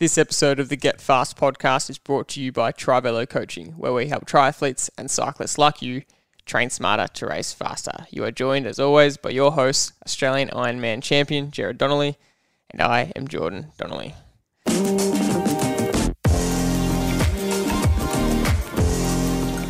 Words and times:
This 0.00 0.16
episode 0.16 0.60
of 0.60 0.68
the 0.68 0.76
Get 0.76 1.00
Fast 1.00 1.36
podcast 1.36 1.90
is 1.90 1.98
brought 1.98 2.28
to 2.28 2.40
you 2.40 2.52
by 2.52 2.70
Trivelo 2.70 3.28
Coaching, 3.28 3.72
where 3.72 3.92
we 3.92 4.06
help 4.06 4.26
triathletes 4.26 4.88
and 4.96 5.10
cyclists 5.10 5.58
like 5.58 5.82
you 5.82 6.02
train 6.46 6.70
smarter 6.70 7.08
to 7.14 7.26
race 7.26 7.52
faster. 7.52 8.06
You 8.08 8.22
are 8.22 8.30
joined, 8.30 8.68
as 8.68 8.78
always, 8.78 9.16
by 9.16 9.30
your 9.30 9.50
host, 9.50 9.94
Australian 10.06 10.50
Ironman 10.50 11.02
champion 11.02 11.50
Gerard 11.50 11.78
Donnelly, 11.78 12.16
and 12.70 12.80
I 12.80 13.12
am 13.16 13.26
Jordan 13.26 13.72
Donnelly. 13.76 14.14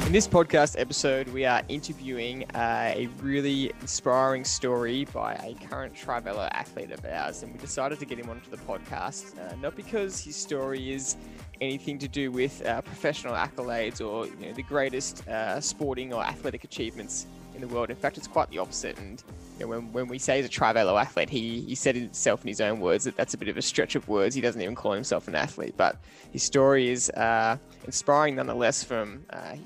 In 0.09 0.15
this 0.15 0.27
podcast 0.27 0.81
episode, 0.81 1.29
we 1.29 1.45
are 1.45 1.61
interviewing 1.69 2.51
uh, 2.53 2.95
a 2.97 3.11
really 3.21 3.71
inspiring 3.83 4.43
story 4.43 5.05
by 5.13 5.35
a 5.35 5.55
current 5.69 5.95
Trivelo 5.95 6.49
athlete 6.53 6.93
of 6.93 7.05
ours, 7.05 7.43
and 7.43 7.53
we 7.53 7.59
decided 7.59 7.99
to 7.99 8.07
get 8.07 8.19
him 8.19 8.31
onto 8.31 8.49
the 8.51 8.57
podcast, 8.57 9.39
uh, 9.39 9.55
not 9.57 9.77
because 9.77 10.19
his 10.19 10.35
story 10.35 10.95
is 10.95 11.19
anything 11.61 11.99
to 11.99 12.09
do 12.09 12.33
with 12.33 12.65
uh, 12.65 12.81
professional 12.81 13.35
accolades 13.35 14.01
or 14.01 14.27
you 14.27 14.47
know, 14.47 14.53
the 14.55 14.63
greatest 14.63 15.29
uh, 15.29 15.61
sporting 15.61 16.15
or 16.15 16.25
athletic 16.25 16.65
achievements 16.65 17.27
in 17.55 17.61
the 17.61 17.69
world. 17.69 17.91
In 17.91 17.97
fact, 17.97 18.17
it's 18.17 18.29
quite 18.29 18.49
the 18.49 18.57
opposite. 18.57 18.99
And 18.99 19.23
you 19.59 19.67
know, 19.67 19.69
when, 19.69 19.93
when 19.93 20.09
we 20.09 20.19
say 20.19 20.39
he's 20.39 20.47
a 20.47 20.49
Trivelo 20.49 20.99
athlete, 20.99 21.29
he, 21.29 21.61
he 21.61 21.75
said 21.75 21.97
himself 21.97 22.41
in 22.41 22.49
his 22.49 22.63
own 22.63 22.81
words 22.81 23.05
that 23.05 23.15
that's 23.15 23.35
a 23.35 23.37
bit 23.37 23.49
of 23.49 23.59
a 23.59 23.63
stretch 23.63 23.95
of 23.95 24.09
words. 24.09 24.35
He 24.35 24.41
doesn't 24.41 24.63
even 24.63 24.75
call 24.75 24.93
himself 24.93 25.29
an 25.29 25.35
athlete, 25.35 25.75
but 25.77 25.99
his 26.33 26.43
story 26.43 26.89
is 26.89 27.11
uh, 27.11 27.59
inspiring 27.85 28.37
nonetheless 28.37 28.83
from 28.83 29.27
uh, 29.29 29.57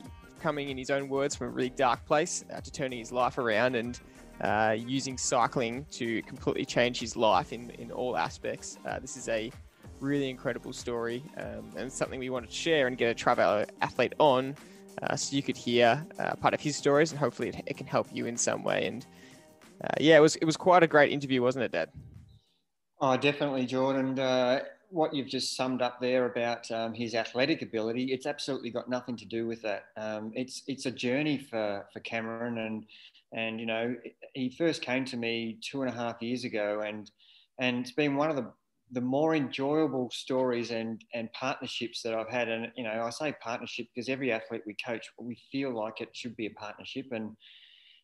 coming, 0.43 0.69
in 0.69 0.77
his 0.77 0.91
own 0.91 1.09
words, 1.09 1.35
from 1.37 1.49
a 1.49 1.51
really 1.51 1.71
dark 1.71 2.05
place 2.05 2.45
uh, 2.53 2.61
to 2.61 2.71
turning 2.71 2.99
his 2.99 3.13
life 3.13 3.39
around 3.39 3.77
and 3.77 4.01
uh, 4.41 4.75
using 4.77 5.17
cycling 5.17 5.87
to 5.93 6.21
completely 6.23 6.65
change 6.65 6.99
his 6.99 7.17
life 7.17 7.53
in, 7.53 7.71
in 7.71 7.91
all 7.93 8.17
aspects. 8.17 8.79
Uh, 8.85 8.99
this 8.99 9.17
is 9.17 9.29
a 9.29 9.53
really 10.01 10.29
incredible 10.29 10.73
story 10.73 11.23
um, 11.37 11.71
and 11.77 11.93
something 11.93 12.19
we 12.19 12.29
wanted 12.29 12.51
to 12.51 12.57
share 12.57 12.89
and 12.89 12.99
get 12.99 13.09
a 13.11 13.15
Trivelo 13.15 13.65
athlete 13.81 14.15
on 14.19 14.57
uh, 15.03 15.17
so 15.17 15.35
you 15.35 15.43
could 15.43 15.57
hear 15.57 16.05
uh, 16.19 16.35
part 16.35 16.55
of 16.55 16.61
his 16.61 16.77
stories 16.77 17.13
and 17.13 17.19
hopefully 17.19 17.49
it, 17.49 17.63
it, 17.67 17.77
can 17.77 17.87
help 17.87 18.09
you 18.13 18.27
in 18.27 18.37
some 18.37 18.63
way. 18.63 18.87
And 18.87 19.07
uh, 19.83 19.95
yeah, 20.01 20.17
it 20.17 20.21
was 20.21 20.37
it 20.37 20.45
was 20.45 20.57
quite 20.57 20.83
a 20.83 20.87
great 20.87 21.13
interview, 21.13 21.41
wasn't 21.41 21.65
it, 21.65 21.73
Dad? 21.73 21.91
Oh, 23.01 23.17
definitely, 23.17 23.67
Jordan 23.67 24.15
what 24.93 25.15
you've 25.15 25.29
just 25.29 25.57
summed 25.57 25.81
up 25.81 26.01
there 26.01 26.27
about 26.27 26.71
um, 26.71 26.93
his 26.93 27.15
athletic 27.15 27.63
ability, 27.63 28.13
it's 28.13 28.27
absolutely 28.27 28.71
got 28.71 28.91
nothing 28.91 29.17
to 29.17 29.25
do 29.25 29.47
with 29.47 29.63
that. 29.63 29.87
Um, 29.97 30.33
it's 30.35 30.63
it's 30.67 30.87
a 30.87 30.91
journey 30.91 31.39
for 31.39 31.87
for 31.93 32.01
Cameron, 32.01 32.59
and 32.59 32.85
and 33.33 33.59
you 33.59 33.67
know 33.67 33.97
he 34.35 34.51
first 34.51 34.83
came 34.83 35.05
to 35.07 35.17
me 35.17 35.59
two 35.63 35.83
and 35.83 35.91
a 35.91 35.95
half 35.95 36.21
years 36.21 36.45
ago, 36.45 36.83
and 36.87 37.11
and 37.59 37.79
it's 37.79 37.93
been 37.93 38.17
one 38.17 38.31
of 38.31 38.37
the 38.37 38.53
the 38.93 39.01
more 39.01 39.35
enjoyable 39.35 40.11
stories 40.11 40.71
and 40.71 41.03
and 41.15 41.33
partnerships 41.33 42.03
that 42.03 42.15
I've 42.15 42.29
had. 42.29 42.49
And 42.49 42.71
you 42.77 42.85
know, 42.85 43.03
I 43.03 43.11
say 43.11 43.35
partnership 43.41 43.87
because 43.95 44.11
every 44.11 44.31
athlete 44.31 44.63
we 44.67 44.77
coach, 44.85 45.09
we 45.19 45.39
feel 45.51 45.75
like 45.75 46.01
it 46.01 46.11
should 46.13 46.37
be 46.37 46.47
a 46.47 46.51
partnership, 46.51 47.07
and 47.13 47.35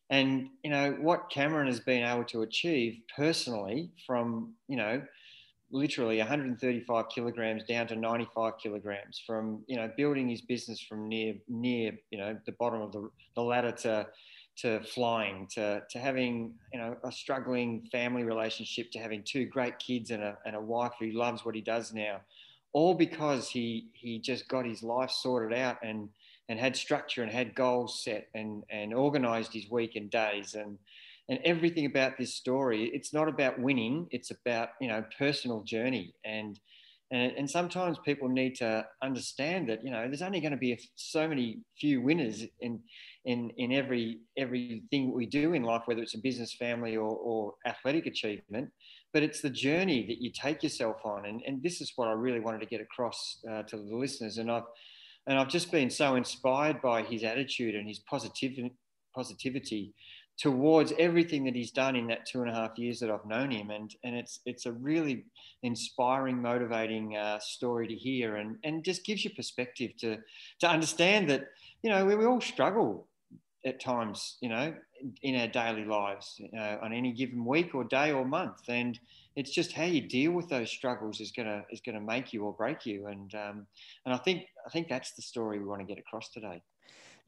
and 0.09 0.49
you 0.63 0.71
know 0.71 0.97
what 0.99 1.29
Cameron 1.29 1.67
has 1.67 1.79
been 1.79 2.03
able 2.03 2.25
to 2.25 2.41
achieve 2.41 2.99
personally 3.15 3.91
from 4.07 4.53
you 4.67 4.77
know 4.77 5.01
literally 5.71 6.17
135 6.17 7.05
kilograms 7.09 7.63
down 7.63 7.87
to 7.87 7.95
95 7.95 8.53
kilograms 8.61 9.21
from 9.25 9.63
you 9.67 9.75
know 9.75 9.91
building 9.97 10.27
his 10.27 10.41
business 10.41 10.81
from 10.81 11.07
near 11.07 11.35
near 11.47 11.91
you 12.11 12.17
know 12.17 12.37
the 12.45 12.51
bottom 12.53 12.81
of 12.81 12.91
the, 12.91 13.09
the 13.35 13.41
ladder 13.41 13.71
to 13.71 14.07
to 14.57 14.81
flying 14.83 15.47
to 15.47 15.81
to 15.89 15.99
having 15.99 16.53
you 16.73 16.79
know 16.79 16.95
a 17.03 17.11
struggling 17.11 17.87
family 17.91 18.23
relationship 18.23 18.91
to 18.91 18.99
having 18.99 19.23
two 19.23 19.45
great 19.45 19.77
kids 19.79 20.11
and 20.11 20.23
a, 20.23 20.37
and 20.45 20.55
a 20.55 20.61
wife 20.61 20.93
who 20.99 21.11
loves 21.11 21.45
what 21.45 21.55
he 21.55 21.61
does 21.61 21.93
now 21.93 22.19
all 22.73 22.93
because 22.93 23.49
he 23.49 23.87
he 23.93 24.19
just 24.19 24.47
got 24.47 24.65
his 24.65 24.83
life 24.83 25.11
sorted 25.11 25.57
out 25.57 25.77
and 25.83 26.09
and 26.49 26.59
had 26.59 26.75
structure 26.75 27.21
and 27.23 27.31
had 27.31 27.55
goals 27.55 28.03
set 28.03 28.27
and 28.33 28.63
and 28.69 28.93
organized 28.93 29.53
his 29.53 29.69
week 29.69 29.95
and 29.95 30.09
days. 30.09 30.55
And 30.55 30.77
and 31.29 31.39
everything 31.45 31.85
about 31.85 32.17
this 32.17 32.35
story 32.35 32.89
it's 32.93 33.13
not 33.13 33.27
about 33.27 33.59
winning 33.59 34.07
it's 34.11 34.31
about 34.31 34.69
you 34.81 34.87
know 34.87 35.03
personal 35.17 35.63
journey. 35.63 36.13
And 36.25 36.59
and, 37.11 37.31
and 37.37 37.49
sometimes 37.49 37.97
people 38.05 38.29
need 38.29 38.53
to 38.57 38.85
understand 39.01 39.67
that 39.69 39.83
you 39.83 39.91
know 39.91 40.07
there's 40.07 40.21
only 40.21 40.41
going 40.41 40.51
to 40.51 40.57
be 40.57 40.79
so 40.95 41.27
many 41.27 41.59
few 41.79 42.01
winners 42.01 42.43
in 42.59 42.79
in 43.25 43.51
in 43.57 43.71
every 43.71 44.19
everything 44.37 45.13
we 45.13 45.25
do 45.25 45.53
in 45.53 45.63
life 45.63 45.83
whether 45.85 46.03
it's 46.03 46.13
a 46.13 46.19
business 46.19 46.53
family 46.53 46.95
or, 46.95 47.09
or 47.09 47.53
athletic 47.65 48.05
achievement. 48.05 48.69
But 49.11 49.23
it's 49.23 49.41
the 49.41 49.49
journey 49.49 50.05
that 50.05 50.21
you 50.21 50.31
take 50.31 50.61
yourself 50.61 50.97
on. 51.03 51.25
And, 51.25 51.41
and 51.47 51.63
this 51.63 51.81
is 51.81 51.93
what 51.95 52.07
i 52.07 52.11
really 52.11 52.39
wanted 52.39 52.61
to 52.61 52.67
get 52.67 52.81
across 52.81 53.39
uh, 53.49 53.63
to 53.63 53.77
the 53.77 53.95
listeners. 53.95 54.37
And 54.37 54.51
i've 54.51 54.69
and 55.25 55.39
i've 55.39 55.49
just 55.49 55.71
been 55.71 55.89
so 55.89 56.15
inspired 56.15 56.81
by 56.81 57.01
his 57.01 57.23
attitude 57.23 57.75
and 57.75 57.87
his 57.87 57.99
positivity 57.99 58.73
positivity 59.15 59.93
towards 60.39 60.93
everything 60.97 61.43
that 61.43 61.55
he's 61.55 61.71
done 61.71 61.97
in 61.97 62.07
that 62.07 62.25
two 62.25 62.41
and 62.41 62.49
a 62.49 62.53
half 62.53 62.77
years 62.77 62.99
that 62.99 63.11
I've 63.11 63.25
known 63.25 63.51
him. 63.51 63.71
And, 63.71 63.93
and 64.05 64.15
it's, 64.15 64.39
it's 64.45 64.65
a 64.65 64.71
really 64.71 65.25
inspiring, 65.63 66.41
motivating 66.41 67.17
uh, 67.17 67.39
story 67.39 67.87
to 67.87 67.95
hear 67.95 68.37
and, 68.37 68.55
and 68.63 68.83
just 68.83 69.05
gives 69.05 69.23
you 69.25 69.31
perspective 69.31 69.91
to, 69.99 70.17
to 70.61 70.67
understand 70.67 71.29
that, 71.29 71.49
you 71.83 71.89
know, 71.89 72.05
we, 72.05 72.15
we 72.15 72.25
all 72.25 72.39
struggle 72.39 73.05
at 73.65 73.81
times, 73.81 74.37
you 74.39 74.47
know, 74.47 74.73
in 75.23 75.35
our 75.35 75.47
daily 75.47 75.83
lives 75.83 76.39
uh, 76.57 76.77
on 76.81 76.93
any 76.93 77.11
given 77.11 77.43
week 77.45 77.75
or 77.75 77.83
day 77.83 78.11
or 78.11 78.25
month. 78.25 78.61
And 78.69 78.97
it's 79.35 79.51
just 79.51 79.73
how 79.73 79.83
you 79.83 80.01
deal 80.01 80.31
with 80.31 80.47
those 80.49 80.69
struggles 80.69 81.19
is 81.19 81.31
gonna 81.31 81.63
is 81.69 81.81
gonna 81.81 82.01
make 82.01 82.33
you 82.33 82.43
or 82.45 82.53
break 82.53 82.85
you. 82.85 83.07
And 83.07 83.33
um, 83.35 83.67
and 84.05 84.13
I 84.13 84.17
think 84.17 84.45
I 84.65 84.69
think 84.69 84.87
that's 84.87 85.11
the 85.11 85.21
story 85.21 85.59
we 85.59 85.65
want 85.65 85.81
to 85.81 85.87
get 85.87 85.99
across 85.99 86.29
today. 86.29 86.61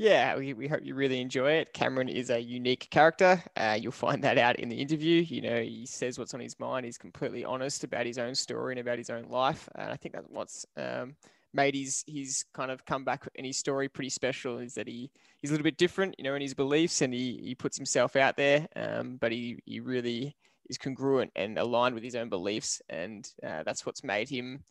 Yeah, 0.01 0.35
we, 0.35 0.55
we 0.55 0.67
hope 0.67 0.79
you 0.83 0.95
really 0.95 1.21
enjoy 1.21 1.51
it. 1.51 1.73
Cameron 1.73 2.09
is 2.09 2.31
a 2.31 2.39
unique 2.39 2.87
character. 2.89 3.39
Uh, 3.55 3.77
you'll 3.79 3.91
find 3.91 4.23
that 4.23 4.39
out 4.39 4.55
in 4.55 4.67
the 4.67 4.81
interview. 4.81 5.21
You 5.21 5.41
know, 5.43 5.61
he 5.61 5.85
says 5.85 6.17
what's 6.17 6.33
on 6.33 6.39
his 6.39 6.59
mind. 6.59 6.87
He's 6.87 6.97
completely 6.97 7.45
honest 7.45 7.83
about 7.83 8.07
his 8.07 8.17
own 8.17 8.33
story 8.33 8.73
and 8.73 8.79
about 8.79 8.97
his 8.97 9.11
own 9.11 9.25
life. 9.29 9.69
And 9.75 9.91
I 9.91 9.95
think 9.97 10.15
that's 10.15 10.25
what's 10.27 10.65
um, 10.75 11.15
made 11.53 11.75
his 11.75 12.03
his 12.07 12.43
kind 12.51 12.71
of 12.71 12.83
comeback 12.83 13.27
in 13.35 13.45
his 13.45 13.57
story 13.57 13.89
pretty 13.89 14.09
special. 14.09 14.57
Is 14.57 14.73
that 14.73 14.87
he 14.87 15.11
he's 15.39 15.51
a 15.51 15.53
little 15.53 15.63
bit 15.63 15.77
different, 15.77 16.15
you 16.17 16.23
know, 16.23 16.33
in 16.33 16.41
his 16.41 16.55
beliefs, 16.55 17.03
and 17.03 17.13
he 17.13 17.39
he 17.43 17.53
puts 17.53 17.77
himself 17.77 18.15
out 18.15 18.37
there. 18.37 18.67
Um, 18.75 19.17
but 19.17 19.31
he 19.31 19.59
he 19.67 19.81
really 19.81 20.35
is 20.67 20.79
congruent 20.79 21.31
and 21.35 21.59
aligned 21.59 21.93
with 21.93 22.03
his 22.03 22.15
own 22.15 22.29
beliefs, 22.29 22.81
and 22.89 23.29
uh, 23.45 23.61
that's 23.61 23.85
what's 23.85 24.03
made 24.03 24.29
him. 24.29 24.63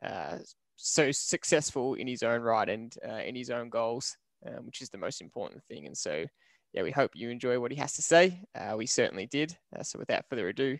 Uh, 0.00 0.38
so 0.76 1.10
successful 1.10 1.94
in 1.94 2.06
his 2.06 2.22
own 2.22 2.40
right 2.42 2.68
and 2.68 2.94
uh, 3.04 3.14
in 3.14 3.34
his 3.34 3.50
own 3.50 3.68
goals 3.68 4.16
um, 4.46 4.66
which 4.66 4.82
is 4.82 4.90
the 4.90 4.98
most 4.98 5.20
important 5.20 5.62
thing. 5.64 5.86
And 5.86 5.96
so, 5.96 6.24
yeah, 6.72 6.82
we 6.82 6.90
hope 6.90 7.12
you 7.14 7.30
enjoy 7.30 7.58
what 7.60 7.70
he 7.70 7.78
has 7.78 7.94
to 7.94 8.02
say. 8.02 8.42
Uh, 8.54 8.76
we 8.76 8.86
certainly 8.86 9.26
did. 9.26 9.56
Uh, 9.76 9.82
so, 9.82 9.98
without 9.98 10.28
further 10.28 10.48
ado, 10.48 10.78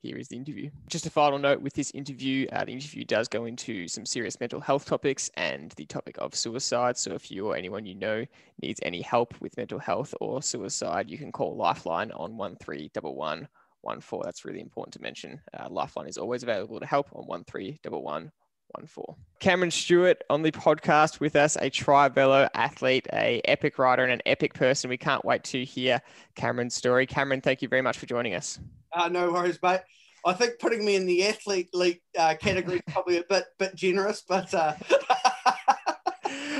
here 0.00 0.16
is 0.16 0.28
the 0.28 0.36
interview. 0.36 0.70
Just 0.88 1.06
a 1.06 1.10
final 1.10 1.38
note 1.38 1.60
with 1.60 1.74
this 1.74 1.90
interview 1.90 2.46
uh, 2.52 2.64
the 2.64 2.72
interview 2.72 3.04
does 3.04 3.26
go 3.26 3.46
into 3.46 3.88
some 3.88 4.06
serious 4.06 4.38
mental 4.38 4.60
health 4.60 4.84
topics 4.84 5.28
and 5.34 5.72
the 5.72 5.86
topic 5.86 6.16
of 6.18 6.34
suicide. 6.34 6.96
So, 6.96 7.12
if 7.14 7.30
you 7.30 7.46
or 7.48 7.56
anyone 7.56 7.86
you 7.86 7.94
know 7.94 8.24
needs 8.62 8.80
any 8.82 9.02
help 9.02 9.34
with 9.40 9.56
mental 9.56 9.78
health 9.78 10.14
or 10.20 10.42
suicide, 10.42 11.10
you 11.10 11.18
can 11.18 11.32
call 11.32 11.56
Lifeline 11.56 12.12
on 12.12 12.36
131114. 12.36 14.20
That's 14.24 14.44
really 14.44 14.60
important 14.60 14.94
to 14.94 15.02
mention. 15.02 15.40
Uh, 15.58 15.68
Lifeline 15.70 16.08
is 16.08 16.18
always 16.18 16.42
available 16.42 16.78
to 16.80 16.86
help 16.86 17.08
on 17.14 17.26
1311 17.26 18.30
one 18.72 18.86
four. 18.86 19.16
Cameron 19.40 19.70
Stewart 19.70 20.22
on 20.30 20.42
the 20.42 20.52
podcast 20.52 21.20
with 21.20 21.36
us, 21.36 21.56
a 21.56 21.70
Trivelo 21.70 22.48
athlete, 22.54 23.06
a 23.12 23.40
epic 23.44 23.78
rider, 23.78 24.02
and 24.02 24.12
an 24.12 24.22
epic 24.26 24.54
person. 24.54 24.90
We 24.90 24.96
can't 24.96 25.24
wait 25.24 25.44
to 25.44 25.64
hear 25.64 26.00
Cameron's 26.34 26.74
story. 26.74 27.06
Cameron, 27.06 27.40
thank 27.40 27.62
you 27.62 27.68
very 27.68 27.82
much 27.82 27.98
for 27.98 28.06
joining 28.06 28.34
us. 28.34 28.58
Uh, 28.92 29.08
no 29.08 29.32
worries, 29.32 29.58
mate. 29.62 29.80
I 30.26 30.32
think 30.32 30.58
putting 30.58 30.84
me 30.84 30.96
in 30.96 31.06
the 31.06 31.26
athlete 31.26 31.70
league 31.72 32.00
uh, 32.18 32.34
category 32.40 32.76
is 32.78 32.82
probably 32.92 33.18
a 33.18 33.24
bit 33.28 33.44
bit 33.58 33.74
generous, 33.74 34.22
but 34.28 34.52
uh, 34.52 34.74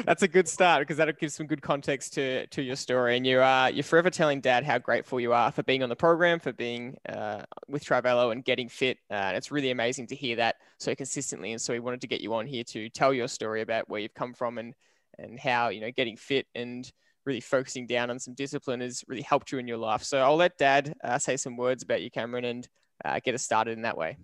that's 0.09 0.23
a 0.23 0.29
good 0.29 0.49
start 0.49 0.81
because 0.81 0.97
that'll 0.97 1.13
give 1.13 1.31
some 1.31 1.47
good 1.47 1.61
context 1.61 2.15
to 2.15 2.47
to 2.47 2.63
your 2.63 2.77
story. 2.77 3.19
And 3.19 3.27
you 3.27 3.41
are 3.41 3.71
you're 3.71 3.85
forever 3.85 4.09
telling 4.09 4.41
Dad 4.41 4.65
how 4.65 4.79
grateful 4.79 5.21
you 5.21 5.35
are 5.35 5.53
for 5.53 5.63
being 5.63 5.83
on 5.83 5.91
the 5.91 5.97
program, 5.97 6.41
for 6.41 6.55
being 6.55 6.97
uh, 7.07 7.43
with 7.69 7.85
Trivelo 7.85 8.33
and 8.33 8.43
getting 8.43 8.71
fit. 8.71 8.97
Uh, 9.11 9.15
and 9.15 9.37
it's 9.37 9.51
really 9.51 9.71
amazing 9.71 10.07
to 10.07 10.17
hear 10.17 10.37
that 10.37 10.57
so 10.79 10.95
consistently. 10.95 11.53
And 11.53 11.61
so 11.61 11.75
we 11.75 11.81
wanted 11.81 12.01
to 12.01 12.07
get 12.07 12.23
you 12.23 12.33
on 12.33 12.47
here 12.47 12.65
to 12.65 12.89
tell 12.89 13.13
your 13.13 13.29
story 13.29 13.61
about 13.61 13.91
where 13.91 14.01
you've 14.01 14.15
come 14.15 14.33
from 14.33 14.57
and 14.57 14.75
and 15.19 15.39
how 15.39 15.69
you 15.69 15.83
know 15.83 15.91
getting 15.91 16.17
fit 16.17 16.47
and 16.55 16.91
really 17.27 17.41
focusing 17.41 17.87
down 17.87 18.09
on 18.09 18.19
some 18.19 18.33
discipline 18.33 18.81
has 18.81 19.05
really 19.09 19.21
helped 19.21 19.53
you 19.53 19.59
in 19.59 19.69
your 19.69 19.77
life. 19.77 20.03
So 20.05 20.21
I'll 20.21 20.37
let 20.37 20.57
Dad 20.57 20.95
uh, 21.05 21.19
say 21.19 21.37
some 21.37 21.59
words 21.59 21.83
about 21.83 22.01
you, 22.01 22.11
Cameron, 22.11 22.47
and 22.47 22.69
uh, 23.05 23.21
get 23.23 23.35
us 23.35 23.43
started 23.43 23.73
in 23.73 23.83
that 23.83 23.99
way. 23.99 24.17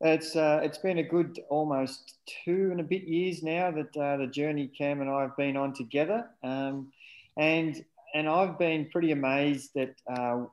It's 0.00 0.36
uh, 0.36 0.60
it's 0.62 0.78
been 0.78 0.98
a 0.98 1.02
good 1.02 1.40
almost 1.48 2.18
two 2.44 2.68
and 2.70 2.80
a 2.80 2.84
bit 2.84 3.04
years 3.04 3.42
now 3.42 3.70
that 3.70 3.96
uh, 3.96 4.18
the 4.18 4.26
journey 4.26 4.70
Cam 4.76 5.00
and 5.00 5.08
I 5.08 5.22
have 5.22 5.36
been 5.36 5.56
on 5.56 5.72
together, 5.72 6.28
um, 6.42 6.92
and 7.38 7.82
and 8.14 8.28
I've 8.28 8.58
been 8.58 8.90
pretty 8.90 9.12
amazed 9.12 9.76
at 9.76 9.94
uh, 10.06 10.44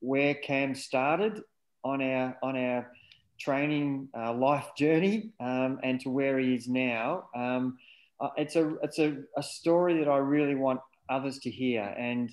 where 0.00 0.34
Cam 0.34 0.74
started 0.74 1.42
on 1.84 2.02
our 2.02 2.36
on 2.42 2.56
our 2.56 2.90
training 3.38 4.08
uh, 4.16 4.32
life 4.34 4.68
journey 4.76 5.30
um, 5.40 5.80
and 5.82 6.00
to 6.00 6.10
where 6.10 6.38
he 6.38 6.54
is 6.54 6.68
now. 6.68 7.28
Um, 7.34 7.78
uh, 8.20 8.28
it's 8.36 8.56
a 8.56 8.76
it's 8.82 8.98
a, 8.98 9.16
a 9.36 9.42
story 9.42 9.98
that 9.98 10.08
I 10.08 10.18
really 10.18 10.54
want 10.54 10.80
others 11.08 11.38
to 11.40 11.50
hear. 11.50 11.82
And 11.82 12.30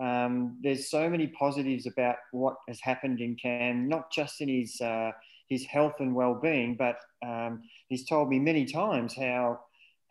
um, 0.00 0.58
there's 0.62 0.90
so 0.90 1.08
many 1.08 1.28
positives 1.28 1.86
about 1.86 2.16
what 2.32 2.56
has 2.68 2.80
happened 2.80 3.20
in 3.20 3.36
Cam, 3.36 3.88
not 3.88 4.10
just 4.10 4.40
in 4.40 4.48
his 4.48 4.80
uh, 4.80 5.12
his 5.50 5.64
health 5.64 5.96
and 5.98 6.14
well-being, 6.14 6.76
but 6.76 7.00
um, 7.26 7.62
he's 7.88 8.06
told 8.06 8.30
me 8.30 8.38
many 8.38 8.64
times 8.64 9.14
how 9.14 9.60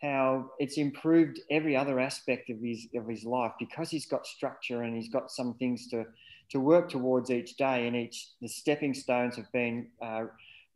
how 0.02 0.50
it's 0.58 0.78
improved 0.78 1.40
every 1.50 1.76
other 1.76 2.00
aspect 2.00 2.48
of 2.48 2.58
his 2.62 2.86
of 2.94 3.08
his 3.08 3.24
life 3.24 3.52
because 3.58 3.90
he's 3.90 4.06
got 4.06 4.26
structure 4.26 4.82
and 4.82 4.96
he's 4.96 5.10
got 5.10 5.30
some 5.30 5.54
things 5.54 5.88
to 5.88 6.06
to 6.50 6.60
work 6.60 6.90
towards 6.90 7.30
each 7.30 7.56
day. 7.56 7.86
And 7.86 7.96
each 7.96 8.28
the 8.40 8.48
stepping 8.48 8.94
stones 8.94 9.36
have 9.36 9.50
been 9.52 9.88
uh, 10.00 10.26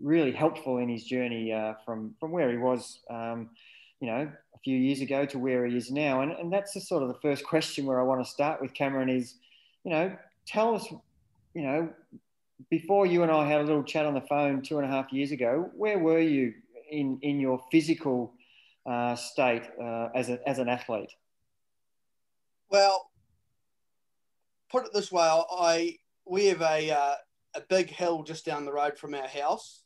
really 0.00 0.32
helpful 0.32 0.78
in 0.78 0.88
his 0.88 1.04
journey 1.04 1.52
uh, 1.52 1.74
from 1.84 2.14
from 2.18 2.32
where 2.32 2.50
he 2.50 2.56
was 2.56 3.00
um, 3.10 3.50
you 4.00 4.08
know 4.08 4.30
a 4.54 4.58
few 4.64 4.78
years 4.78 5.00
ago 5.00 5.26
to 5.26 5.38
where 5.38 5.66
he 5.66 5.76
is 5.76 5.90
now. 5.90 6.22
And, 6.22 6.32
and 6.32 6.52
that's 6.52 6.72
the 6.72 6.80
sort 6.80 7.02
of 7.02 7.08
the 7.08 7.20
first 7.20 7.44
question 7.44 7.86
where 7.86 8.00
I 8.00 8.02
want 8.02 8.24
to 8.24 8.30
start 8.30 8.62
with 8.62 8.72
Cameron 8.74 9.10
is 9.10 9.34
you 9.84 9.90
know 9.90 10.16
tell 10.46 10.74
us 10.74 10.86
you 11.54 11.62
know 11.62 11.88
before 12.70 13.06
you 13.06 13.22
and 13.22 13.30
I 13.30 13.46
had 13.46 13.60
a 13.60 13.64
little 13.64 13.82
chat 13.84 14.06
on 14.06 14.14
the 14.14 14.20
phone 14.22 14.62
two 14.62 14.78
and 14.78 14.86
a 14.86 14.90
half 14.90 15.12
years 15.12 15.32
ago 15.32 15.70
where 15.74 15.98
were 15.98 16.20
you 16.20 16.54
in 16.90 17.18
in 17.22 17.40
your 17.40 17.60
physical 17.70 18.34
uh, 18.86 19.16
state 19.16 19.62
uh, 19.80 20.08
as, 20.14 20.28
a, 20.28 20.48
as 20.48 20.58
an 20.58 20.68
athlete? 20.68 21.12
Well, 22.70 23.10
put 24.70 24.84
it 24.86 24.92
this 24.92 25.12
way, 25.12 25.22
I 25.22 25.98
we 26.26 26.46
have 26.46 26.62
a 26.62 26.90
uh, 26.90 27.14
a 27.54 27.60
big 27.68 27.88
hill 27.88 28.22
just 28.22 28.44
down 28.44 28.64
the 28.64 28.72
road 28.72 28.98
from 28.98 29.14
our 29.14 29.28
house, 29.28 29.82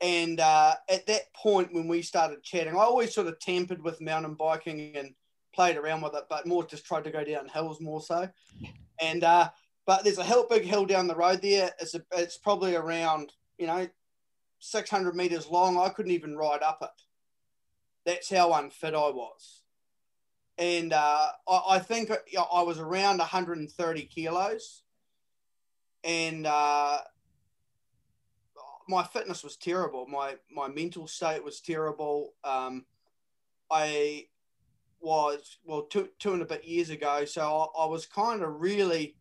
and 0.00 0.40
uh, 0.40 0.74
at 0.88 1.06
that 1.06 1.32
point 1.34 1.72
when 1.72 1.88
we 1.88 2.02
started 2.02 2.42
chatting, 2.42 2.74
I 2.74 2.80
always 2.80 3.14
sort 3.14 3.28
of 3.28 3.38
tampered 3.38 3.82
with 3.82 4.00
mountain 4.00 4.34
biking 4.34 4.96
and 4.96 5.14
played 5.54 5.76
around 5.76 6.00
with 6.00 6.14
it, 6.14 6.24
but 6.28 6.46
more 6.46 6.66
just 6.66 6.84
tried 6.84 7.04
to 7.04 7.10
go 7.10 7.24
down 7.24 7.48
hills 7.48 7.80
more 7.80 8.00
so. 8.00 8.28
And 9.00 9.22
uh, 9.22 9.50
but 9.86 10.04
there's 10.04 10.18
a 10.18 10.24
hill, 10.24 10.46
big 10.48 10.64
hill 10.64 10.86
down 10.86 11.08
the 11.08 11.16
road 11.16 11.42
there. 11.42 11.70
It's 11.80 11.94
a, 11.94 12.02
it's 12.12 12.38
probably 12.38 12.76
around 12.76 13.32
you 13.58 13.66
know 13.66 13.88
600 14.60 15.14
meters 15.14 15.48
long. 15.48 15.78
I 15.78 15.88
couldn't 15.88 16.12
even 16.12 16.36
ride 16.36 16.62
up 16.62 16.78
it 16.82 17.02
that's 18.04 18.30
how 18.30 18.52
unfit 18.54 18.94
I 18.94 19.10
was. 19.10 19.62
And 20.58 20.92
uh, 20.92 21.28
I, 21.48 21.62
I, 21.70 21.78
think 21.78 22.10
I 22.10 22.62
was 22.62 22.78
around 22.78 23.18
130 23.18 24.02
kilos. 24.04 24.82
And 26.04 26.46
uh, 26.46 26.98
my 28.88 29.04
fitness 29.04 29.42
was 29.42 29.56
terrible. 29.56 30.06
My, 30.06 30.36
my 30.54 30.68
mental 30.68 31.06
state 31.06 31.42
was 31.42 31.60
terrible. 31.60 32.34
Um, 32.44 32.84
I 33.70 34.26
was, 35.00 35.58
well, 35.64 35.82
two, 35.82 36.08
two 36.18 36.32
and 36.34 36.42
a 36.42 36.46
bit 36.46 36.64
years 36.64 36.90
ago. 36.90 37.24
So 37.24 37.70
I, 37.76 37.84
I 37.84 37.86
was 37.86 38.06
kind 38.06 38.42
of 38.42 38.60
really 38.60 39.16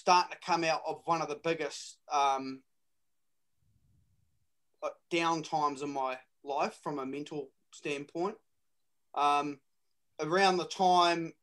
starting 0.00 0.32
to 0.32 0.46
come 0.46 0.64
out 0.64 0.80
of 0.86 1.02
one 1.04 1.20
of 1.20 1.28
the 1.28 1.38
biggest 1.44 1.98
um, 2.10 2.62
down 5.10 5.42
times 5.42 5.82
in 5.82 5.90
my 5.90 6.16
life 6.42 6.78
from 6.82 6.98
a 6.98 7.04
mental 7.04 7.50
standpoint. 7.70 8.36
Um, 9.14 9.58
around 10.18 10.56
the 10.56 10.64
time 10.64 11.34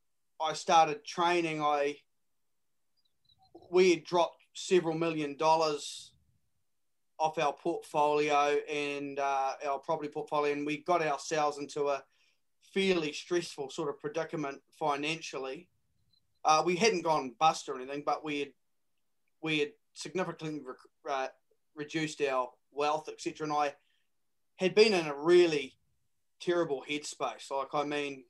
I 0.41 0.53
started 0.53 1.05
training, 1.05 1.61
I 1.61 1.97
we 3.69 3.91
had 3.91 4.03
dropped 4.05 4.41
several 4.53 4.97
million 4.97 5.37
dollars 5.37 6.13
off 7.19 7.37
our 7.37 7.53
portfolio 7.53 8.57
and 8.71 9.19
uh, 9.19 9.53
our 9.67 9.77
property 9.77 10.09
portfolio, 10.09 10.53
and 10.53 10.65
we 10.65 10.77
got 10.77 11.03
ourselves 11.03 11.59
into 11.59 11.89
a 11.89 12.03
fairly 12.73 13.13
stressful 13.13 13.69
sort 13.69 13.89
of 13.89 13.99
predicament 13.99 14.61
financially. 14.79 15.67
Uh, 16.47 16.63
we 16.65 16.77
hadn't 16.77 17.03
gone 17.03 17.35
bust 17.37 17.67
or 17.67 17.75
anything, 17.75 18.03
but 18.05 18.23
we 18.23 18.39
had 18.39 18.49
we 19.41 19.59
had 19.59 19.71
significantly 19.93 20.61
uh, 21.07 21.27
reduced 21.75 22.21
our 22.21 22.49
wealth, 22.71 23.09
etc. 23.09 23.45
And 23.45 23.53
I 23.53 23.73
had 24.55 24.73
been 24.73 24.93
in 24.93 25.07
a 25.07 25.15
really 25.15 25.75
terrible 26.39 26.83
headspace. 26.89 27.51
Like, 27.51 27.73
I 27.73 27.83
mean, 27.83 28.23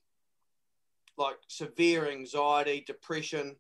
like 1.18 1.38
severe 1.48 2.10
anxiety, 2.10 2.84
depression. 2.86 3.56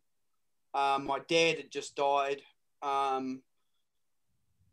Um, 0.73 1.05
my 1.05 1.19
dad 1.27 1.57
had 1.57 1.71
just 1.71 1.95
died. 1.95 2.41
Um, 2.81 3.41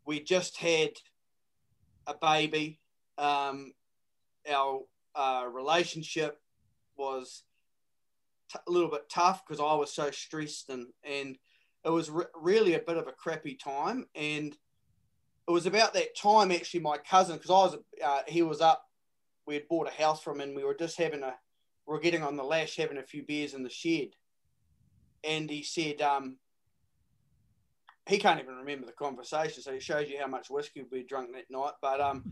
we 0.05 0.19
just 0.19 0.57
had 0.57 0.91
a 2.07 2.15
baby. 2.19 2.79
Um, 3.17 3.73
our 4.49 4.81
uh, 5.15 5.45
relationship 5.51 6.39
was 6.97 7.43
t- 8.51 8.59
a 8.67 8.71
little 8.71 8.89
bit 8.89 9.09
tough 9.09 9.43
because 9.45 9.59
I 9.59 9.73
was 9.75 9.93
so 9.93 10.11
stressed 10.11 10.69
and 10.69 10.87
and 11.03 11.37
it 11.83 11.89
was 11.89 12.09
re- 12.09 12.25
really 12.35 12.73
a 12.73 12.79
bit 12.79 12.97
of 12.97 13.07
a 13.07 13.11
crappy 13.11 13.55
time. 13.55 14.07
And 14.15 14.55
it 15.47 15.51
was 15.51 15.67
about 15.67 15.93
that 15.93 16.17
time 16.17 16.51
actually. 16.51 16.79
My 16.79 16.97
cousin, 16.97 17.35
because 17.37 17.51
I 17.51 17.53
was 17.53 17.77
uh, 18.03 18.21
he 18.27 18.41
was 18.41 18.61
up 18.61 18.85
we 19.45 19.55
had 19.55 19.67
bought 19.67 19.87
a 19.87 20.01
house 20.01 20.21
from 20.21 20.41
and 20.41 20.55
we 20.55 20.63
were 20.63 20.75
just 20.75 20.97
having 20.97 21.23
a 21.23 21.33
we 21.85 21.95
are 21.95 21.99
getting 21.99 22.23
on 22.23 22.35
the 22.35 22.43
lash 22.43 22.77
having 22.77 22.97
a 22.97 23.03
few 23.03 23.23
beers 23.23 23.53
in 23.53 23.63
the 23.63 23.69
shed 23.69 24.09
and 25.23 25.49
he 25.49 25.63
said 25.63 26.01
um, 26.01 26.37
he 28.07 28.17
can't 28.17 28.39
even 28.39 28.55
remember 28.55 28.85
the 28.85 28.91
conversation 28.91 29.61
so 29.61 29.71
it 29.71 29.83
shows 29.83 30.09
you 30.09 30.19
how 30.19 30.27
much 30.27 30.49
whiskey 30.49 30.83
we 30.91 31.03
drunk 31.03 31.29
that 31.33 31.49
night 31.49 31.73
but 31.81 32.01
um, 32.01 32.23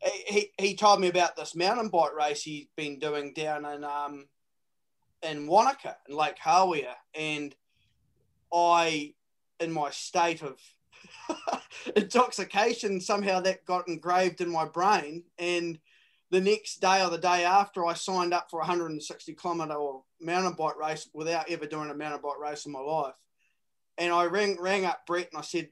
he, 0.26 0.50
he 0.58 0.74
told 0.74 1.00
me 1.00 1.08
about 1.08 1.36
this 1.36 1.54
mountain 1.54 1.88
bike 1.88 2.14
race 2.14 2.42
he's 2.42 2.66
been 2.76 2.98
doing 2.98 3.32
down 3.34 3.64
in 3.64 3.84
um, 3.84 4.26
in 5.22 5.46
Wanaka 5.46 5.96
in 6.08 6.16
Lake 6.16 6.38
Hawea 6.44 6.94
and 7.14 7.54
I 8.52 9.14
in 9.60 9.72
my 9.72 9.90
state 9.90 10.42
of 10.42 10.60
intoxication 11.96 13.00
somehow 13.00 13.40
that 13.40 13.64
got 13.64 13.88
engraved 13.88 14.40
in 14.40 14.50
my 14.50 14.64
brain 14.64 15.24
and 15.38 15.78
the 16.30 16.40
next 16.40 16.80
day 16.80 17.04
or 17.04 17.10
the 17.10 17.18
day 17.18 17.44
after, 17.44 17.86
I 17.86 17.94
signed 17.94 18.34
up 18.34 18.50
for 18.50 18.58
a 18.58 18.66
160 18.66 19.34
kilometer 19.34 19.78
mountain 20.20 20.54
bike 20.54 20.76
race 20.76 21.08
without 21.14 21.48
ever 21.50 21.66
doing 21.66 21.90
a 21.90 21.94
mountain 21.94 22.20
bike 22.22 22.40
race 22.40 22.66
in 22.66 22.72
my 22.72 22.80
life. 22.80 23.14
And 23.96 24.12
I 24.12 24.24
rang, 24.24 24.60
rang 24.60 24.84
up 24.84 25.06
Brett 25.06 25.28
and 25.32 25.38
I 25.38 25.42
said, 25.42 25.68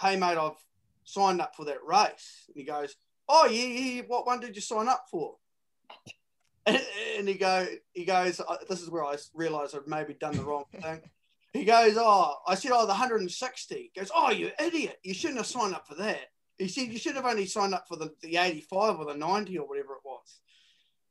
Hey, 0.00 0.16
mate, 0.16 0.36
I've 0.36 0.62
signed 1.04 1.40
up 1.40 1.54
for 1.54 1.64
that 1.66 1.84
race. 1.86 2.44
And 2.48 2.56
he 2.56 2.64
goes, 2.64 2.96
Oh, 3.28 3.46
yeah, 3.46 3.66
yeah. 3.66 4.02
What 4.06 4.26
one 4.26 4.40
did 4.40 4.56
you 4.56 4.62
sign 4.62 4.88
up 4.88 5.06
for? 5.10 5.36
And, 6.66 6.80
and 7.18 7.28
he 7.28 7.34
go, 7.34 7.66
he 7.92 8.04
goes, 8.04 8.40
this 8.68 8.82
is 8.82 8.90
where 8.90 9.04
I 9.04 9.16
realized 9.34 9.74
I'd 9.74 9.86
maybe 9.86 10.14
done 10.14 10.36
the 10.36 10.44
wrong 10.44 10.64
thing. 10.80 11.00
He 11.52 11.64
goes, 11.64 11.94
oh, 11.96 12.36
I 12.48 12.56
said, 12.56 12.72
oh, 12.74 12.82
the 12.82 12.88
160. 12.88 13.74
He 13.74 14.00
goes, 14.00 14.10
oh, 14.14 14.30
you 14.30 14.50
idiot. 14.60 14.98
You 15.04 15.14
shouldn't 15.14 15.38
have 15.38 15.46
signed 15.46 15.74
up 15.74 15.86
for 15.86 15.94
that. 15.96 16.30
He 16.58 16.68
said 16.68 16.88
you 16.88 16.98
should 16.98 17.16
have 17.16 17.26
only 17.26 17.46
signed 17.46 17.74
up 17.74 17.86
for 17.88 17.96
the, 17.96 18.12
the 18.22 18.36
85 18.36 18.98
or 18.98 19.04
the 19.06 19.14
90 19.14 19.58
or 19.58 19.68
whatever 19.68 19.94
it 19.94 20.04
was. 20.04 20.40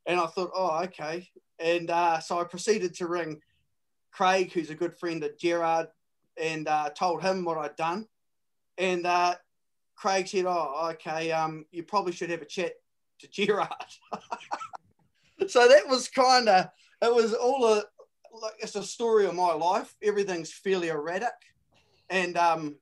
And 0.05 0.19
I 0.19 0.25
thought, 0.27 0.51
oh, 0.53 0.83
okay. 0.83 1.29
And 1.59 1.89
uh, 1.89 2.19
so 2.19 2.39
I 2.39 2.43
proceeded 2.43 2.93
to 2.95 3.07
ring 3.07 3.41
Craig, 4.11 4.51
who's 4.51 4.69
a 4.69 4.75
good 4.75 4.95
friend 4.95 5.23
of 5.23 5.37
Gerard, 5.37 5.87
and 6.41 6.67
uh, 6.67 6.89
told 6.89 7.21
him 7.21 7.45
what 7.45 7.57
I'd 7.57 7.75
done. 7.75 8.07
And 8.77 9.05
uh, 9.05 9.35
Craig 9.95 10.27
said, 10.27 10.45
oh, 10.45 10.89
okay, 10.93 11.31
um, 11.31 11.65
you 11.71 11.83
probably 11.83 12.11
should 12.11 12.29
have 12.29 12.41
a 12.41 12.45
chat 12.45 12.73
to 13.19 13.27
Gerard. 13.31 13.69
So 15.49 15.67
that 15.67 15.87
was 15.87 16.07
kind 16.07 16.49
of, 16.49 16.69
it 17.01 17.13
was 17.13 17.33
all 17.33 17.65
a, 17.65 17.83
like, 18.41 18.53
it's 18.59 18.75
a 18.75 18.83
story 18.83 19.25
of 19.25 19.35
my 19.35 19.53
life. 19.53 19.95
Everything's 20.01 20.51
fairly 20.51 20.89
erratic. 20.89 21.33
And 22.09 22.37
um, 22.37 22.75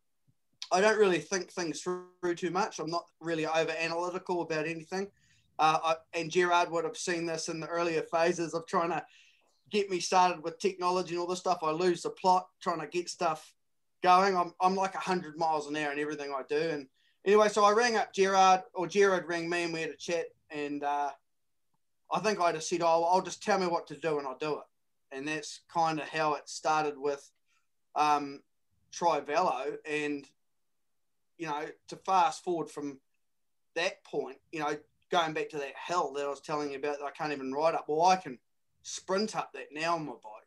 I 0.72 0.82
don't 0.82 0.98
really 1.00 1.20
think 1.20 1.52
things 1.52 1.82
through 1.82 2.36
too 2.36 2.52
much. 2.52 2.80
I'm 2.80 2.90
not 2.90 3.06
really 3.20 3.46
over 3.46 3.72
analytical 3.78 4.42
about 4.42 4.66
anything. 4.68 5.08
Uh, 5.60 5.80
I, 5.84 5.96
and 6.14 6.32
Gerard 6.32 6.72
would 6.72 6.86
have 6.86 6.98
seen 6.98 7.26
this 7.26 7.50
in 7.50 7.60
the 7.60 7.68
earlier 7.68 8.02
phases 8.04 8.54
of 8.54 8.66
trying 8.66 8.90
to 8.90 9.06
get 9.70 9.90
me 9.90 10.00
started 10.00 10.44
with 10.44 10.60
technology 10.60 11.12
and 11.12 11.20
all 11.20 11.28
this 11.28 11.40
stuff. 11.40 11.60
I 11.62 11.72
lose 11.72 12.02
the 12.02 12.10
plot 12.10 12.48
trying 12.62 12.80
to 12.80 12.88
get 12.88 13.10
stuff 13.10 13.54
going. 14.02 14.36
I'm, 14.36 14.54
I'm 14.62 14.76
like 14.76 14.94
100 14.94 15.38
miles 15.38 15.68
an 15.68 15.76
hour 15.76 15.92
in 15.92 16.00
everything 16.00 16.34
I 16.34 16.42
do. 16.50 16.58
And 16.58 16.88
anyway, 17.26 17.50
so 17.50 17.64
I 17.64 17.72
rang 17.72 17.96
up 17.96 18.14
Gerard, 18.14 18.62
or 18.74 18.88
Gerard 18.88 19.28
rang 19.28 19.50
me, 19.50 19.64
and 19.64 19.74
we 19.74 19.82
had 19.82 19.92
a 19.92 19.98
chat. 19.98 20.26
And 20.50 20.84
uh, 20.84 21.12
I 22.14 22.20
think 22.20 22.40
I 22.40 22.52
just 22.52 22.70
said, 22.70 22.82
oh, 22.82 23.04
I'll 23.04 23.22
just 23.22 23.44
tell 23.44 23.60
me 23.60 23.68
what 23.68 23.88
to 23.88 23.98
do 23.98 24.18
and 24.18 24.28
I'll 24.28 24.38
do 24.38 24.60
it. 24.60 25.16
And 25.16 25.28
that's 25.28 25.62
kind 25.74 26.00
of 26.00 26.08
how 26.08 26.36
it 26.36 26.48
started 26.48 26.98
with 26.98 27.30
um, 27.96 28.42
Trivelo. 28.92 29.78
And 29.90 30.26
you 31.38 31.48
know, 31.48 31.66
to 31.88 31.96
fast 31.96 32.44
forward 32.44 32.70
from 32.70 33.00
that 33.76 34.04
point, 34.04 34.38
you 34.52 34.60
know, 34.60 34.78
going 35.10 35.34
back 35.34 35.50
to 35.50 35.58
that 35.58 35.74
hell 35.76 36.14
that 36.14 36.26
I 36.26 36.30
was 36.30 36.40
telling 36.40 36.72
you 36.72 36.78
about 36.78 37.00
that 37.00 37.06
I 37.06 37.12
can't 37.12 37.34
even 37.34 37.52
ride 37.52 37.74
up. 37.74 37.86
Well, 37.88 38.06
I 38.06 38.16
can 38.16 38.38
sprint 38.84 39.36
up 39.36 39.52
that 39.54 39.68
now 39.72 39.96
on 39.96 40.06
my 40.06 40.14
bike. 40.14 40.42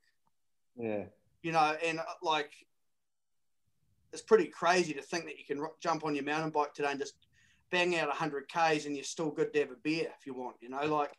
Yeah. 0.77 1.05
You 1.43 1.53
know, 1.53 1.77
and 1.85 1.99
uh, 1.99 2.05
like 2.23 2.53
it's 4.13 4.23
pretty 4.23 4.47
crazy 4.47 4.95
to 4.95 5.03
think 5.03 5.25
that 5.25 5.37
you 5.37 5.45
can 5.45 5.67
jump 5.81 6.05
on 6.05 6.15
your 6.15 6.25
mountain 6.25 6.51
bike 6.51 6.73
today 6.73 6.93
and 6.93 7.01
just 7.01 7.15
bang 7.71 7.99
out 7.99 8.09
100 8.09 8.49
Ks 8.49 8.87
and 8.87 8.97
you're 8.97 9.05
still 9.05 9.31
good 9.31 9.53
to 9.53 9.61
have 9.61 9.71
a 9.71 9.77
beer 9.83 10.09
if 10.19 10.27
you 10.27 10.35
want, 10.35 10.57
you 10.61 10.69
know, 10.69 10.85
like 10.87 11.13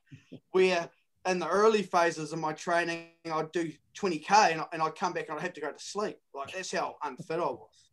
where 0.52 0.90
in 1.28 1.40
the 1.40 1.48
early 1.48 1.82
phases 1.82 2.34
of 2.34 2.40
my 2.40 2.54
training, 2.54 3.08
I'd 3.32 3.52
do 3.52 3.72
20K 3.98 4.54
and, 4.54 4.62
and 4.72 4.82
I'd 4.82 4.96
come 4.96 5.14
back 5.14 5.30
and 5.30 5.38
I'd 5.38 5.44
have 5.44 5.54
to 5.54 5.62
go 5.62 5.72
to 5.72 5.80
sleep. 5.80 6.18
Like 6.34 6.54
that's 6.54 6.72
how 6.72 6.96
unfit 7.04 7.40
I 7.40 7.44
was. 7.44 7.86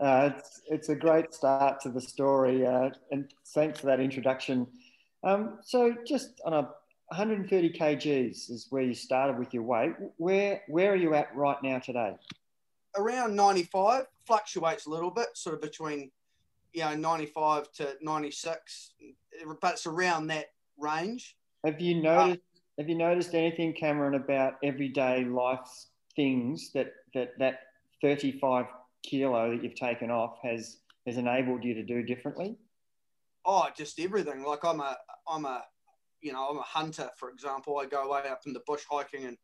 Uh, 0.00 0.30
it's, 0.34 0.62
it's 0.66 0.88
a 0.88 0.94
great 0.94 1.34
start 1.34 1.78
to 1.82 1.90
the 1.90 2.00
story, 2.00 2.66
uh, 2.66 2.88
and 3.10 3.30
thanks 3.48 3.80
for 3.80 3.86
that 3.86 4.00
introduction. 4.00 4.66
Um, 5.22 5.58
so, 5.62 5.94
just 6.06 6.40
on 6.46 6.54
a 6.54 6.62
130 7.08 7.70
kgs 7.70 8.50
is 8.50 8.66
where 8.70 8.82
you 8.82 8.94
started 8.94 9.38
with 9.38 9.52
your 9.52 9.62
weight. 9.62 9.92
Where 10.16 10.62
where 10.68 10.92
are 10.92 10.96
you 10.96 11.12
at 11.14 11.34
right 11.36 11.58
now 11.62 11.80
today? 11.80 12.14
Around 12.96 13.36
95, 13.36 14.06
fluctuates 14.26 14.86
a 14.86 14.90
little 14.90 15.10
bit, 15.10 15.28
sort 15.34 15.56
of 15.56 15.60
between 15.60 16.10
you 16.72 16.82
know 16.82 16.94
95 16.94 17.72
to 17.72 17.96
96, 18.00 18.92
but 19.60 19.72
it's 19.72 19.86
around 19.86 20.28
that 20.28 20.46
range. 20.78 21.36
Have 21.64 21.80
you 21.80 22.00
noticed? 22.02 22.40
have 22.78 22.88
you 22.88 22.96
noticed 22.96 23.34
anything, 23.34 23.74
Cameron, 23.74 24.14
about 24.14 24.54
everyday 24.62 25.24
life 25.24 25.68
things 26.16 26.70
that 26.72 26.92
that 27.14 27.38
that 27.38 27.60
35 28.02 28.66
kilo 29.02 29.50
that 29.50 29.62
you've 29.62 29.74
taken 29.74 30.10
off 30.10 30.38
has 30.42 30.78
has 31.06 31.16
enabled 31.16 31.64
you 31.64 31.74
to 31.74 31.82
do 31.82 32.02
differently? 32.02 32.56
Oh, 33.44 33.68
just 33.76 33.98
everything. 34.00 34.42
Like 34.44 34.64
I'm 34.64 34.80
a 34.80 34.96
I'm 35.28 35.44
a 35.44 35.64
you 36.20 36.32
know 36.32 36.48
I'm 36.48 36.58
a 36.58 36.62
hunter, 36.62 37.10
for 37.16 37.30
example. 37.30 37.78
I 37.78 37.86
go 37.86 38.02
away 38.02 38.28
up 38.28 38.42
in 38.46 38.52
the 38.52 38.62
bush 38.66 38.82
hiking 38.90 39.24
and 39.24 39.36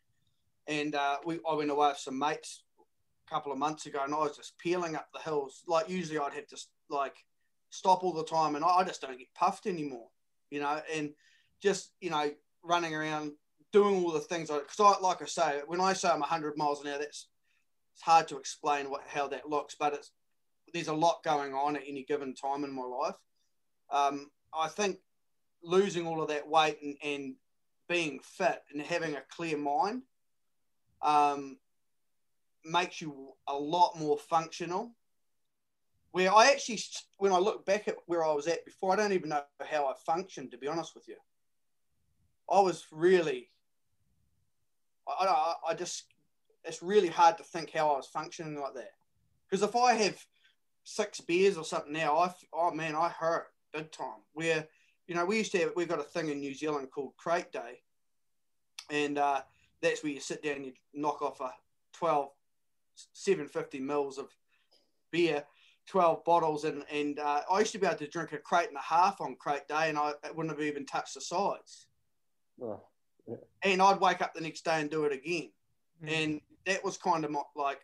and 0.69 0.95
uh, 0.95 1.19
we 1.25 1.39
I 1.49 1.55
went 1.55 1.71
away 1.71 1.89
with 1.89 1.99
some 1.99 2.19
mates 2.19 2.63
couple 3.29 3.53
of 3.53 3.59
months 3.59 3.87
ago 3.87 4.01
and 4.05 4.15
I 4.15 4.19
was 4.19 4.37
just 4.37 4.59
peeling 4.59 4.97
up 4.97 5.09
the 5.13 5.21
hills. 5.21 5.63
Like 5.67 5.89
usually 5.89 6.19
I'd 6.19 6.35
have 6.35 6.47
to 6.49 6.57
like 6.89 7.17
stop 7.71 8.05
all 8.05 8.13
the 8.13 8.25
time 8.25 8.55
and 8.55 8.65
I 8.65 8.85
just 8.85 9.01
don't 9.01 9.19
get 9.19 9.35
puffed 9.35 9.67
anymore, 9.67 10.09
you 10.51 10.61
know. 10.61 10.81
And 10.95 11.13
just 11.63 11.93
you 12.01 12.11
know 12.11 12.31
running 12.63 12.95
around 12.95 13.33
doing 13.73 13.97
all 13.97 14.13
the 14.13 14.21
things 14.21 14.51
because 14.51 14.81
I, 14.81 15.01
like 15.01 15.23
I 15.23 15.27
say 15.27 15.61
when 15.67 15.81
I 15.81 15.93
say 15.93 16.09
I'm 16.09 16.21
100 16.21 16.57
miles 16.57 16.83
an 16.83 16.91
hour 16.91 16.99
that's 16.99 17.29
it's 17.95 18.03
hard 18.03 18.29
to 18.29 18.39
explain 18.39 18.91
what 18.91 19.03
how 19.07 19.29
that 19.29 19.49
looks 19.49 19.75
but 19.79 19.95
it's 19.95 20.13
there's 20.73 20.89
a 20.89 20.95
lot 20.95 21.23
going 21.25 21.55
on 21.55 21.77
at 21.77 21.83
any 21.87 22.05
given 22.05 22.35
time 22.35 22.65
in 22.65 22.73
my 22.73 22.83
life 22.83 23.15
um, 23.91 24.31
I 24.53 24.69
think 24.69 24.99
losing 25.63 26.07
all 26.07 26.21
of 26.21 26.29
that 26.29 26.49
weight 26.49 26.79
and, 26.83 26.97
and 27.03 27.35
being 27.89 28.19
fit 28.23 28.63
and 28.73 28.83
having 28.83 29.15
a 29.15 29.23
clear 29.31 29.57
mind 29.57 30.03
um, 31.03 31.57
makes 32.67 33.01
you 33.01 33.33
a 33.49 33.55
lot 33.55 33.99
more 33.99 34.19
functional 34.19 34.93
where 36.17 36.35
I 36.35 36.51
actually, 36.51 36.81
when 37.19 37.33
I 37.33 37.39
look 37.39 37.67
back 37.67 37.89
at 37.89 37.97
where 38.07 38.25
I 38.25 38.33
was 38.33 38.47
at 38.47 38.65
before, 38.65 38.91
I 38.91 38.97
don't 38.97 39.13
even 39.13 39.29
know 39.29 39.43
how 39.69 39.85
I 39.85 39.93
functioned, 40.07 40.51
to 40.53 40.57
be 40.57 40.67
honest 40.67 40.95
with 40.95 41.07
you. 41.09 41.17
I 42.51 42.59
was 42.61 42.87
really, 42.91 43.51
I, 45.07 45.27
I, 45.27 45.55
I 45.69 45.75
just, 45.75 46.05
it's 46.65 46.83
really 46.83 47.09
hard 47.09 47.37
to 47.37 47.45
think 47.45 47.71
how 47.71 47.91
I 47.91 47.97
was 47.97 48.07
functioning 48.07 48.59
like 48.59 48.73
that. 48.77 48.93
Because 49.45 49.63
if 49.63 49.77
I 49.77 49.93
have 49.93 50.17
six 50.85 51.21
beers 51.21 51.59
or 51.59 51.65
something 51.65 51.93
now, 51.93 52.17
I, 52.17 52.33
oh 52.51 52.71
man, 52.71 52.95
I 52.95 53.11
hurt 53.11 53.49
big 53.75 53.93
time. 53.93 54.23
Where, 54.33 54.67
you 55.07 55.15
know, 55.15 55.27
we 55.27 55.37
used 55.37 55.53
to 55.53 55.59
have, 55.59 55.73
we've 55.77 55.87
got 55.87 56.01
a 56.01 56.05
thing 56.05 56.31
in 56.31 56.41
New 56.41 56.55
Zealand 56.55 56.89
called 56.91 57.13
Crate 57.19 57.53
Day. 57.53 57.83
And 58.91 59.19
uh, 59.19 59.43
that's 59.83 60.03
where 60.03 60.13
you 60.13 60.21
sit 60.21 60.43
down 60.43 60.57
and 60.57 60.65
you 60.65 60.73
knock 60.95 61.21
off 61.21 61.43
a 61.43 61.53
12, 61.93 62.31
750 63.13 63.81
mils 63.81 64.19
of 64.19 64.29
beer 65.11 65.45
12 65.87 66.25
bottles 66.25 66.65
and 66.65 66.85
and 66.91 67.19
uh, 67.19 67.43
I 67.51 67.61
used 67.61 67.73
to 67.73 67.79
be 67.79 67.87
able 67.87 67.97
to 67.99 68.09
drink 68.09 68.33
a 68.33 68.39
crate 68.39 68.69
and 68.69 68.77
a 68.77 68.81
half 68.81 69.21
on 69.21 69.37
crate 69.37 69.69
day 69.69 69.89
and 69.89 69.99
I 69.99 70.13
wouldn't 70.35 70.55
have 70.55 70.67
even 70.67 70.85
touched 70.85 71.15
the 71.15 71.21
sides. 71.21 71.87
Oh, 72.61 72.83
yeah. 73.27 73.37
And 73.63 73.81
I'd 73.81 74.01
wake 74.01 74.23
up 74.23 74.35
the 74.35 74.41
next 74.41 74.65
day 74.65 74.81
and 74.81 74.91
do 74.91 75.05
it 75.05 75.13
again. 75.13 75.51
Mm. 76.05 76.25
And 76.25 76.41
that 76.67 76.85
was 76.85 76.97
kind 76.97 77.25
of 77.25 77.31
my, 77.31 77.43
like 77.55 77.81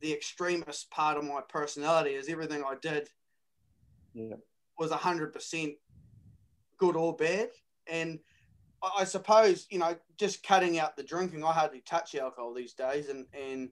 the 0.00 0.12
extremist 0.12 0.90
part 0.90 1.16
of 1.16 1.24
my 1.24 1.40
personality 1.48 2.10
is 2.10 2.28
everything 2.28 2.62
I 2.62 2.74
did 2.80 3.08
yeah. 4.14 4.36
was 4.78 4.90
100% 4.90 5.76
good 6.78 6.96
or 6.96 7.16
bad. 7.16 7.50
And 7.86 8.18
I, 8.82 8.90
I 9.00 9.04
suppose, 9.04 9.66
you 9.70 9.78
know, 9.78 9.96
just 10.18 10.42
cutting 10.42 10.78
out 10.78 10.96
the 10.96 11.02
drinking, 11.02 11.44
I 11.44 11.52
hardly 11.52 11.80
touch 11.80 12.14
alcohol 12.14 12.54
these 12.54 12.74
days. 12.74 13.08
And, 13.08 13.26
and 13.32 13.70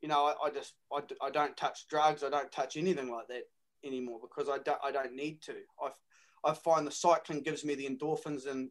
you 0.00 0.08
know, 0.08 0.26
I, 0.26 0.46
I 0.46 0.50
just 0.50 0.74
I, 0.92 1.00
I 1.26 1.30
don't 1.30 1.56
touch 1.56 1.86
drugs. 1.88 2.22
I 2.22 2.30
don't 2.30 2.50
touch 2.52 2.76
anything 2.76 3.10
like 3.10 3.28
that 3.28 3.44
anymore 3.84 4.20
because 4.20 4.48
I 4.48 4.58
don't 4.58 4.78
I 4.82 4.90
don't 4.90 5.14
need 5.14 5.42
to. 5.42 5.54
I 5.82 5.90
I 6.44 6.54
find 6.54 6.86
the 6.86 6.92
cycling 6.92 7.42
gives 7.42 7.64
me 7.64 7.74
the 7.74 7.88
endorphins 7.88 8.46
and 8.46 8.70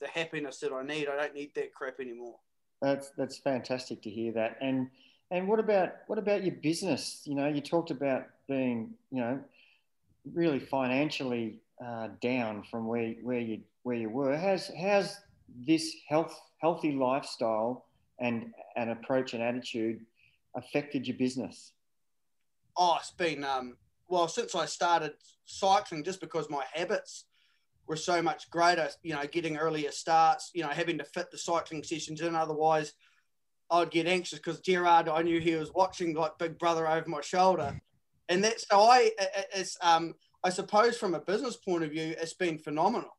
the 0.00 0.08
happiness 0.08 0.58
that 0.58 0.72
I 0.72 0.82
need. 0.82 1.08
I 1.08 1.16
don't 1.16 1.34
need 1.34 1.54
that 1.54 1.74
crap 1.74 2.00
anymore. 2.00 2.36
That's 2.80 3.10
that's 3.16 3.38
fantastic 3.38 4.02
to 4.02 4.10
hear 4.10 4.32
that. 4.32 4.56
And 4.60 4.88
and 5.30 5.46
what 5.48 5.58
about 5.58 5.92
what 6.06 6.18
about 6.18 6.44
your 6.44 6.54
business? 6.56 7.22
You 7.24 7.34
know, 7.34 7.48
you 7.48 7.60
talked 7.60 7.90
about 7.90 8.26
being 8.48 8.94
you 9.10 9.20
know 9.20 9.40
really 10.32 10.60
financially 10.60 11.58
uh, 11.84 12.08
down 12.20 12.64
from 12.70 12.86
where 12.86 13.14
where 13.22 13.40
you 13.40 13.60
where 13.82 13.96
you 13.96 14.08
were. 14.08 14.36
How's 14.36 14.70
how's 14.80 15.16
this 15.66 15.94
health 16.08 16.40
healthy 16.58 16.92
lifestyle 16.92 17.86
and 18.18 18.52
an 18.76 18.90
approach 18.90 19.34
and 19.34 19.42
attitude 19.42 20.00
affected 20.54 21.06
your 21.06 21.16
business? 21.16 21.72
Oh, 22.76 22.96
it's 22.98 23.10
been 23.10 23.44
um, 23.44 23.76
well 24.08 24.28
since 24.28 24.54
I 24.54 24.66
started 24.66 25.12
cycling, 25.44 26.04
just 26.04 26.20
because 26.20 26.48
my 26.48 26.64
habits 26.72 27.24
were 27.86 27.96
so 27.96 28.22
much 28.22 28.50
greater. 28.50 28.88
You 29.02 29.14
know, 29.14 29.26
getting 29.30 29.56
earlier 29.56 29.90
starts. 29.90 30.50
You 30.54 30.62
know, 30.62 30.68
having 30.68 30.98
to 30.98 31.04
fit 31.04 31.30
the 31.30 31.38
cycling 31.38 31.82
sessions 31.82 32.20
in. 32.20 32.34
Otherwise, 32.34 32.94
I'd 33.70 33.90
get 33.90 34.06
anxious 34.06 34.38
because 34.38 34.60
Gerard, 34.60 35.08
I 35.08 35.22
knew 35.22 35.40
he 35.40 35.54
was 35.54 35.72
watching 35.74 36.14
like 36.14 36.38
Big 36.38 36.58
Brother 36.58 36.88
over 36.88 37.08
my 37.08 37.20
shoulder, 37.20 37.80
and 38.28 38.42
that's 38.42 38.66
so 38.68 38.80
I. 38.80 39.10
It's 39.54 39.76
um, 39.80 40.14
I 40.44 40.50
suppose 40.50 40.98
from 40.98 41.14
a 41.14 41.20
business 41.20 41.56
point 41.56 41.84
of 41.84 41.90
view, 41.90 42.14
it's 42.20 42.34
been 42.34 42.58
phenomenal, 42.58 43.16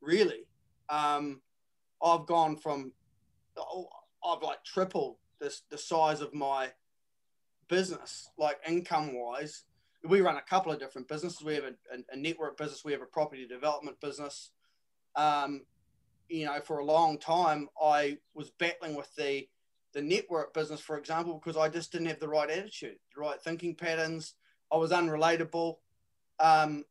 really. 0.00 0.46
Um, 0.88 1.40
I've 2.02 2.26
gone 2.26 2.56
from, 2.56 2.92
oh, 3.56 3.88
I've 4.24 4.42
like 4.42 4.62
tripled 4.64 5.16
the, 5.40 5.54
the 5.70 5.78
size 5.78 6.20
of 6.20 6.34
my 6.34 6.70
business, 7.68 8.30
like 8.38 8.58
income 8.66 9.14
wise. 9.14 9.64
We 10.04 10.20
run 10.20 10.36
a 10.36 10.42
couple 10.42 10.72
of 10.72 10.78
different 10.78 11.08
businesses. 11.08 11.42
We 11.42 11.54
have 11.54 11.64
a, 11.64 11.96
a, 12.12 12.16
network 12.16 12.56
business. 12.56 12.84
We 12.84 12.92
have 12.92 13.02
a 13.02 13.06
property 13.06 13.46
development 13.46 14.00
business. 14.00 14.50
Um, 15.16 15.62
you 16.28 16.46
know, 16.46 16.60
for 16.60 16.78
a 16.78 16.84
long 16.84 17.18
time, 17.18 17.68
I 17.80 18.18
was 18.34 18.50
battling 18.50 18.94
with 18.94 19.12
the 19.16 19.48
the 19.94 20.02
network 20.02 20.52
business, 20.52 20.80
for 20.80 20.98
example, 20.98 21.40
because 21.42 21.56
I 21.56 21.70
just 21.70 21.90
didn't 21.90 22.08
have 22.08 22.20
the 22.20 22.28
right 22.28 22.50
attitude, 22.50 22.96
the 23.14 23.20
right 23.20 23.40
thinking 23.40 23.74
patterns. 23.74 24.34
I 24.70 24.76
was 24.76 24.90
unrelatable, 24.90 25.76
um, 26.38 26.84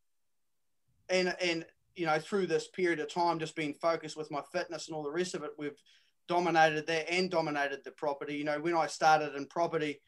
and 1.09 1.35
and 1.39 1.65
you 1.95 2.05
know, 2.05 2.19
through 2.19 2.47
this 2.47 2.67
period 2.67 2.99
of 2.99 3.13
time, 3.13 3.39
just 3.39 3.55
being 3.55 3.73
focused 3.73 4.17
with 4.17 4.31
my 4.31 4.41
fitness 4.51 4.87
and 4.87 4.95
all 4.95 5.03
the 5.03 5.11
rest 5.11 5.35
of 5.35 5.43
it, 5.43 5.51
we've 5.57 5.79
dominated 6.27 6.87
there 6.87 7.05
and 7.09 7.29
dominated 7.29 7.83
the 7.83 7.91
property. 7.91 8.35
You 8.35 8.43
know, 8.43 8.59
when 8.59 8.75
I 8.75 8.87
started 8.87 9.35
in 9.35 9.45
property, 9.47 10.01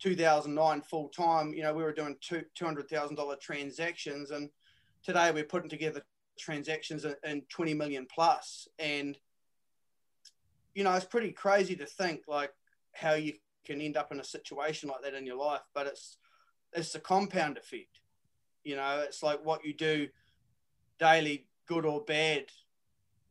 2009 0.00 0.82
full 0.82 1.08
time, 1.08 1.52
you 1.52 1.62
know, 1.62 1.74
we 1.74 1.82
were 1.82 1.92
doing 1.92 2.16
two 2.20 2.42
$200,000 2.58 3.40
transactions, 3.40 4.30
and 4.30 4.48
today 5.02 5.30
we're 5.32 5.44
putting 5.44 5.68
together 5.68 6.02
transactions 6.38 7.04
in, 7.04 7.14
in 7.24 7.42
20 7.48 7.74
million 7.74 8.06
plus. 8.12 8.68
And, 8.78 9.18
you 10.74 10.84
know, 10.84 10.94
it's 10.94 11.04
pretty 11.04 11.32
crazy 11.32 11.74
to 11.76 11.86
think 11.86 12.22
like 12.28 12.52
how 12.92 13.14
you 13.14 13.34
can 13.64 13.80
end 13.80 13.96
up 13.96 14.12
in 14.12 14.20
a 14.20 14.24
situation 14.24 14.88
like 14.88 15.02
that 15.02 15.14
in 15.14 15.26
your 15.26 15.36
life, 15.36 15.62
but 15.74 15.86
it's, 15.86 16.18
it's 16.72 16.92
the 16.92 17.00
compound 17.00 17.58
effect. 17.58 18.00
You 18.62 18.76
know, 18.76 19.02
it's 19.04 19.22
like 19.22 19.44
what 19.44 19.64
you 19.64 19.74
do 19.74 20.08
daily, 20.98 21.46
good 21.66 21.84
or 21.84 22.04
bad, 22.04 22.46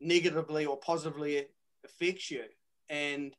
negatively 0.00 0.66
or 0.66 0.76
positively 0.76 1.46
affects 1.88 2.30
you. 2.30 2.44
And 2.88 3.34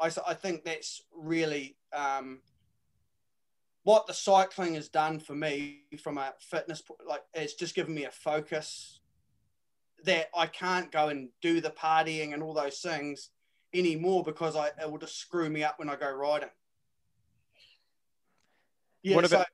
I, 0.00 0.10
I 0.26 0.34
think 0.34 0.64
that's 0.64 1.02
really 1.14 1.76
um, 1.92 2.40
what 3.84 4.06
the 4.06 4.14
cycling 4.14 4.74
has 4.74 4.88
done 4.88 5.18
for 5.18 5.34
me 5.34 5.82
from 6.02 6.18
a 6.18 6.34
fitness, 6.40 6.82
like 7.06 7.22
it's 7.34 7.54
just 7.54 7.74
given 7.74 7.94
me 7.94 8.04
a 8.04 8.10
focus 8.10 9.00
that 10.04 10.28
I 10.36 10.46
can't 10.46 10.92
go 10.92 11.08
and 11.08 11.30
do 11.42 11.60
the 11.60 11.70
partying 11.70 12.32
and 12.32 12.42
all 12.42 12.54
those 12.54 12.78
things 12.80 13.30
anymore 13.74 14.22
because 14.22 14.56
I, 14.56 14.68
it 14.80 14.90
will 14.90 14.98
just 14.98 15.18
screw 15.18 15.48
me 15.48 15.64
up 15.64 15.78
when 15.78 15.88
I 15.88 15.96
go 15.96 16.10
riding. 16.10 16.50
Yeah, 19.02 19.16
what 19.16 19.24
about, 19.24 19.46
so, 19.46 19.52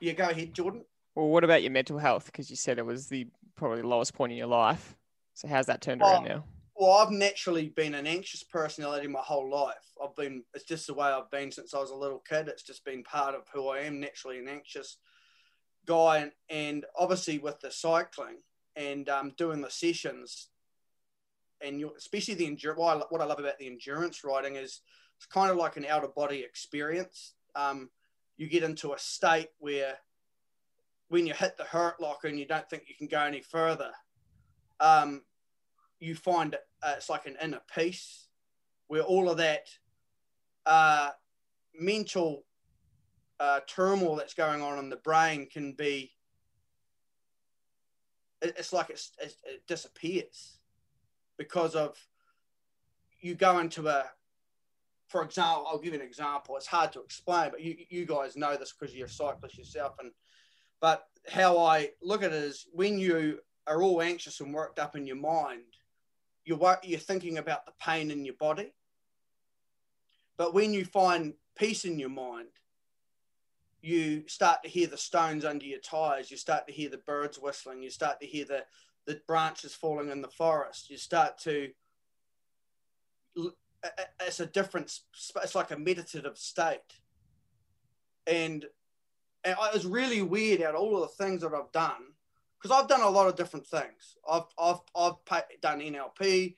yeah, 0.00 0.12
go 0.12 0.28
ahead, 0.28 0.54
Jordan. 0.54 0.84
Well, 1.14 1.28
what 1.28 1.44
about 1.44 1.62
your 1.62 1.72
mental 1.72 1.98
health? 1.98 2.26
Because 2.26 2.50
you 2.50 2.56
said 2.56 2.78
it 2.78 2.86
was 2.86 3.08
the 3.08 3.26
probably 3.56 3.82
lowest 3.82 4.14
point 4.14 4.32
in 4.32 4.38
your 4.38 4.48
life. 4.48 4.96
So 5.34 5.48
how's 5.48 5.66
that 5.66 5.80
turned 5.80 6.02
oh, 6.02 6.10
around 6.10 6.24
now? 6.24 6.44
Well, 6.78 6.98
I've 6.98 7.10
naturally 7.10 7.68
been 7.68 7.94
an 7.94 8.06
anxious 8.06 8.42
personality 8.42 9.06
my 9.08 9.20
whole 9.20 9.50
life. 9.50 9.74
I've 10.02 10.14
been, 10.14 10.42
it's 10.54 10.64
just 10.64 10.86
the 10.86 10.94
way 10.94 11.08
I've 11.08 11.30
been 11.30 11.50
since 11.50 11.72
I 11.72 11.78
was 11.78 11.90
a 11.90 11.96
little 11.96 12.22
kid. 12.28 12.48
It's 12.48 12.62
just 12.62 12.84
been 12.84 13.02
part 13.02 13.34
of 13.34 13.42
who 13.52 13.68
I 13.68 13.80
am, 13.80 13.98
naturally 13.98 14.38
an 14.38 14.48
anxious 14.48 14.98
guy. 15.86 16.18
And, 16.18 16.32
and 16.50 16.84
obviously 16.98 17.38
with 17.38 17.60
the 17.60 17.70
cycling 17.70 18.42
and 18.76 19.08
um, 19.08 19.32
doing 19.38 19.62
the 19.62 19.70
sessions, 19.70 20.48
and 21.62 21.82
especially 21.96 22.34
the 22.34 22.46
endurance, 22.46 23.04
what 23.08 23.22
I 23.22 23.24
love 23.24 23.40
about 23.40 23.58
the 23.58 23.66
endurance 23.66 24.22
riding 24.22 24.56
is 24.56 24.82
it's 25.16 25.26
kind 25.26 25.50
of 25.50 25.56
like 25.56 25.78
an 25.78 25.86
out 25.86 26.04
of 26.04 26.14
body 26.14 26.40
experience. 26.40 27.34
Um, 27.54 27.88
you 28.36 28.48
get 28.48 28.62
into 28.62 28.92
a 28.92 28.98
state 28.98 29.48
where 29.58 29.94
when 31.08 31.26
you 31.26 31.32
hit 31.32 31.56
the 31.56 31.64
hurt 31.64 32.00
locker 32.02 32.28
and 32.28 32.38
you 32.38 32.46
don't 32.46 32.68
think 32.68 32.84
you 32.86 32.94
can 32.94 33.06
go 33.06 33.20
any 33.20 33.40
further, 33.40 33.92
um, 34.80 35.22
you 36.00 36.14
find 36.14 36.54
uh, 36.82 36.94
it's 36.96 37.10
like 37.10 37.26
an 37.26 37.36
inner 37.42 37.60
peace 37.74 38.26
where 38.88 39.02
all 39.02 39.30
of 39.30 39.38
that 39.38 39.68
uh, 40.64 41.10
mental 41.78 42.44
uh, 43.40 43.60
turmoil 43.66 44.16
that's 44.16 44.34
going 44.34 44.62
on 44.62 44.78
in 44.78 44.88
the 44.88 44.96
brain 44.96 45.46
can 45.50 45.72
be 45.72 46.12
it's 48.42 48.72
like 48.72 48.90
it's, 48.90 49.12
it 49.20 49.66
disappears 49.66 50.58
because 51.38 51.74
of 51.74 51.96
you 53.20 53.34
go 53.34 53.58
into 53.58 53.88
a 53.88 54.04
for 55.08 55.22
example 55.22 55.66
i'll 55.68 55.78
give 55.78 55.94
you 55.94 56.00
an 56.00 56.06
example. 56.06 56.56
It's 56.56 56.66
hard 56.66 56.92
to 56.92 57.00
explain 57.00 57.50
but 57.50 57.62
you, 57.62 57.76
you 57.88 58.06
guys 58.06 58.36
know 58.36 58.56
this 58.56 58.72
because 58.78 58.94
you're 58.94 59.06
a 59.06 59.10
cyclist 59.10 59.58
yourself 59.58 59.96
and 60.00 60.12
but 60.80 61.06
how 61.28 61.58
i 61.58 61.90
look 62.02 62.22
at 62.22 62.32
it 62.32 62.42
is 62.42 62.66
when 62.72 62.98
you 62.98 63.40
are 63.66 63.82
all 63.82 64.02
anxious 64.02 64.40
and 64.40 64.54
worked 64.54 64.78
up 64.78 64.96
in 64.96 65.06
your 65.06 65.16
mind 65.16 65.75
you're, 66.46 66.78
you're 66.82 66.98
thinking 66.98 67.36
about 67.36 67.66
the 67.66 67.72
pain 67.80 68.10
in 68.10 68.24
your 68.24 68.36
body. 68.36 68.72
But 70.38 70.54
when 70.54 70.72
you 70.72 70.84
find 70.84 71.34
peace 71.58 71.84
in 71.84 71.98
your 71.98 72.08
mind, 72.08 72.48
you 73.82 74.26
start 74.28 74.62
to 74.62 74.68
hear 74.68 74.86
the 74.86 74.96
stones 74.96 75.44
under 75.44 75.66
your 75.66 75.80
tires. 75.80 76.30
You 76.30 76.36
start 76.36 76.66
to 76.66 76.72
hear 76.72 76.88
the 76.88 76.98
birds 76.98 77.38
whistling. 77.38 77.82
You 77.82 77.90
start 77.90 78.20
to 78.20 78.26
hear 78.26 78.44
the, 78.44 78.64
the 79.06 79.20
branches 79.26 79.74
falling 79.74 80.10
in 80.10 80.22
the 80.22 80.28
forest. 80.28 80.88
You 80.88 80.98
start 80.98 81.38
to, 81.40 81.70
it's 84.20 84.40
a 84.40 84.46
different, 84.46 84.98
it's 85.42 85.54
like 85.54 85.72
a 85.72 85.78
meditative 85.78 86.38
state. 86.38 86.80
And, 88.26 88.64
and 89.44 89.56
it 89.58 89.74
was 89.74 89.86
really 89.86 90.22
weird 90.22 90.62
out 90.62 90.74
all 90.74 91.02
of 91.02 91.02
the 91.02 91.24
things 91.24 91.42
that 91.42 91.54
I've 91.54 91.72
done 91.72 92.15
because 92.66 92.82
I've 92.82 92.88
done 92.88 93.02
a 93.02 93.10
lot 93.10 93.28
of 93.28 93.36
different 93.36 93.66
things. 93.66 94.16
I've 94.28 94.44
I've 94.58 94.80
I've 94.96 95.14
done 95.60 95.80
NLP, 95.80 96.56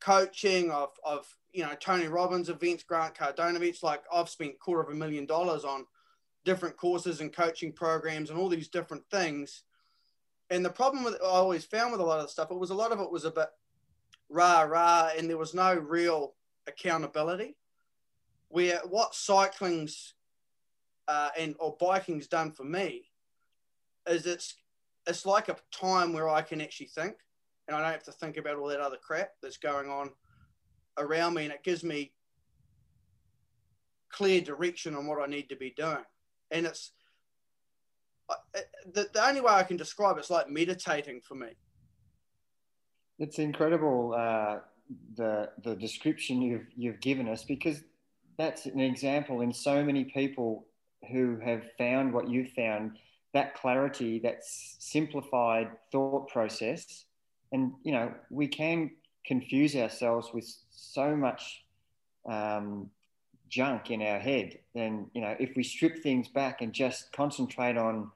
coaching. 0.00 0.72
I've 0.72 0.88
I've 1.06 1.36
you 1.52 1.62
know 1.62 1.74
Tony 1.78 2.08
Robbins 2.08 2.48
events, 2.48 2.82
Grant 2.82 3.14
Cardone 3.14 3.54
events. 3.54 3.82
Like 3.82 4.02
I've 4.12 4.28
spent 4.28 4.58
quarter 4.58 4.82
of 4.82 4.88
a 4.88 4.98
million 4.98 5.26
dollars 5.26 5.64
on 5.64 5.86
different 6.44 6.76
courses 6.76 7.20
and 7.20 7.32
coaching 7.32 7.72
programs 7.72 8.30
and 8.30 8.38
all 8.38 8.48
these 8.48 8.68
different 8.68 9.04
things. 9.10 9.62
And 10.50 10.64
the 10.64 10.70
problem 10.70 11.04
with 11.04 11.14
I 11.22 11.26
always 11.26 11.64
found 11.64 11.92
with 11.92 12.00
a 12.00 12.04
lot 12.04 12.18
of 12.18 12.24
the 12.24 12.32
stuff, 12.32 12.50
it 12.50 12.58
was 12.58 12.70
a 12.70 12.74
lot 12.74 12.90
of 12.90 13.00
it 13.00 13.10
was 13.10 13.24
a 13.24 13.30
bit 13.30 13.48
rah 14.28 14.62
rah, 14.62 15.10
and 15.16 15.30
there 15.30 15.38
was 15.38 15.54
no 15.54 15.74
real 15.74 16.34
accountability. 16.66 17.56
Where 18.48 18.80
what 18.88 19.14
cycling's 19.14 20.14
uh, 21.06 21.28
and 21.38 21.54
or 21.60 21.76
biking's 21.76 22.26
done 22.26 22.50
for 22.50 22.64
me 22.64 23.10
is 24.08 24.26
it's 24.26 24.56
it's 25.08 25.26
like 25.26 25.48
a 25.48 25.56
time 25.72 26.12
where 26.12 26.28
I 26.28 26.42
can 26.42 26.60
actually 26.60 26.90
think 26.94 27.16
and 27.66 27.76
I 27.76 27.80
don't 27.80 27.92
have 27.92 28.04
to 28.04 28.12
think 28.12 28.36
about 28.36 28.56
all 28.56 28.68
that 28.68 28.80
other 28.80 28.96
crap 28.96 29.30
that's 29.42 29.56
going 29.56 29.90
on 29.90 30.10
around 30.98 31.34
me. 31.34 31.44
And 31.44 31.52
it 31.52 31.62
gives 31.64 31.82
me 31.82 32.12
clear 34.10 34.40
direction 34.40 34.94
on 34.94 35.06
what 35.06 35.22
I 35.22 35.26
need 35.26 35.48
to 35.48 35.56
be 35.56 35.74
doing. 35.76 36.04
And 36.50 36.66
it's 36.66 36.92
the, 38.92 39.08
the 39.12 39.26
only 39.26 39.40
way 39.40 39.52
I 39.52 39.62
can 39.62 39.76
describe 39.76 40.18
it's 40.18 40.30
like 40.30 40.50
meditating 40.50 41.20
for 41.20 41.34
me. 41.34 41.48
It's 43.18 43.38
incredible 43.38 44.14
uh, 44.16 44.58
the 45.16 45.50
the 45.64 45.74
description 45.74 46.40
you've 46.40 46.66
you've 46.76 47.00
given 47.00 47.28
us 47.28 47.44
because 47.44 47.82
that's 48.38 48.66
an 48.66 48.80
example 48.80 49.40
in 49.40 49.52
so 49.52 49.82
many 49.82 50.04
people 50.04 50.66
who 51.10 51.38
have 51.44 51.64
found 51.76 52.12
what 52.12 52.28
you've 52.28 52.52
found 52.52 52.98
that 53.34 53.54
clarity, 53.54 54.18
that 54.20 54.44
simplified 54.44 55.70
thought 55.92 56.28
process. 56.28 57.04
And, 57.52 57.72
you 57.82 57.92
know, 57.92 58.12
we 58.30 58.48
can 58.48 58.90
confuse 59.26 59.76
ourselves 59.76 60.30
with 60.32 60.50
so 60.70 61.14
much 61.14 61.64
um, 62.28 62.90
junk 63.48 63.90
in 63.90 64.02
our 64.02 64.18
head. 64.18 64.58
And, 64.74 65.06
you 65.14 65.20
know, 65.20 65.34
if 65.38 65.56
we 65.56 65.62
strip 65.62 66.02
things 66.02 66.28
back 66.28 66.62
and 66.62 66.72
just 66.72 67.12
concentrate 67.12 67.76
on, 67.76 68.10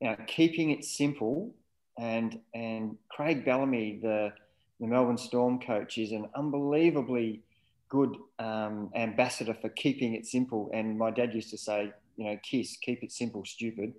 you 0.00 0.08
know, 0.08 0.16
keeping 0.26 0.70
it 0.70 0.84
simple 0.84 1.54
and, 1.98 2.38
and 2.54 2.96
Craig 3.08 3.44
Bellamy, 3.44 3.98
the, 4.02 4.32
the 4.80 4.86
Melbourne 4.86 5.18
Storm 5.18 5.58
coach, 5.58 5.96
is 5.98 6.12
an 6.12 6.28
unbelievably 6.34 7.42
good 7.88 8.16
um, 8.38 8.90
ambassador 8.94 9.54
for 9.54 9.68
keeping 9.70 10.14
it 10.14 10.26
simple. 10.26 10.70
And 10.74 10.98
my 10.98 11.10
dad 11.10 11.34
used 11.34 11.50
to 11.50 11.58
say, 11.58 11.92
you 12.16 12.24
know, 12.24 12.38
kiss, 12.42 12.76
keep 12.76 13.02
it 13.02 13.12
simple, 13.12 13.44
stupid. 13.44 13.94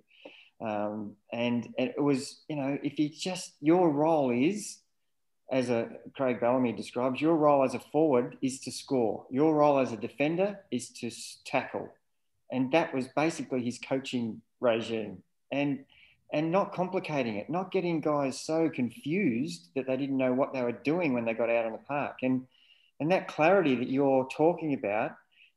Um, 0.60 1.12
and, 1.32 1.72
it 1.78 2.00
was, 2.00 2.40
you 2.48 2.56
know, 2.56 2.78
if 2.82 2.98
you 2.98 3.08
just, 3.08 3.52
your 3.60 3.90
role 3.90 4.30
is, 4.30 4.78
as 5.50 5.70
a 5.70 5.88
Craig 6.14 6.40
Bellamy 6.40 6.72
describes, 6.72 7.20
your 7.20 7.36
role 7.36 7.64
as 7.64 7.74
a 7.74 7.80
forward 7.80 8.36
is 8.42 8.60
to 8.60 8.70
score. 8.70 9.24
Your 9.30 9.54
role 9.54 9.78
as 9.78 9.92
a 9.92 9.96
defender 9.96 10.60
is 10.70 10.90
to 10.90 11.10
tackle. 11.46 11.88
And 12.52 12.72
that 12.72 12.94
was 12.94 13.08
basically 13.08 13.62
his 13.62 13.78
coaching 13.78 14.42
regime. 14.60 15.22
And 15.50 15.84
and 16.30 16.52
not 16.52 16.74
complicating 16.74 17.36
it, 17.36 17.48
not 17.48 17.72
getting 17.72 18.02
guys 18.02 18.38
so 18.38 18.68
confused 18.68 19.70
that 19.74 19.86
they 19.86 19.96
didn't 19.96 20.18
know 20.18 20.34
what 20.34 20.52
they 20.52 20.62
were 20.62 20.72
doing 20.72 21.14
when 21.14 21.24
they 21.24 21.32
got 21.32 21.48
out 21.48 21.64
on 21.64 21.72
the 21.72 21.78
park. 21.78 22.18
And 22.22 22.46
and 23.00 23.10
that 23.10 23.28
clarity 23.28 23.74
that 23.76 23.88
you're 23.88 24.28
talking 24.36 24.74
about 24.74 25.12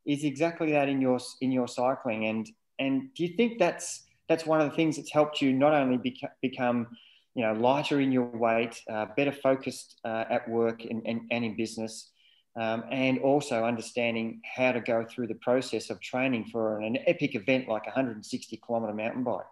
is 0.05 0.23
exactly 0.23 0.71
that 0.71 0.87
in 0.87 1.01
your 1.01 1.19
in 1.41 1.51
your 1.51 1.67
cycling. 1.67 2.25
And 2.25 2.49
and 2.79 3.13
do 3.13 3.23
you 3.23 3.35
think 3.35 3.59
that's 3.59 4.03
that's 4.31 4.45
one 4.45 4.61
of 4.61 4.69
the 4.69 4.75
things 4.75 4.95
that's 4.95 5.11
helped 5.11 5.41
you 5.41 5.51
not 5.51 5.73
only 5.73 5.97
beca- 5.97 6.31
become 6.41 6.87
you 7.35 7.43
know 7.43 7.53
lighter 7.53 7.99
in 7.99 8.11
your 8.11 8.25
weight 8.37 8.81
uh, 8.89 9.05
better 9.17 9.31
focused 9.31 9.99
uh, 10.05 10.23
at 10.29 10.47
work 10.49 10.85
and, 10.85 11.01
and, 11.05 11.21
and 11.31 11.43
in 11.43 11.57
business 11.57 12.11
um, 12.57 12.83
and 12.91 13.19
also 13.19 13.65
understanding 13.65 14.41
how 14.55 14.71
to 14.71 14.79
go 14.79 15.05
through 15.09 15.27
the 15.27 15.35
process 15.35 15.89
of 15.89 15.99
training 15.99 16.45
for 16.45 16.79
an, 16.79 16.95
an 16.95 17.03
epic 17.07 17.35
event 17.35 17.67
like 17.67 17.83
a 17.83 17.89
160 17.89 18.61
kilometer 18.65 18.93
mountain 18.93 19.23
bike. 19.23 19.45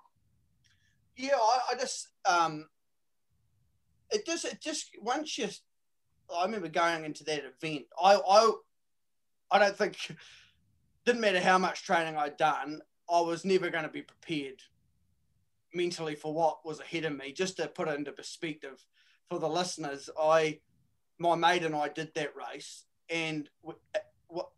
Yeah 1.17 1.35
i, 1.35 1.59
I 1.71 1.75
just 1.75 2.07
um, 2.25 2.67
it 4.11 4.25
just 4.25 4.45
it 4.45 4.61
just 4.61 4.91
once 5.01 5.37
you 5.37 5.49
i 6.33 6.45
remember 6.45 6.69
going 6.69 7.03
into 7.03 7.25
that 7.25 7.41
event 7.43 7.85
i 8.01 8.15
i 8.15 8.51
i 9.51 9.59
don't 9.59 9.75
think 9.75 10.15
didn't 11.05 11.21
matter 11.21 11.41
how 11.41 11.57
much 11.57 11.83
training 11.83 12.15
i'd 12.15 12.37
done 12.37 12.81
I 13.11 13.21
was 13.21 13.45
never 13.45 13.69
going 13.69 13.83
to 13.83 13.89
be 13.89 14.01
prepared 14.01 14.61
mentally 15.73 16.15
for 16.15 16.33
what 16.33 16.65
was 16.65 16.79
ahead 16.79 17.05
of 17.05 17.15
me. 17.15 17.31
Just 17.31 17.57
to 17.57 17.67
put 17.67 17.87
it 17.87 17.97
into 17.97 18.11
perspective 18.11 18.83
for 19.29 19.39
the 19.39 19.49
listeners, 19.49 20.09
I, 20.19 20.59
my 21.17 21.35
mate 21.35 21.63
and 21.63 21.75
I 21.75 21.89
did 21.89 22.13
that 22.15 22.33
race, 22.35 22.85
and 23.09 23.49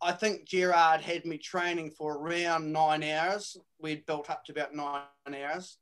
I 0.02 0.12
think 0.12 0.46
Gerard 0.46 1.00
had 1.00 1.24
me 1.24 1.38
training 1.38 1.92
for 1.92 2.16
around 2.16 2.72
nine 2.72 3.02
hours. 3.02 3.56
We'd 3.80 4.06
built 4.06 4.30
up 4.30 4.44
to 4.44 4.52
about 4.52 4.74
nine 4.74 5.02
hours, 5.26 5.78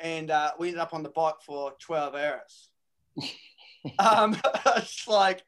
and 0.00 0.30
uh, 0.30 0.52
we 0.58 0.68
ended 0.68 0.80
up 0.80 0.94
on 0.94 1.02
the 1.02 1.10
bike 1.10 1.40
for 1.44 1.72
twelve 1.78 2.14
hours. 2.14 2.70
um, 3.98 4.36
it's 4.76 5.06
like, 5.06 5.42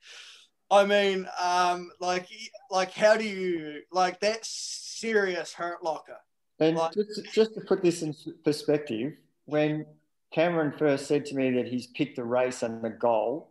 I 0.70 0.84
mean, 0.84 1.26
um, 1.40 1.90
like, 2.00 2.28
like, 2.70 2.92
how 2.92 3.16
do 3.16 3.24
you 3.24 3.82
like 3.90 4.20
that 4.20 4.40
serious 4.42 5.52
hurt 5.52 5.82
locker? 5.82 6.18
And 6.60 6.78
just, 6.94 7.32
just 7.32 7.54
to 7.54 7.60
put 7.60 7.82
this 7.82 8.02
in 8.02 8.14
perspective, 8.44 9.14
when 9.46 9.86
Cameron 10.30 10.72
first 10.76 11.06
said 11.06 11.24
to 11.26 11.34
me 11.34 11.50
that 11.52 11.66
he's 11.66 11.86
picked 11.86 12.16
the 12.16 12.24
race 12.24 12.62
and 12.62 12.82
the 12.82 12.90
goal, 12.90 13.50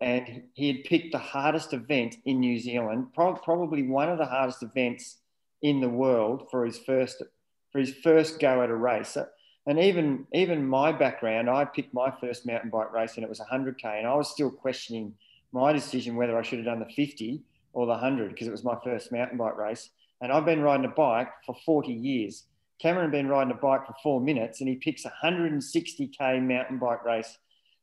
and 0.00 0.42
he 0.54 0.68
had 0.68 0.84
picked 0.84 1.12
the 1.12 1.18
hardest 1.18 1.72
event 1.72 2.16
in 2.24 2.40
New 2.40 2.58
Zealand, 2.58 3.08
pro- 3.14 3.34
probably 3.34 3.82
one 3.82 4.08
of 4.08 4.18
the 4.18 4.26
hardest 4.26 4.62
events 4.62 5.16
in 5.62 5.80
the 5.80 5.88
world 5.88 6.48
for 6.50 6.64
his 6.64 6.78
first 6.78 7.22
for 7.70 7.78
his 7.78 7.94
first 8.02 8.40
go 8.40 8.62
at 8.62 8.70
a 8.70 8.74
race. 8.74 9.16
Uh, 9.16 9.26
and 9.66 9.78
even 9.78 10.26
even 10.32 10.66
my 10.66 10.90
background, 10.90 11.50
I 11.50 11.64
picked 11.64 11.92
my 11.92 12.12
first 12.20 12.46
mountain 12.46 12.70
bike 12.70 12.92
race, 12.92 13.16
and 13.16 13.24
it 13.24 13.28
was 13.28 13.40
100k, 13.40 13.84
and 13.84 14.06
I 14.06 14.14
was 14.14 14.30
still 14.30 14.50
questioning 14.50 15.14
my 15.52 15.72
decision 15.72 16.16
whether 16.16 16.38
I 16.38 16.42
should 16.42 16.58
have 16.58 16.66
done 16.66 16.80
the 16.80 16.94
50 16.94 17.42
or 17.72 17.86
the 17.86 17.92
100 17.92 18.30
because 18.30 18.46
it 18.46 18.52
was 18.52 18.64
my 18.64 18.76
first 18.82 19.12
mountain 19.12 19.36
bike 19.36 19.56
race. 19.56 19.90
And 20.20 20.32
I've 20.32 20.44
been 20.44 20.60
riding 20.60 20.86
a 20.86 20.90
bike 20.90 21.28
for 21.46 21.54
40 21.64 21.92
years. 21.92 22.44
Cameron 22.80 23.10
been 23.10 23.28
riding 23.28 23.52
a 23.52 23.56
bike 23.56 23.86
for 23.86 23.94
four 24.02 24.20
minutes 24.20 24.60
and 24.60 24.68
he 24.68 24.76
picks 24.76 25.04
a 25.04 25.12
160k 25.22 26.42
mountain 26.42 26.78
bike 26.78 27.04
race 27.04 27.38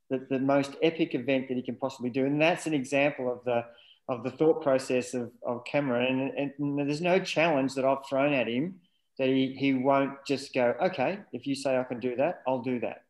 the, 0.09 0.25
the 0.29 0.39
most 0.39 0.75
epic 0.81 1.13
event 1.15 1.47
that 1.47 1.55
he 1.55 1.61
can 1.61 1.75
possibly 1.75 2.09
do. 2.09 2.25
And 2.25 2.41
that's 2.41 2.65
an 2.65 2.73
example 2.73 3.31
of 3.31 3.43
the 3.43 3.65
of 4.09 4.23
the 4.23 4.31
thought 4.31 4.63
process 4.63 5.13
of, 5.13 5.31
of 5.45 5.65
Cameron. 5.65 6.31
And, 6.37 6.53
and 6.57 6.79
there's 6.79 7.01
no 7.01 7.19
challenge 7.19 7.75
that 7.75 7.83
I've 7.83 8.05
thrown 8.07 8.33
at 8.33 8.47
him 8.47 8.79
that 9.19 9.27
he, 9.27 9.53
he 9.57 9.73
won't 9.73 10.13
just 10.25 10.53
go, 10.53 10.75
okay, 10.81 11.19
if 11.33 11.45
you 11.45 11.55
say 11.55 11.77
I 11.77 11.83
can 11.83 11.99
do 11.99 12.15
that, 12.15 12.41
I'll 12.47 12.61
do 12.61 12.79
that. 12.79 13.03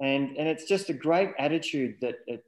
And, 0.00 0.36
and 0.36 0.46
it's 0.46 0.64
just 0.64 0.90
a 0.90 0.92
great 0.92 1.30
attitude 1.38 1.96
that 2.02 2.16
it, 2.26 2.44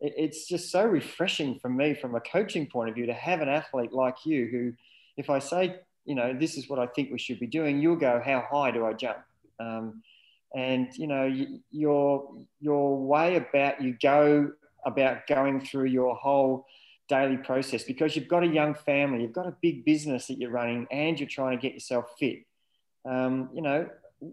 it, 0.00 0.14
it's 0.16 0.48
just 0.48 0.72
so 0.72 0.84
refreshing 0.84 1.60
for 1.60 1.68
me 1.68 1.94
from 1.94 2.16
a 2.16 2.20
coaching 2.20 2.66
point 2.66 2.88
of 2.88 2.96
view 2.96 3.06
to 3.06 3.14
have 3.14 3.40
an 3.40 3.48
athlete 3.48 3.92
like 3.92 4.16
you 4.24 4.48
who, 4.50 4.72
if 5.16 5.30
I 5.30 5.38
say, 5.38 5.76
you 6.06 6.14
know, 6.14 6.32
this 6.32 6.56
is 6.56 6.68
what 6.68 6.78
I 6.78 6.86
think 6.86 7.10
we 7.10 7.18
should 7.18 7.40
be 7.40 7.46
doing, 7.46 7.80
you'll 7.80 7.96
go, 7.96 8.22
how 8.24 8.44
high 8.50 8.70
do 8.70 8.86
I 8.86 8.92
jump? 8.92 9.18
Um, 9.60 10.02
and 10.54 10.88
you 10.96 11.06
know 11.06 11.32
your 11.70 12.34
your 12.60 12.96
way 12.96 13.36
about 13.36 13.82
you 13.82 13.96
go 14.00 14.50
about 14.84 15.26
going 15.26 15.60
through 15.60 15.84
your 15.84 16.14
whole 16.14 16.66
daily 17.08 17.36
process 17.36 17.82
because 17.84 18.16
you've 18.16 18.28
got 18.28 18.42
a 18.42 18.46
young 18.46 18.74
family 18.74 19.22
you've 19.22 19.32
got 19.32 19.46
a 19.46 19.54
big 19.60 19.84
business 19.84 20.26
that 20.26 20.38
you're 20.38 20.50
running 20.50 20.86
and 20.90 21.20
you're 21.20 21.28
trying 21.28 21.56
to 21.56 21.62
get 21.62 21.74
yourself 21.74 22.06
fit. 22.18 22.38
Um, 23.04 23.50
you 23.52 23.62
know 23.62 23.88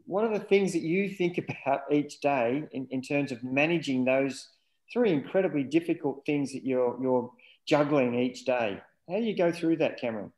what 0.06 0.24
are 0.24 0.38
the 0.38 0.44
things 0.44 0.72
that 0.74 0.82
you 0.82 1.10
think 1.10 1.38
about 1.66 1.82
each 1.92 2.22
day 2.22 2.64
in, 2.72 2.88
in 2.90 3.02
terms 3.02 3.32
of 3.32 3.44
managing 3.44 4.06
those 4.06 4.50
three 4.92 5.12
incredibly 5.12 5.64
difficult 5.64 6.24
things 6.26 6.54
that 6.54 6.66
you're 6.66 6.98
you're 7.02 7.32
juggling 7.66 8.16
each 8.16 8.46
day? 8.46 8.82
How 9.10 9.18
do 9.18 9.24
you 9.24 9.36
go 9.36 9.52
through 9.52 9.78
that 9.78 10.00
cameron 10.00 10.32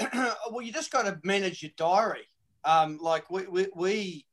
well 0.50 0.62
you 0.62 0.72
just 0.72 0.90
got 0.90 1.02
to 1.02 1.18
manage 1.24 1.62
your 1.62 1.72
diary 1.76 2.28
um, 2.64 2.98
like 3.00 3.30
we, 3.30 3.46
we, 3.46 3.66
we 3.74 4.26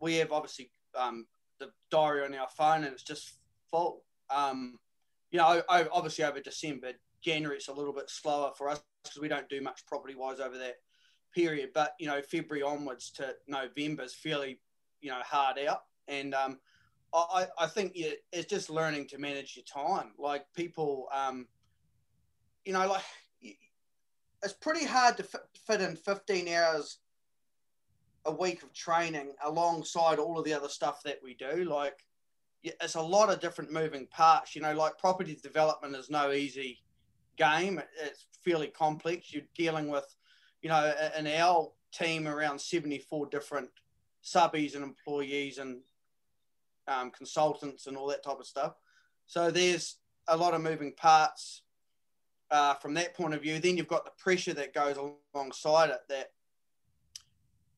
we 0.00 0.16
have 0.16 0.32
obviously 0.32 0.70
um, 0.96 1.26
the 1.58 1.70
diary 1.90 2.24
on 2.24 2.34
our 2.34 2.48
phone 2.56 2.84
and 2.84 2.92
it's 2.92 3.02
just 3.02 3.38
full. 3.70 4.04
Um, 4.30 4.78
you 5.30 5.38
know, 5.38 5.62
obviously 5.68 6.24
over 6.24 6.40
December, 6.40 6.92
January 7.22 7.56
it's 7.56 7.68
a 7.68 7.72
little 7.72 7.92
bit 7.92 8.08
slower 8.08 8.52
for 8.56 8.68
us 8.68 8.82
because 9.02 9.20
we 9.20 9.28
don't 9.28 9.48
do 9.48 9.60
much 9.60 9.84
property 9.86 10.14
wise 10.14 10.40
over 10.40 10.56
that 10.58 10.76
period. 11.34 11.70
But 11.74 11.94
you 11.98 12.06
know, 12.06 12.20
February 12.22 12.62
onwards 12.62 13.10
to 13.12 13.34
November 13.46 14.04
is 14.04 14.14
fairly 14.14 14.60
you 15.00 15.10
know 15.10 15.20
hard 15.24 15.58
out, 15.58 15.82
and 16.06 16.34
um, 16.34 16.58
I, 17.12 17.46
I 17.58 17.66
think 17.66 17.92
it's 17.94 18.48
just 18.48 18.70
learning 18.70 19.08
to 19.08 19.18
manage 19.18 19.56
your 19.56 19.64
time. 19.64 20.12
Like 20.18 20.46
people, 20.54 21.08
um, 21.14 21.46
you 22.64 22.72
know, 22.72 22.86
like 22.86 23.02
it's 24.42 24.52
pretty 24.52 24.84
hard 24.84 25.16
to 25.16 25.24
fit 25.66 25.80
in 25.80 25.96
15 25.96 26.48
hours 26.48 26.98
a 28.24 28.32
week 28.32 28.62
of 28.62 28.72
training 28.72 29.34
alongside 29.44 30.18
all 30.18 30.38
of 30.38 30.44
the 30.44 30.52
other 30.52 30.68
stuff 30.68 31.02
that 31.02 31.18
we 31.22 31.34
do. 31.34 31.64
Like, 31.64 32.04
it's 32.62 32.94
a 32.94 33.02
lot 33.02 33.30
of 33.30 33.40
different 33.40 33.72
moving 33.72 34.06
parts. 34.06 34.54
You 34.54 34.62
know, 34.62 34.74
like 34.74 34.98
property 34.98 35.38
development 35.42 35.96
is 35.96 36.10
no 36.10 36.32
easy 36.32 36.82
game. 37.36 37.80
It's 38.00 38.26
fairly 38.44 38.68
complex. 38.68 39.32
You're 39.32 39.44
dealing 39.56 39.88
with, 39.88 40.06
you 40.62 40.68
know, 40.68 40.92
in 41.16 41.26
our 41.26 41.72
team 41.92 42.28
around 42.28 42.60
74 42.60 43.26
different 43.26 43.70
subbies 44.24 44.74
and 44.74 44.84
employees 44.84 45.58
and 45.58 45.78
um, 46.86 47.10
consultants 47.10 47.86
and 47.86 47.96
all 47.96 48.08
that 48.08 48.24
type 48.24 48.40
of 48.40 48.46
stuff. 48.46 48.74
So 49.26 49.50
there's 49.50 49.96
a 50.26 50.36
lot 50.36 50.54
of 50.54 50.60
moving 50.60 50.92
parts 50.92 51.62
uh, 52.50 52.74
from 52.74 52.94
that 52.94 53.14
point 53.14 53.34
of 53.34 53.42
view. 53.42 53.58
Then 53.58 53.76
you've 53.76 53.88
got 53.88 54.04
the 54.04 54.12
pressure 54.18 54.54
that 54.54 54.74
goes 54.74 54.96
alongside 55.34 55.90
it 55.90 56.00
that 56.08 56.30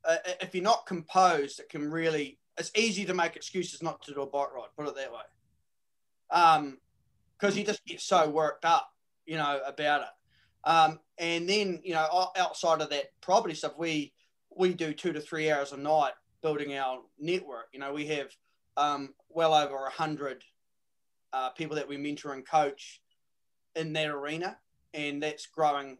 uh, 0.04 0.16
if 0.40 0.54
you're 0.54 0.64
not 0.64 0.86
composed, 0.86 1.60
it 1.60 1.68
can 1.68 1.90
really, 1.90 2.38
it's 2.58 2.70
easy 2.76 3.04
to 3.04 3.14
make 3.14 3.36
excuses 3.36 3.82
not 3.82 4.02
to 4.02 4.14
do 4.14 4.22
a 4.22 4.26
bike 4.26 4.52
ride, 4.54 4.68
put 4.76 4.88
it 4.88 4.96
that 4.96 5.12
way. 5.12 5.18
Um, 6.30 6.78
because 7.38 7.56
you 7.56 7.64
just 7.64 7.84
get 7.86 8.00
so 8.00 8.28
worked 8.28 8.66
up, 8.66 8.92
you 9.24 9.36
know, 9.36 9.60
about 9.66 10.02
it. 10.02 10.68
Um, 10.68 11.00
and 11.16 11.48
then, 11.48 11.80
you 11.82 11.94
know, 11.94 12.30
outside 12.36 12.82
of 12.82 12.90
that 12.90 13.06
property 13.22 13.54
stuff, 13.54 13.72
we, 13.78 14.12
we 14.54 14.74
do 14.74 14.92
two 14.92 15.12
to 15.14 15.20
three 15.20 15.50
hours 15.50 15.72
a 15.72 15.76
night 15.78 16.12
building 16.42 16.76
our 16.76 17.00
network. 17.18 17.68
You 17.72 17.80
know, 17.80 17.94
we 17.94 18.06
have 18.08 18.28
um, 18.76 19.14
well 19.30 19.54
over 19.54 19.86
a 19.86 19.90
hundred 19.90 20.44
uh, 21.32 21.50
people 21.50 21.76
that 21.76 21.88
we 21.88 21.96
mentor 21.96 22.34
and 22.34 22.46
coach 22.46 23.00
in 23.76 23.92
that 23.94 24.08
arena, 24.08 24.58
and 24.94 25.22
that's 25.22 25.46
growing. 25.46 25.98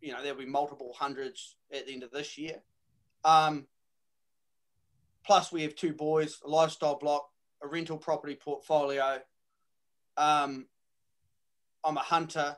You 0.00 0.12
know, 0.12 0.22
there'll 0.22 0.38
be 0.38 0.46
multiple 0.46 0.94
hundreds 0.96 1.56
at 1.72 1.86
the 1.86 1.92
end 1.92 2.02
of 2.02 2.10
this 2.10 2.38
year. 2.38 2.62
Um, 3.24 3.66
plus, 5.24 5.50
we 5.50 5.62
have 5.62 5.74
two 5.74 5.92
boys, 5.92 6.40
a 6.44 6.48
lifestyle 6.48 6.96
block, 6.96 7.30
a 7.62 7.66
rental 7.66 7.98
property 7.98 8.36
portfolio. 8.36 9.20
Um, 10.16 10.66
I'm 11.84 11.96
a 11.96 12.00
hunter. 12.00 12.56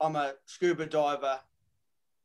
I'm 0.00 0.16
a 0.16 0.34
scuba 0.44 0.86
diver. 0.86 1.40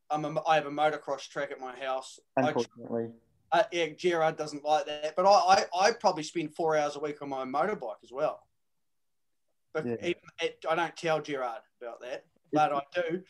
I'm 0.10 0.26
a, 0.26 0.42
I 0.48 0.56
have 0.56 0.66
a 0.66 0.72
motocross 0.72 1.28
track 1.28 1.52
at 1.52 1.60
my 1.60 1.78
house. 1.80 2.20
Unfortunately. 2.36 3.10
I, 3.52 3.60
uh, 3.60 3.64
yeah, 3.72 3.88
Gerard 3.98 4.38
doesn't 4.38 4.64
like 4.64 4.86
that, 4.86 5.14
but 5.16 5.26
I, 5.26 5.30
I, 5.30 5.88
I, 5.88 5.92
probably 5.92 6.24
spend 6.24 6.56
four 6.56 6.78
hours 6.78 6.96
a 6.96 7.00
week 7.00 7.22
on 7.22 7.30
my 7.30 7.44
motorbike 7.44 8.02
as 8.02 8.12
well. 8.12 8.44
But 9.74 9.86
yeah. 9.86 9.94
it, 10.02 10.22
it, 10.42 10.66
I 10.70 10.76
don't 10.76 10.96
tell 10.96 11.22
Gerard 11.22 11.62
about 11.82 12.02
that 12.02 12.26
glad 12.52 12.72
I 12.72 12.82
do. 12.94 13.24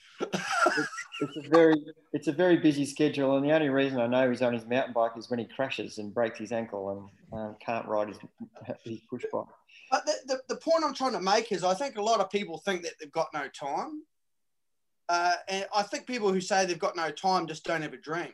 it's 1.22 1.38
a 1.38 1.50
very 1.50 1.76
it's 2.14 2.28
a 2.28 2.32
very 2.32 2.58
busy 2.58 2.86
schedule, 2.86 3.38
and 3.38 3.46
the 3.46 3.54
only 3.54 3.70
reason 3.70 4.00
I 4.00 4.08
know 4.08 4.30
he's 4.30 4.42
on 4.42 4.54
his 4.54 4.66
mountain 4.66 4.94
bike 4.94 5.12
is 5.18 5.30
when 5.30 5.40
he 5.40 5.46
crashes 5.46 5.98
and 5.98 6.14
breaks 6.14 6.40
his 6.40 6.52
ankle 6.52 7.12
and 7.32 7.40
um, 7.40 7.56
can't 7.64 7.88
ride 7.88 8.10
his 8.10 8.18
his 8.84 9.00
push 9.10 9.24
bike. 9.32 9.46
But 9.90 10.06
the, 10.06 10.14
the, 10.28 10.42
the, 10.50 10.56
point 10.56 10.84
I'm 10.86 10.94
trying 10.94 11.14
to 11.14 11.22
make 11.22 11.52
is 11.52 11.64
I 11.64 11.74
think 11.74 11.98
a 11.98 12.02
lot 12.02 12.22
of 12.22 12.30
people 12.30 12.58
think 12.58 12.84
that 12.84 12.94
they've 13.00 13.12
got 13.12 13.28
no 13.34 13.48
time. 13.48 14.04
Uh, 15.10 15.34
and 15.50 15.68
I 15.76 15.84
think 15.84 16.08
people 16.08 16.32
who 16.32 16.40
say 16.40 16.66
they've 16.66 16.80
got 16.80 16.96
no 16.96 17.12
time 17.12 17.46
just 17.46 17.66
don't 17.66 17.82
have 17.82 17.92
a 17.92 17.98
dream. 17.98 18.34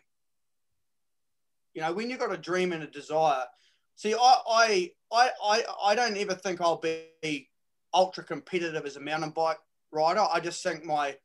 You 1.73 1.81
know, 1.81 1.93
when 1.93 2.09
you've 2.11 2.19
got 2.19 2.31
a 2.31 2.37
dream 2.37 2.73
and 2.73 2.83
a 2.83 2.87
desire, 2.87 3.45
see, 3.95 4.13
I, 4.13 4.35
I, 4.47 4.91
I, 5.11 5.29
I, 5.43 5.63
I 5.85 5.95
don't 5.95 6.17
ever 6.17 6.35
think 6.35 6.61
I'll 6.61 6.77
be 6.77 7.49
ultra 7.93 8.23
competitive 8.23 8.85
as 8.85 8.95
a 8.95 9.01
mountain 9.01 9.31
bike 9.31 9.57
rider. 9.91 10.25
I 10.31 10.39
just 10.39 10.63
think 10.63 10.83
my 10.83 11.15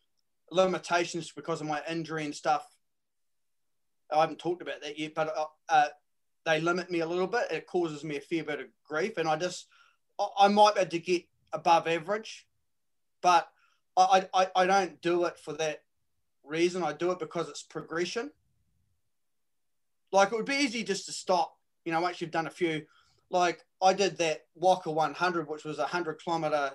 limitations 0.50 1.32
because 1.34 1.60
of 1.60 1.66
my 1.66 1.82
injury 1.88 2.24
and 2.24 2.34
stuff. 2.34 2.66
I 4.10 4.20
haven't 4.20 4.38
talked 4.38 4.62
about 4.62 4.82
that 4.82 4.98
yet, 4.98 5.14
but 5.14 5.34
uh, 5.36 5.46
uh, 5.68 5.88
they 6.44 6.60
limit 6.60 6.90
me 6.90 7.00
a 7.00 7.06
little 7.06 7.26
bit. 7.26 7.50
It 7.50 7.66
causes 7.66 8.04
me 8.04 8.16
a 8.16 8.20
fair 8.20 8.44
bit 8.44 8.60
of 8.60 8.66
grief, 8.86 9.16
and 9.16 9.28
I 9.28 9.36
just 9.36 9.66
I, 10.38 10.48
might 10.48 10.74
be 10.74 10.80
able 10.80 10.90
to 10.90 10.98
get 10.98 11.24
above 11.52 11.88
average, 11.88 12.46
but 13.22 13.48
I, 13.96 14.28
I 14.34 14.48
I 14.54 14.66
don't 14.66 15.00
do 15.00 15.24
it 15.24 15.38
for 15.38 15.54
that 15.54 15.82
reason. 16.44 16.82
I 16.82 16.92
do 16.92 17.10
it 17.12 17.18
because 17.18 17.48
it's 17.48 17.62
progression. 17.62 18.30
Like 20.12 20.32
it 20.32 20.36
would 20.36 20.44
be 20.44 20.56
easy 20.56 20.84
just 20.84 21.06
to 21.06 21.12
stop, 21.12 21.56
you 21.84 21.92
know, 21.92 22.00
once 22.00 22.20
you've 22.20 22.30
done 22.30 22.46
a 22.46 22.50
few. 22.50 22.82
Like 23.32 23.64
I 23.82 23.94
did 23.94 24.18
that 24.18 24.42
Whaka 24.54 24.90
100, 24.90 25.48
which 25.48 25.64
was 25.64 25.78
a 25.78 25.82
100 25.82 26.22
kilometer 26.22 26.72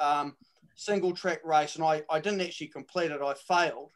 um, 0.00 0.34
single 0.74 1.12
track 1.12 1.40
race 1.44 1.76
and 1.76 1.84
I, 1.84 2.02
I 2.10 2.18
didn't 2.18 2.40
actually 2.40 2.68
complete 2.68 3.10
it. 3.10 3.20
I 3.22 3.34
failed. 3.34 3.92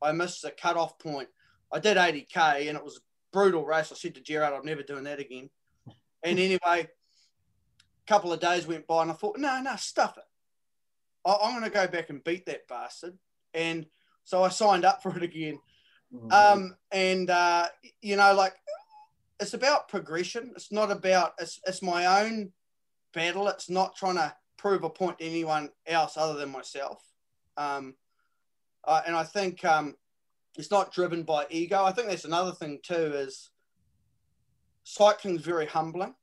I 0.00 0.12
missed 0.12 0.42
the 0.42 0.50
cutoff 0.50 0.98
point. 0.98 1.28
I 1.72 1.80
did 1.80 1.96
80K 1.96 2.68
and 2.68 2.76
it 2.76 2.84
was 2.84 2.98
a 2.98 3.00
brutal 3.32 3.64
race. 3.64 3.90
I 3.90 3.94
said 3.94 4.14
to 4.14 4.20
Gerard, 4.20 4.52
I'm 4.52 4.64
never 4.64 4.82
doing 4.82 5.04
that 5.04 5.20
again. 5.20 5.48
And 6.22 6.38
anyway, 6.38 6.58
a 6.66 6.86
couple 8.06 8.32
of 8.32 8.40
days 8.40 8.66
went 8.66 8.86
by 8.86 9.02
and 9.02 9.10
I 9.10 9.14
thought, 9.14 9.38
no, 9.38 9.60
no, 9.62 9.74
stuff 9.76 10.18
it. 10.18 10.24
I, 11.24 11.48
am 11.48 11.52
going 11.52 11.64
to 11.64 11.70
go 11.70 11.88
back 11.88 12.10
and 12.10 12.22
beat 12.22 12.44
that 12.46 12.68
bastard. 12.68 13.18
And 13.54 13.86
so 14.24 14.42
I 14.42 14.50
signed 14.50 14.84
up 14.84 15.02
for 15.02 15.16
it 15.16 15.22
again. 15.22 15.58
Mm-hmm. 16.14 16.30
Um, 16.30 16.76
and, 16.92 17.30
uh, 17.30 17.68
you 18.02 18.16
know, 18.16 18.34
like 18.34 18.54
it's 19.40 19.54
about 19.54 19.88
progression. 19.88 20.52
It's 20.56 20.72
not 20.72 20.90
about, 20.90 21.32
it's, 21.38 21.60
it's 21.66 21.82
my 21.82 22.22
own 22.24 22.52
battle. 23.12 23.48
It's 23.48 23.70
not 23.70 23.96
trying 23.96 24.16
to 24.16 24.34
prove 24.56 24.84
a 24.84 24.90
point 24.90 25.18
to 25.18 25.24
anyone 25.24 25.70
else 25.86 26.16
other 26.16 26.38
than 26.38 26.50
myself. 26.50 27.02
Um, 27.56 27.94
uh, 28.84 29.02
and 29.06 29.14
I 29.14 29.24
think 29.24 29.64
um, 29.64 29.96
it's 30.56 30.70
not 30.70 30.92
driven 30.92 31.22
by 31.22 31.46
ego. 31.50 31.84
I 31.84 31.92
think 31.92 32.08
that's 32.08 32.24
another 32.24 32.52
thing 32.52 32.80
too 32.82 32.94
is 32.94 33.50
cycling's 34.84 35.42
very 35.42 35.66
humbling 35.66 36.14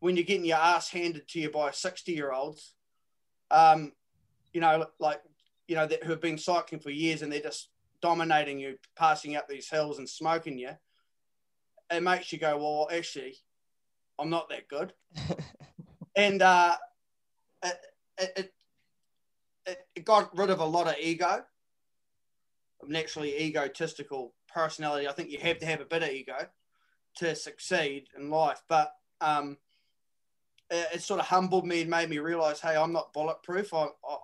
when 0.00 0.16
you're 0.16 0.24
getting 0.24 0.44
your 0.44 0.58
ass 0.58 0.88
handed 0.88 1.26
to 1.28 1.40
you 1.40 1.50
by 1.50 1.70
60 1.70 2.12
year 2.12 2.32
olds, 2.32 2.74
um, 3.50 3.92
you 4.52 4.60
know, 4.60 4.86
like, 4.98 5.20
you 5.68 5.74
know, 5.74 5.86
that, 5.86 6.04
who 6.04 6.10
have 6.10 6.20
been 6.20 6.38
cycling 6.38 6.80
for 6.80 6.90
years 6.90 7.22
and 7.22 7.32
they're 7.32 7.40
just 7.40 7.70
dominating 8.02 8.58
you, 8.60 8.76
passing 8.96 9.36
up 9.36 9.48
these 9.48 9.68
hills 9.68 9.98
and 9.98 10.08
smoking 10.08 10.58
you. 10.58 10.70
It 11.90 12.02
makes 12.02 12.32
you 12.32 12.38
go, 12.38 12.56
well, 12.58 12.88
actually, 12.90 13.36
I'm 14.18 14.30
not 14.30 14.48
that 14.48 14.68
good. 14.68 14.92
and, 16.16 16.42
uh, 16.42 16.76
it, 17.62 18.52
it, 19.66 19.86
it 19.94 20.04
got 20.04 20.36
rid 20.36 20.50
of 20.50 20.60
a 20.60 20.64
lot 20.64 20.88
of 20.88 20.96
ego, 21.00 21.44
naturally 22.86 23.38
egotistical 23.40 24.34
personality. 24.52 25.08
I 25.08 25.12
think 25.12 25.30
you 25.30 25.38
have 25.38 25.58
to 25.58 25.66
have 25.66 25.80
a 25.80 25.84
bit 25.84 26.02
of 26.02 26.10
ego 26.10 26.48
to 27.16 27.34
succeed 27.34 28.08
in 28.16 28.30
life. 28.30 28.62
But 28.68 28.92
um, 29.20 29.58
it 30.70 31.02
sort 31.02 31.20
of 31.20 31.26
humbled 31.26 31.66
me 31.66 31.82
and 31.82 31.90
made 31.90 32.10
me 32.10 32.18
realize, 32.18 32.60
hey, 32.60 32.76
I'm 32.76 32.92
not 32.92 33.12
bulletproof. 33.12 33.72
I, 33.74 33.84
I 33.84 34.16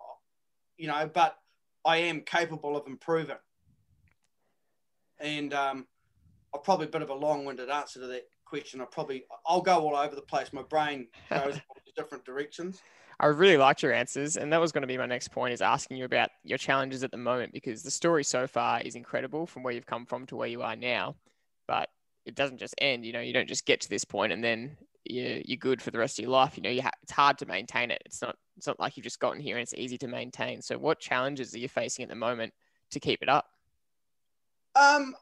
you 0.77 0.89
know, 0.89 1.11
but 1.13 1.37
I 1.85 1.99
am 1.99 2.23
capable 2.23 2.77
of 2.77 2.87
improving. 2.87 3.37
And 5.21 5.55
um, 5.55 5.87
I'm 6.55 6.61
probably 6.63 6.87
a 6.87 6.91
bit 6.91 7.03
of 7.03 7.11
a 7.11 7.15
long-winded 7.15 7.71
answer 7.71 8.01
to 8.01 8.07
that 8.09 8.29
question. 8.45 8.81
I 8.81 8.85
probably 8.85 9.25
I'll 9.47 9.63
go 9.63 9.81
all 9.81 9.97
over 9.97 10.15
the 10.15 10.23
place. 10.23 10.53
My 10.53 10.63
brain 10.63 11.09
goes 11.31 11.59
different 11.97 12.25
directions. 12.25 12.83
I 13.21 13.27
really 13.27 13.57
liked 13.57 13.83
your 13.83 13.93
answers, 13.93 14.37
and 14.37 14.53
that 14.53 14.61
was 14.61 14.73
going 14.73 14.83
to 14.83 14.89
be 14.89 14.99
my 14.99 15.07
next 15.07 15.29
point: 15.29 15.53
is 15.53 15.63
asking 15.63 15.97
you 15.97 16.05
about 16.05 16.31
your 16.45 16.59
challenges 16.59 17.05
at 17.05 17.11
the 17.11 17.17
moment 17.17 17.53
because 17.53 17.83
the 17.83 17.91
story 17.91 18.25
so 18.25 18.47
far 18.47 18.81
is 18.81 18.95
incredible 18.95 19.47
from 19.47 19.63
where 19.63 19.73
you've 19.73 19.87
come 19.87 20.07
from 20.07 20.27
to 20.27 20.37
where 20.37 20.49
you 20.49 20.63
are 20.63 20.77
now, 20.77 21.15
but 21.67 21.89
it 22.27 22.35
doesn't 22.35 22.59
just 22.59 22.75
end. 22.79 23.05
You 23.05 23.13
know, 23.13 23.21
you 23.21 23.33
don't 23.33 23.49
just 23.49 23.67
get 23.67 23.81
to 23.83 23.89
this 23.89 24.05
point 24.05 24.33
and 24.33 24.43
then 24.43 24.77
you're, 25.05 25.39
you're 25.45 25.57
good 25.57 25.83
for 25.83 25.91
the 25.91 25.99
rest 25.99 26.19
of 26.19 26.25
your 26.25 26.33
life. 26.33 26.57
You 26.57 26.63
know, 26.63 26.71
you 26.71 26.83
ha- 26.83 26.91
it's 27.03 27.13
hard 27.13 27.39
to 27.39 27.47
maintain 27.47 27.91
it. 27.91 28.03
It's 28.05 28.23
not 28.23 28.37
it's 28.57 28.67
not 28.67 28.79
like 28.79 28.97
you've 28.97 29.05
just 29.05 29.21
gotten 29.21 29.41
here 29.41 29.57
and 29.57 29.63
it's 29.63 29.75
easy 29.75 29.99
to 29.99 30.09
maintain. 30.09 30.63
So, 30.63 30.79
what 30.79 31.01
challenges 31.01 31.55
are 31.55 31.59
you 31.59 31.69
facing 31.69 32.03
at 32.03 32.09
the 32.09 32.15
moment 32.15 32.53
to 32.91 33.01
keep 33.01 33.23
it 33.23 33.29
up? 33.29 33.47
Um, 34.75 35.15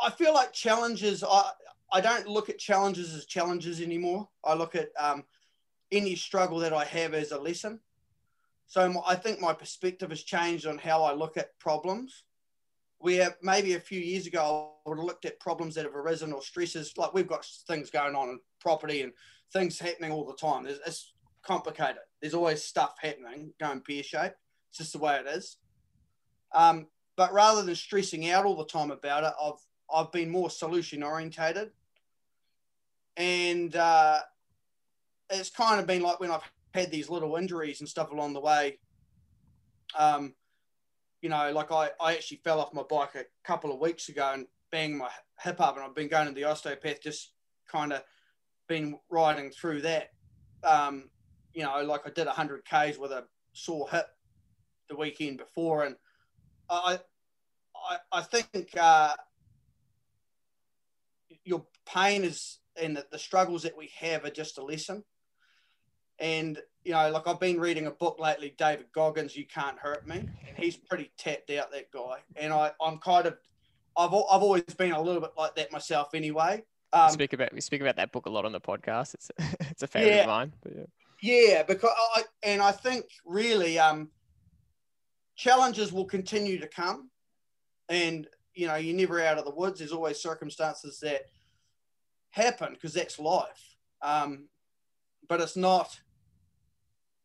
I 0.00 0.10
feel 0.10 0.34
like 0.34 0.52
challenges. 0.52 1.24
I 1.24 1.50
I 1.92 2.00
don't 2.00 2.26
look 2.26 2.48
at 2.50 2.58
challenges 2.58 3.14
as 3.14 3.26
challenges 3.26 3.80
anymore. 3.80 4.28
I 4.44 4.54
look 4.54 4.74
at 4.74 4.90
um, 4.98 5.24
any 5.92 6.16
struggle 6.16 6.58
that 6.58 6.72
I 6.72 6.84
have 6.84 7.14
as 7.14 7.30
a 7.32 7.38
lesson. 7.38 7.80
So 8.66 9.02
I 9.06 9.14
think 9.14 9.40
my 9.40 9.52
perspective 9.52 10.10
has 10.10 10.22
changed 10.22 10.66
on 10.66 10.78
how 10.78 11.04
I 11.04 11.12
look 11.12 11.36
at 11.36 11.56
problems. 11.60 12.24
We 12.98 13.16
have 13.16 13.36
maybe 13.42 13.74
a 13.74 13.80
few 13.80 14.00
years 14.00 14.26
ago, 14.26 14.72
I 14.84 14.88
would 14.88 14.98
have 14.98 15.04
looked 15.04 15.24
at 15.26 15.38
problems 15.38 15.76
that 15.76 15.84
have 15.84 15.94
arisen 15.94 16.32
or 16.32 16.42
stresses. 16.42 16.92
Like 16.96 17.14
we've 17.14 17.28
got 17.28 17.44
things 17.68 17.90
going 17.90 18.16
on 18.16 18.30
in 18.30 18.40
property 18.60 19.02
and 19.02 19.12
things 19.52 19.78
happening 19.78 20.10
all 20.10 20.26
the 20.26 20.34
time. 20.34 20.66
It's, 20.66 20.80
it's 20.86 21.12
complicated. 21.42 22.02
There's 22.20 22.34
always 22.34 22.64
stuff 22.64 22.96
happening, 23.00 23.52
going 23.60 23.82
pear 23.82 24.02
shaped. 24.02 24.36
It's 24.70 24.78
just 24.78 24.92
the 24.92 24.98
way 24.98 25.16
it 25.16 25.26
is. 25.28 25.58
Um, 26.52 26.88
but 27.16 27.32
rather 27.32 27.62
than 27.62 27.76
stressing 27.76 28.28
out 28.30 28.44
all 28.44 28.56
the 28.56 28.66
time 28.66 28.90
about 28.90 29.24
it, 29.24 29.32
I've 29.40 29.60
I've 29.92 30.12
been 30.12 30.30
more 30.30 30.50
solution 30.50 31.02
orientated, 31.02 31.70
and 33.16 33.74
uh, 33.74 34.20
it's 35.30 35.50
kind 35.50 35.80
of 35.80 35.86
been 35.86 36.02
like 36.02 36.20
when 36.20 36.30
I've 36.30 36.42
had 36.74 36.90
these 36.90 37.08
little 37.08 37.36
injuries 37.36 37.80
and 37.80 37.88
stuff 37.88 38.10
along 38.10 38.34
the 38.34 38.40
way. 38.40 38.78
Um, 39.98 40.34
you 41.22 41.28
know, 41.28 41.50
like 41.52 41.72
I, 41.72 41.90
I 42.00 42.14
actually 42.14 42.40
fell 42.44 42.60
off 42.60 42.74
my 42.74 42.82
bike 42.82 43.14
a 43.14 43.24
couple 43.44 43.72
of 43.72 43.80
weeks 43.80 44.08
ago 44.08 44.32
and 44.34 44.46
banged 44.70 44.98
my 44.98 45.08
hip 45.40 45.60
up, 45.60 45.76
and 45.76 45.84
I've 45.84 45.94
been 45.94 46.08
going 46.08 46.28
to 46.28 46.34
the 46.34 46.44
osteopath, 46.44 47.02
just 47.02 47.32
kind 47.70 47.92
of 47.92 48.02
been 48.68 48.98
riding 49.08 49.50
through 49.50 49.82
that. 49.82 50.10
Um, 50.64 51.10
you 51.54 51.62
know, 51.62 51.82
like 51.82 52.02
I 52.06 52.10
did 52.10 52.26
100 52.26 52.64
Ks 52.64 52.98
with 52.98 53.12
a 53.12 53.24
sore 53.52 53.88
hip 53.90 54.06
the 54.88 54.96
weekend 54.96 55.38
before, 55.38 55.84
and 55.84 55.96
I, 56.68 56.98
I, 57.90 57.96
I 58.12 58.22
think 58.22 58.68
uh, 58.78 59.14
your 61.44 61.66
pain 61.86 62.24
is 62.24 62.58
and 62.80 62.96
the, 62.96 63.06
the 63.10 63.18
struggles 63.18 63.62
that 63.62 63.76
we 63.76 63.90
have 63.98 64.24
are 64.24 64.30
just 64.30 64.58
a 64.58 64.64
lesson. 64.64 65.02
And 66.18 66.58
you 66.84 66.92
know, 66.92 67.10
like 67.10 67.26
I've 67.26 67.40
been 67.40 67.60
reading 67.60 67.86
a 67.86 67.90
book 67.90 68.18
lately, 68.18 68.54
David 68.56 68.86
Goggins, 68.92 69.36
"You 69.36 69.44
Can't 69.46 69.78
Hurt 69.78 70.06
Me," 70.06 70.16
and 70.16 70.56
he's 70.56 70.76
pretty 70.76 71.10
tapped 71.18 71.50
out 71.50 71.72
that 71.72 71.90
guy. 71.90 72.18
And 72.36 72.52
I, 72.52 72.72
I'm 72.80 72.98
kind 72.98 73.26
of, 73.26 73.36
I've, 73.96 74.14
I've 74.14 74.42
always 74.42 74.62
been 74.62 74.92
a 74.92 75.02
little 75.02 75.20
bit 75.20 75.32
like 75.36 75.56
that 75.56 75.72
myself 75.72 76.08
anyway. 76.14 76.62
Um, 76.92 77.08
we 77.08 77.12
speak 77.12 77.32
about 77.34 77.52
we 77.52 77.60
speak 77.60 77.80
about 77.82 77.96
that 77.96 78.12
book 78.12 78.26
a 78.26 78.30
lot 78.30 78.44
on 78.46 78.52
the 78.52 78.60
podcast. 78.60 79.14
It's 79.14 79.30
it's 79.60 79.82
a 79.82 79.86
favorite 79.86 80.14
yeah, 80.14 80.20
of 80.20 80.26
mine. 80.26 80.52
yeah. 80.74 80.84
yeah, 81.20 81.62
because 81.64 81.90
I 82.14 82.22
and 82.42 82.62
I 82.62 82.72
think 82.72 83.06
really 83.26 83.78
um, 83.78 84.08
challenges 85.34 85.92
will 85.92 86.06
continue 86.06 86.58
to 86.60 86.68
come, 86.68 87.10
and 87.90 88.26
you 88.56 88.66
know 88.66 88.74
you're 88.76 88.96
never 88.96 89.20
out 89.20 89.38
of 89.38 89.44
the 89.44 89.54
woods. 89.54 89.78
There's 89.78 89.92
always 89.92 90.20
circumstances 90.20 90.98
that 91.00 91.26
happen 92.30 92.72
because 92.72 92.94
that's 92.94 93.18
life. 93.18 93.76
Um, 94.02 94.48
but 95.28 95.40
it's 95.40 95.56
not 95.56 95.98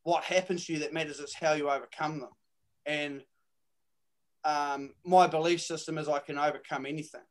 what 0.03 0.23
happens 0.23 0.65
to 0.65 0.73
you 0.73 0.79
that 0.79 0.93
matters. 0.93 1.19
It's 1.19 1.33
how 1.33 1.53
you 1.53 1.69
overcome 1.69 2.19
them. 2.19 2.29
And 2.85 3.23
um, 4.43 4.93
my 5.05 5.27
belief 5.27 5.61
system 5.61 5.97
is 5.97 6.07
I 6.07 6.19
can 6.19 6.37
overcome 6.37 6.85
anything. 6.85 7.21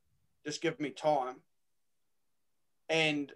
Just 0.47 0.63
give 0.63 0.79
me 0.81 0.91
time. 0.91 1.37
And 2.89 3.33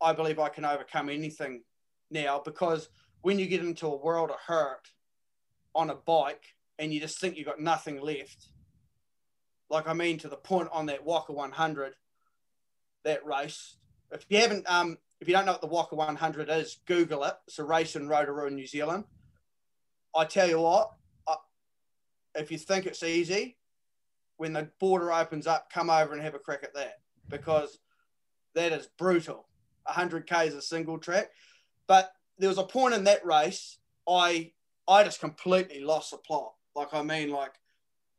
I 0.00 0.12
believe 0.12 0.38
I 0.38 0.48
can 0.48 0.64
overcome 0.64 1.08
anything 1.08 1.62
now 2.10 2.40
because 2.44 2.88
when 3.22 3.38
you 3.38 3.46
get 3.46 3.60
into 3.60 3.86
a 3.86 3.96
world 3.96 4.30
of 4.30 4.36
hurt 4.46 4.88
on 5.74 5.90
a 5.90 5.94
bike 5.94 6.44
and 6.78 6.92
you 6.92 7.00
just 7.00 7.20
think 7.20 7.36
you've 7.36 7.46
got 7.46 7.60
nothing 7.60 8.00
left, 8.00 8.48
like 9.74 9.88
I 9.88 9.92
mean, 9.92 10.18
to 10.18 10.28
the 10.28 10.36
point 10.36 10.68
on 10.72 10.86
that 10.86 11.04
Whaka 11.04 11.32
100, 11.32 11.94
that 13.02 13.26
race. 13.26 13.76
If 14.12 14.24
you 14.28 14.38
haven't, 14.38 14.70
um, 14.70 14.98
if 15.20 15.26
you 15.26 15.34
don't 15.34 15.46
know 15.46 15.52
what 15.52 15.60
the 15.60 15.66
Whaka 15.66 15.96
100 15.96 16.48
is, 16.48 16.78
Google 16.86 17.24
it. 17.24 17.34
It's 17.48 17.58
a 17.58 17.64
race 17.64 17.96
in 17.96 18.08
Rotorua, 18.08 18.50
New 18.50 18.68
Zealand. 18.68 19.02
I 20.16 20.26
tell 20.26 20.48
you 20.48 20.60
what, 20.60 20.92
I, 21.26 21.34
if 22.36 22.52
you 22.52 22.58
think 22.58 22.86
it's 22.86 23.02
easy, 23.02 23.56
when 24.36 24.52
the 24.52 24.70
border 24.78 25.12
opens 25.12 25.48
up, 25.48 25.70
come 25.72 25.90
over 25.90 26.12
and 26.12 26.22
have 26.22 26.36
a 26.36 26.38
crack 26.38 26.62
at 26.62 26.74
that 26.74 27.00
because 27.28 27.80
that 28.54 28.70
is 28.70 28.86
brutal. 28.96 29.48
100k 29.88 30.46
is 30.46 30.54
a 30.54 30.62
single 30.62 30.98
track, 30.98 31.30
but 31.88 32.12
there 32.38 32.48
was 32.48 32.58
a 32.58 32.64
point 32.64 32.94
in 32.94 33.04
that 33.04 33.26
race 33.26 33.78
I 34.08 34.52
I 34.86 35.02
just 35.02 35.18
completely 35.18 35.80
lost 35.80 36.12
the 36.12 36.18
plot. 36.18 36.54
Like 36.76 36.94
I 36.94 37.02
mean, 37.02 37.30
like 37.30 37.54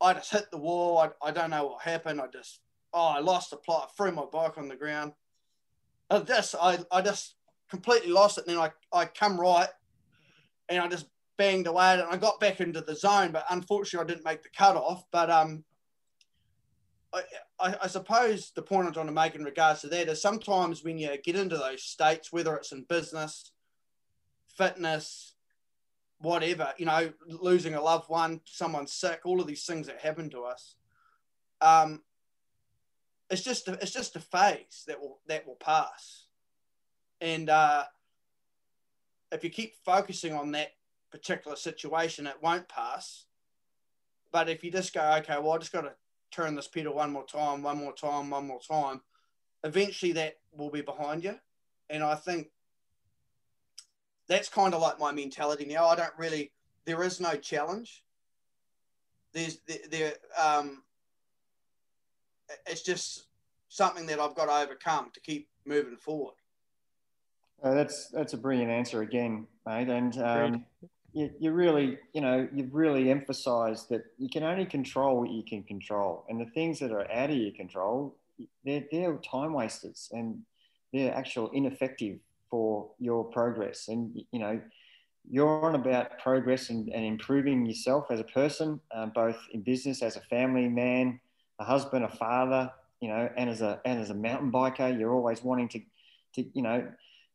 I 0.00 0.14
just 0.14 0.32
hit 0.32 0.50
the 0.50 0.58
wall. 0.58 0.98
I, 0.98 1.10
I 1.28 1.30
don't 1.30 1.50
know 1.50 1.66
what 1.66 1.82
happened. 1.82 2.20
I 2.20 2.26
just 2.28 2.60
oh 2.92 3.08
I 3.08 3.20
lost 3.20 3.50
the 3.50 3.56
plot. 3.56 3.90
I 3.90 3.92
threw 3.96 4.12
my 4.12 4.24
bike 4.30 4.58
on 4.58 4.68
the 4.68 4.76
ground. 4.76 5.12
I 6.10 6.20
just 6.20 6.54
I, 6.60 6.78
I 6.90 7.02
just 7.02 7.36
completely 7.70 8.10
lost 8.10 8.38
it. 8.38 8.46
And 8.46 8.56
then 8.56 8.62
I, 8.62 8.98
I 8.98 9.06
come 9.06 9.40
right 9.40 9.68
and 10.68 10.80
I 10.80 10.88
just 10.88 11.06
banged 11.36 11.66
away 11.66 11.84
at 11.84 11.98
it 11.98 12.04
and 12.04 12.14
I 12.14 12.16
got 12.16 12.40
back 12.40 12.60
into 12.60 12.80
the 12.80 12.94
zone, 12.94 13.32
but 13.32 13.44
unfortunately 13.50 14.04
I 14.04 14.14
didn't 14.14 14.24
make 14.24 14.42
the 14.42 14.48
cutoff. 14.56 15.04
But 15.10 15.30
um 15.30 15.64
I, 17.12 17.22
I, 17.58 17.76
I 17.84 17.86
suppose 17.86 18.52
the 18.54 18.62
point 18.62 18.86
I'm 18.86 18.92
trying 18.92 19.06
to 19.06 19.12
make 19.12 19.34
in 19.34 19.44
regards 19.44 19.80
to 19.82 19.88
that 19.88 20.08
is 20.08 20.20
sometimes 20.20 20.84
when 20.84 20.98
you 20.98 21.16
get 21.22 21.36
into 21.36 21.56
those 21.56 21.82
states, 21.82 22.32
whether 22.32 22.54
it's 22.56 22.72
in 22.72 22.82
business, 22.88 23.52
fitness, 24.56 25.35
whatever, 26.18 26.72
you 26.78 26.86
know, 26.86 27.12
losing 27.26 27.74
a 27.74 27.82
loved 27.82 28.08
one, 28.08 28.40
someone 28.44 28.86
sick, 28.86 29.20
all 29.24 29.40
of 29.40 29.46
these 29.46 29.64
things 29.64 29.86
that 29.86 30.00
happen 30.00 30.30
to 30.30 30.42
us. 30.42 30.74
Um, 31.60 32.02
it's 33.30 33.42
just 33.42 33.68
a, 33.68 33.72
it's 33.74 33.92
just 33.92 34.16
a 34.16 34.20
phase 34.20 34.84
that 34.86 35.00
will 35.00 35.18
that 35.26 35.46
will 35.46 35.56
pass, 35.56 36.26
and 37.20 37.50
uh, 37.50 37.84
if 39.32 39.42
you 39.42 39.50
keep 39.50 39.74
focusing 39.84 40.32
on 40.32 40.52
that 40.52 40.72
particular 41.10 41.56
situation, 41.56 42.26
it 42.26 42.36
won't 42.42 42.68
pass. 42.68 43.24
But 44.32 44.48
if 44.48 44.62
you 44.62 44.70
just 44.70 44.92
go, 44.92 45.00
okay, 45.18 45.38
well, 45.38 45.52
I 45.52 45.58
just 45.58 45.72
got 45.72 45.82
to 45.82 45.92
turn 46.30 46.54
this 46.54 46.68
pedal 46.68 46.94
one 46.94 47.12
more 47.12 47.24
time, 47.24 47.62
one 47.62 47.78
more 47.78 47.94
time, 47.94 48.30
one 48.30 48.46
more 48.46 48.60
time, 48.60 49.00
eventually 49.64 50.12
that 50.12 50.38
will 50.52 50.70
be 50.70 50.82
behind 50.82 51.24
you. 51.24 51.36
And 51.88 52.02
I 52.02 52.14
think 52.16 52.48
that's 54.28 54.48
kind 54.48 54.74
of 54.74 54.80
like 54.80 54.98
my 54.98 55.12
mentality 55.12 55.66
now. 55.66 55.86
I 55.86 55.96
don't 55.96 56.12
really, 56.18 56.52
there 56.84 57.02
is 57.02 57.20
no 57.20 57.34
challenge. 57.34 58.04
There's, 59.32 59.58
there, 59.66 59.78
there 59.90 60.12
um, 60.38 60.82
it's 62.66 62.82
just 62.82 63.26
something 63.68 64.06
that 64.06 64.20
I've 64.20 64.34
got 64.34 64.46
to 64.46 64.52
overcome 64.52 65.10
to 65.12 65.20
keep 65.20 65.48
moving 65.64 65.96
forward. 65.96 66.34
Uh, 67.62 67.74
that's 67.74 68.08
that's 68.08 68.34
a 68.34 68.36
brilliant 68.36 68.70
answer 68.70 69.00
again, 69.00 69.46
mate. 69.66 69.88
And 69.88 70.16
um, 70.18 70.64
you, 71.12 71.30
you 71.38 71.52
really, 71.52 71.98
you 72.12 72.20
know, 72.20 72.46
you've 72.52 72.74
really 72.74 73.10
emphasised 73.10 73.88
that 73.88 74.04
you 74.18 74.28
can 74.28 74.42
only 74.42 74.66
control 74.66 75.20
what 75.20 75.30
you 75.30 75.42
can 75.42 75.62
control, 75.62 76.24
and 76.28 76.40
the 76.40 76.46
things 76.46 76.78
that 76.80 76.92
are 76.92 77.10
out 77.10 77.30
of 77.30 77.36
your 77.36 77.52
control, 77.52 78.14
they're, 78.64 78.84
they're 78.92 79.16
time 79.16 79.54
wasters 79.54 80.10
and 80.12 80.42
they're 80.92 81.14
actual 81.14 81.50
ineffective 81.52 82.18
for 82.50 82.90
your 82.98 83.24
progress. 83.24 83.88
And 83.88 84.18
you 84.30 84.38
know, 84.38 84.60
you're 85.28 85.64
on 85.64 85.74
about 85.74 86.18
progress 86.18 86.70
and, 86.70 86.88
and 86.88 87.04
improving 87.04 87.66
yourself 87.66 88.06
as 88.10 88.20
a 88.20 88.24
person, 88.24 88.80
uh, 88.94 89.06
both 89.06 89.38
in 89.52 89.62
business, 89.62 90.02
as 90.02 90.16
a 90.16 90.20
family 90.20 90.68
man, 90.68 91.20
a 91.58 91.64
husband, 91.64 92.04
a 92.04 92.08
father, 92.08 92.70
you 93.00 93.08
know, 93.08 93.28
and 93.36 93.50
as 93.50 93.60
a 93.60 93.80
and 93.84 94.00
as 94.00 94.10
a 94.10 94.14
mountain 94.14 94.52
biker, 94.52 94.98
you're 94.98 95.14
always 95.14 95.42
wanting 95.42 95.68
to, 95.68 95.80
to 96.34 96.44
you 96.54 96.62
know, 96.62 96.86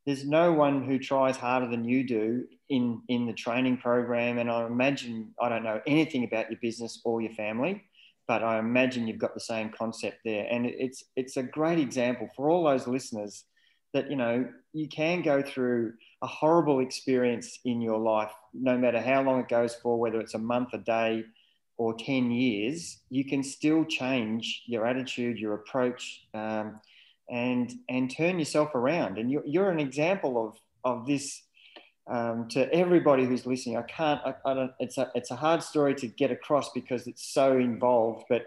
there's 0.05 0.25
no 0.25 0.53
one 0.53 0.83
who 0.83 0.97
tries 0.97 1.37
harder 1.37 1.67
than 1.67 1.83
you 1.83 2.03
do 2.03 2.45
in 2.69 3.01
in 3.07 3.25
the 3.25 3.33
training 3.33 3.77
program. 3.77 4.37
And 4.37 4.49
I 4.49 4.65
imagine 4.65 5.33
I 5.39 5.49
don't 5.49 5.63
know 5.63 5.81
anything 5.85 6.23
about 6.23 6.49
your 6.49 6.59
business 6.61 7.01
or 7.03 7.21
your 7.21 7.33
family, 7.33 7.83
but 8.27 8.43
I 8.43 8.57
imagine 8.59 9.07
you've 9.07 9.19
got 9.19 9.33
the 9.33 9.39
same 9.41 9.69
concept 9.69 10.19
there. 10.25 10.47
And 10.49 10.65
it's 10.65 11.03
it's 11.15 11.37
a 11.37 11.43
great 11.43 11.79
example 11.79 12.29
for 12.35 12.49
all 12.49 12.63
those 12.63 12.87
listeners 12.87 13.43
that 13.93 14.09
you 14.09 14.15
know 14.15 14.47
you 14.73 14.87
can 14.87 15.21
go 15.21 15.41
through 15.41 15.93
a 16.21 16.27
horrible 16.27 16.79
experience 16.79 17.59
in 17.65 17.81
your 17.81 17.97
life, 17.97 18.31
no 18.53 18.77
matter 18.77 19.01
how 19.01 19.21
long 19.23 19.39
it 19.39 19.47
goes 19.47 19.75
for, 19.75 19.99
whether 19.99 20.19
it's 20.19 20.35
a 20.35 20.39
month, 20.39 20.69
a 20.73 20.77
day, 20.77 21.25
or 21.77 21.95
10 21.95 22.29
years, 22.29 22.99
you 23.09 23.25
can 23.25 23.41
still 23.41 23.83
change 23.85 24.63
your 24.67 24.85
attitude, 24.85 25.39
your 25.39 25.55
approach, 25.55 26.27
um, 26.35 26.79
and, 27.29 27.73
and 27.89 28.15
turn 28.15 28.37
yourself 28.37 28.75
around. 28.75 29.17
And 29.17 29.31
you're, 29.31 29.45
you're 29.45 29.71
an 29.71 29.79
example 29.79 30.47
of, 30.47 30.59
of 30.83 31.07
this 31.07 31.41
um, 32.07 32.47
to 32.49 32.71
everybody 32.71 33.25
who's 33.25 33.47
listening. 33.47 33.77
I 33.77 33.83
can't, 33.83 34.21
I, 34.23 34.35
I, 34.45 34.53
don't, 34.53 34.71
it's 34.79 34.99
a, 34.99 35.09
it's 35.15 35.31
a 35.31 35.35
hard 35.35 35.63
story 35.63 35.95
to 35.95 36.07
get 36.07 36.29
across 36.29 36.71
because 36.71 37.07
it's 37.07 37.25
so 37.33 37.57
involved, 37.57 38.25
but, 38.29 38.45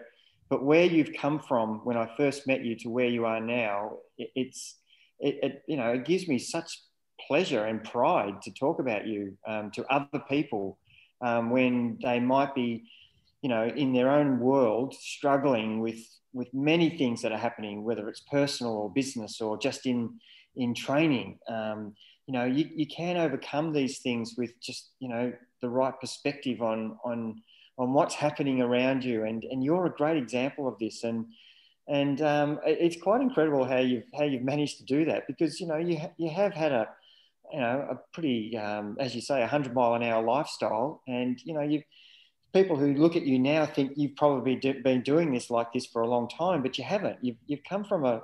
but 0.49 0.63
where 0.63 0.85
you've 0.85 1.11
come 1.13 1.39
from 1.39 1.81
when 1.83 1.97
I 1.97 2.09
first 2.15 2.47
met 2.47 2.63
you 2.63 2.75
to 2.77 2.89
where 2.89 3.07
you 3.07 3.25
are 3.25 3.41
now, 3.41 3.97
it, 4.17 4.29
it's, 4.35 4.75
it, 5.19 5.39
it, 5.43 5.63
you 5.67 5.77
know, 5.77 5.91
it 5.91 6.05
gives 6.05 6.27
me 6.27 6.39
such 6.39 6.81
pleasure 7.27 7.65
and 7.65 7.83
pride 7.83 8.41
to 8.43 8.51
talk 8.51 8.79
about 8.79 9.07
you 9.07 9.37
um, 9.47 9.71
to 9.71 9.85
other 9.85 10.23
people 10.29 10.77
um, 11.21 11.49
when 11.49 11.97
they 12.03 12.19
might 12.19 12.53
be, 12.53 12.83
you 13.41 13.49
know, 13.49 13.65
in 13.65 13.93
their 13.93 14.09
own 14.09 14.39
world 14.39 14.93
struggling 14.93 15.79
with 15.79 15.99
with 16.33 16.53
many 16.53 16.97
things 16.97 17.21
that 17.21 17.31
are 17.31 17.37
happening, 17.37 17.83
whether 17.83 18.09
it's 18.09 18.19
personal 18.19 18.73
or 18.73 18.89
business 18.89 19.39
or 19.39 19.57
just 19.57 19.85
in 19.85 20.19
in 20.55 20.73
training. 20.73 21.39
Um, 21.47 21.95
you 22.27 22.33
know, 22.33 22.45
you, 22.45 22.69
you 22.75 22.87
can 22.87 23.17
overcome 23.17 23.71
these 23.71 23.99
things 23.99 24.35
with 24.37 24.59
just 24.61 24.91
you 24.99 25.09
know 25.09 25.31
the 25.61 25.69
right 25.69 25.93
perspective 25.99 26.61
on 26.61 26.97
on 27.03 27.41
on 27.77 27.93
what's 27.93 28.15
happening 28.15 28.61
around 28.61 29.03
you, 29.03 29.23
and 29.23 29.43
and 29.43 29.63
you're 29.63 29.85
a 29.85 29.95
great 29.95 30.17
example 30.17 30.67
of 30.67 30.77
this. 30.79 31.03
And 31.03 31.25
and 31.87 32.21
um, 32.21 32.59
it's 32.65 33.01
quite 33.01 33.21
incredible 33.21 33.65
how 33.65 33.77
you've 33.77 34.05
how 34.17 34.23
you've 34.23 34.43
managed 34.43 34.77
to 34.79 34.85
do 34.85 35.05
that 35.05 35.27
because 35.27 35.59
you 35.59 35.67
know 35.67 35.77
you 35.77 35.99
ha- 35.99 36.13
you 36.17 36.29
have 36.29 36.53
had 36.53 36.71
a 36.71 36.87
you 37.51 37.59
know, 37.59 37.87
a 37.89 37.95
pretty, 38.13 38.57
um, 38.57 38.97
as 38.99 39.15
you 39.15 39.21
say, 39.21 39.41
a 39.41 39.47
hundred 39.47 39.73
mile 39.73 39.93
an 39.93 40.03
hour 40.03 40.23
lifestyle. 40.23 41.01
And, 41.07 41.39
you 41.43 41.53
know, 41.53 41.61
you 41.61 41.83
people 42.53 42.77
who 42.77 42.93
look 42.93 43.15
at 43.15 43.23
you 43.23 43.37
now 43.37 43.65
think 43.65 43.93
you've 43.95 44.15
probably 44.15 44.55
been 44.55 45.01
doing 45.01 45.33
this 45.33 45.49
like 45.49 45.73
this 45.73 45.85
for 45.85 46.01
a 46.01 46.07
long 46.07 46.29
time, 46.29 46.61
but 46.61 46.77
you 46.77 46.83
haven't. 46.83 47.17
You've, 47.21 47.37
you've 47.47 47.63
come 47.67 47.83
from 47.83 48.05
a, 48.05 48.21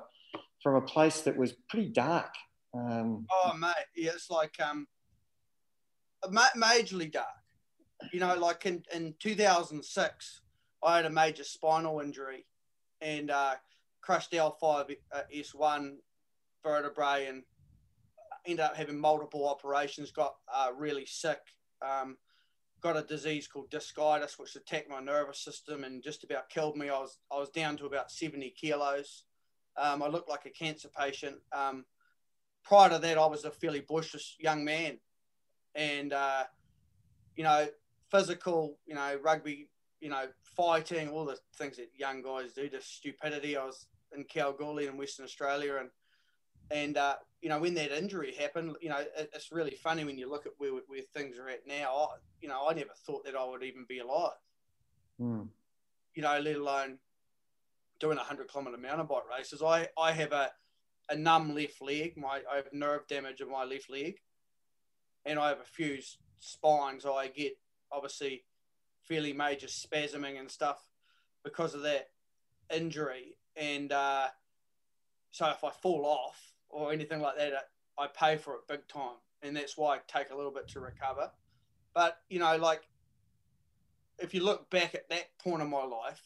from 0.63 0.75
a 0.75 0.81
place 0.81 1.21
that 1.21 1.37
was 1.37 1.53
pretty 1.69 1.89
dark. 1.89 2.33
Um, 2.73 3.25
oh, 3.31 3.53
mate. 3.57 3.73
Yeah, 3.95 4.11
it's 4.13 4.29
like, 4.29 4.55
um, 4.59 4.87
majorly 6.25 7.11
dark. 7.11 7.27
You 8.13 8.21
know, 8.21 8.35
like 8.35 8.65
in, 8.65 8.83
in 8.93 9.13
2006, 9.19 10.41
I 10.83 10.95
had 10.95 11.05
a 11.05 11.09
major 11.09 11.43
spinal 11.43 11.99
injury 11.99 12.45
and 13.01 13.31
uh, 13.31 13.55
crushed 14.01 14.31
L5 14.31 14.95
uh, 15.13 15.21
S1 15.33 15.95
vertebrae 16.63 17.27
and 17.27 17.43
ended 18.45 18.65
up 18.65 18.75
having 18.75 18.99
multiple 18.99 19.47
operations, 19.47 20.11
got 20.11 20.35
uh, 20.53 20.69
really 20.75 21.05
sick, 21.05 21.39
um, 21.81 22.17
got 22.81 22.97
a 22.97 23.03
disease 23.03 23.47
called 23.47 23.69
discitis, 23.69 24.37
which 24.37 24.55
attacked 24.55 24.89
my 24.89 24.99
nervous 24.99 25.43
system 25.43 25.83
and 25.83 26.03
just 26.03 26.23
about 26.23 26.49
killed 26.49 26.75
me. 26.75 26.89
I 26.89 26.99
was 26.99 27.17
I 27.31 27.37
was 27.37 27.49
down 27.49 27.77
to 27.77 27.85
about 27.85 28.11
70 28.11 28.51
kilos. 28.51 29.23
Um, 29.77 30.03
I 30.03 30.07
looked 30.07 30.29
like 30.29 30.45
a 30.45 30.49
cancer 30.49 30.89
patient. 30.97 31.37
Um, 31.53 31.85
prior 32.63 32.89
to 32.89 32.99
that, 32.99 33.17
I 33.17 33.25
was 33.25 33.45
a 33.45 33.51
fairly 33.51 33.81
boisterous 33.81 34.35
young 34.39 34.65
man, 34.65 34.99
and 35.75 36.13
uh, 36.13 36.43
you 37.35 37.43
know, 37.43 37.67
physical, 38.09 38.77
you 38.85 38.95
know, 38.95 39.17
rugby, 39.23 39.69
you 40.01 40.09
know, 40.09 40.25
fighting, 40.57 41.09
all 41.09 41.25
the 41.25 41.37
things 41.57 41.77
that 41.77 41.89
young 41.95 42.21
guys 42.21 42.53
do, 42.53 42.67
just 42.67 42.95
stupidity. 42.97 43.55
I 43.55 43.63
was 43.63 43.85
in 44.15 44.25
Kalgoorlie 44.25 44.87
in 44.87 44.97
Western 44.97 45.25
Australia, 45.25 45.77
and 45.79 45.89
and 46.71 46.97
uh, 46.97 47.15
you 47.41 47.49
know, 47.49 47.59
when 47.59 47.75
that 47.75 47.91
injury 47.91 48.33
happened, 48.37 48.75
you 48.81 48.89
know, 48.89 48.97
it, 48.97 49.29
it's 49.33 49.51
really 49.51 49.77
funny 49.83 50.03
when 50.03 50.17
you 50.17 50.29
look 50.29 50.45
at 50.45 50.53
where, 50.57 50.71
where 50.87 51.01
things 51.13 51.37
are 51.37 51.49
at 51.49 51.67
now. 51.67 51.93
I, 51.93 52.07
you 52.41 52.49
know, 52.49 52.67
I 52.67 52.73
never 52.73 52.91
thought 53.05 53.23
that 53.25 53.35
I 53.35 53.45
would 53.45 53.63
even 53.63 53.85
be 53.87 53.99
alive. 53.99 54.31
Mm. 55.21 55.47
You 56.15 56.23
know, 56.23 56.39
let 56.39 56.55
alone 56.55 56.97
doing 57.99 58.17
a 58.17 58.21
hundred 58.21 58.49
kilometer 58.49 58.77
mountain 58.77 59.05
bike 59.05 59.23
races. 59.37 59.61
I, 59.61 59.87
I 59.97 60.11
have 60.11 60.31
a, 60.31 60.49
a 61.09 61.15
numb 61.15 61.53
left 61.53 61.81
leg. 61.81 62.17
My 62.17 62.41
I 62.51 62.55
have 62.55 62.73
nerve 62.73 63.07
damage 63.07 63.41
in 63.41 63.51
my 63.51 63.65
left 63.65 63.89
leg, 63.89 64.15
and 65.25 65.37
I 65.37 65.49
have 65.49 65.59
a 65.59 65.65
few 65.65 65.99
spines. 66.39 67.05
I 67.05 67.27
get 67.27 67.53
obviously 67.91 68.43
fairly 69.11 69.33
major 69.33 69.67
spasming 69.67 70.39
and 70.39 70.49
stuff 70.49 70.85
because 71.43 71.75
of 71.75 71.81
that 71.81 72.09
injury. 72.73 73.35
And 73.57 73.91
uh, 73.91 74.27
so 75.31 75.49
if 75.49 75.65
I 75.65 75.71
fall 75.71 76.05
off, 76.05 76.39
or 76.69 76.93
anything 76.93 77.19
like 77.19 77.37
that, 77.37 77.53
I 77.97 78.07
pay 78.07 78.37
for 78.37 78.53
it 78.53 78.61
big 78.69 78.87
time, 78.87 79.17
and 79.43 79.53
that's 79.53 79.77
why 79.77 79.95
I 79.95 79.99
take 80.07 80.29
a 80.29 80.35
little 80.35 80.51
bit 80.51 80.69
to 80.69 80.79
recover. 80.79 81.29
But 81.93 82.19
you 82.29 82.39
know, 82.39 82.55
like 82.55 82.87
if 84.17 84.33
you 84.33 84.45
look 84.45 84.69
back 84.69 84.95
at 84.95 85.09
that 85.09 85.37
point 85.43 85.61
of 85.61 85.67
my 85.67 85.83
life, 85.83 86.21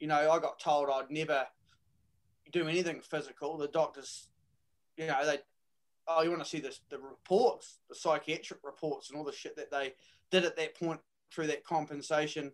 you 0.00 0.08
know, 0.08 0.28
I 0.28 0.40
got 0.40 0.58
told 0.58 0.88
I'd 0.90 1.10
never 1.10 1.46
do 2.50 2.66
anything 2.66 3.00
physical. 3.02 3.56
The 3.56 3.68
doctors, 3.68 4.26
you 4.96 5.06
know, 5.06 5.24
they, 5.24 5.38
oh, 6.08 6.22
you 6.22 6.30
want 6.30 6.42
to 6.42 6.48
see 6.48 6.58
this, 6.58 6.80
the 6.90 6.98
reports, 6.98 7.78
the 7.88 7.94
psychiatric 7.94 8.60
reports, 8.64 9.10
and 9.10 9.18
all 9.18 9.24
the 9.24 9.32
shit 9.32 9.54
that 9.54 9.70
they 9.70 9.94
did 10.32 10.44
at 10.44 10.56
that 10.56 10.76
point 10.76 11.00
through 11.36 11.46
that 11.48 11.64
compensation 11.64 12.50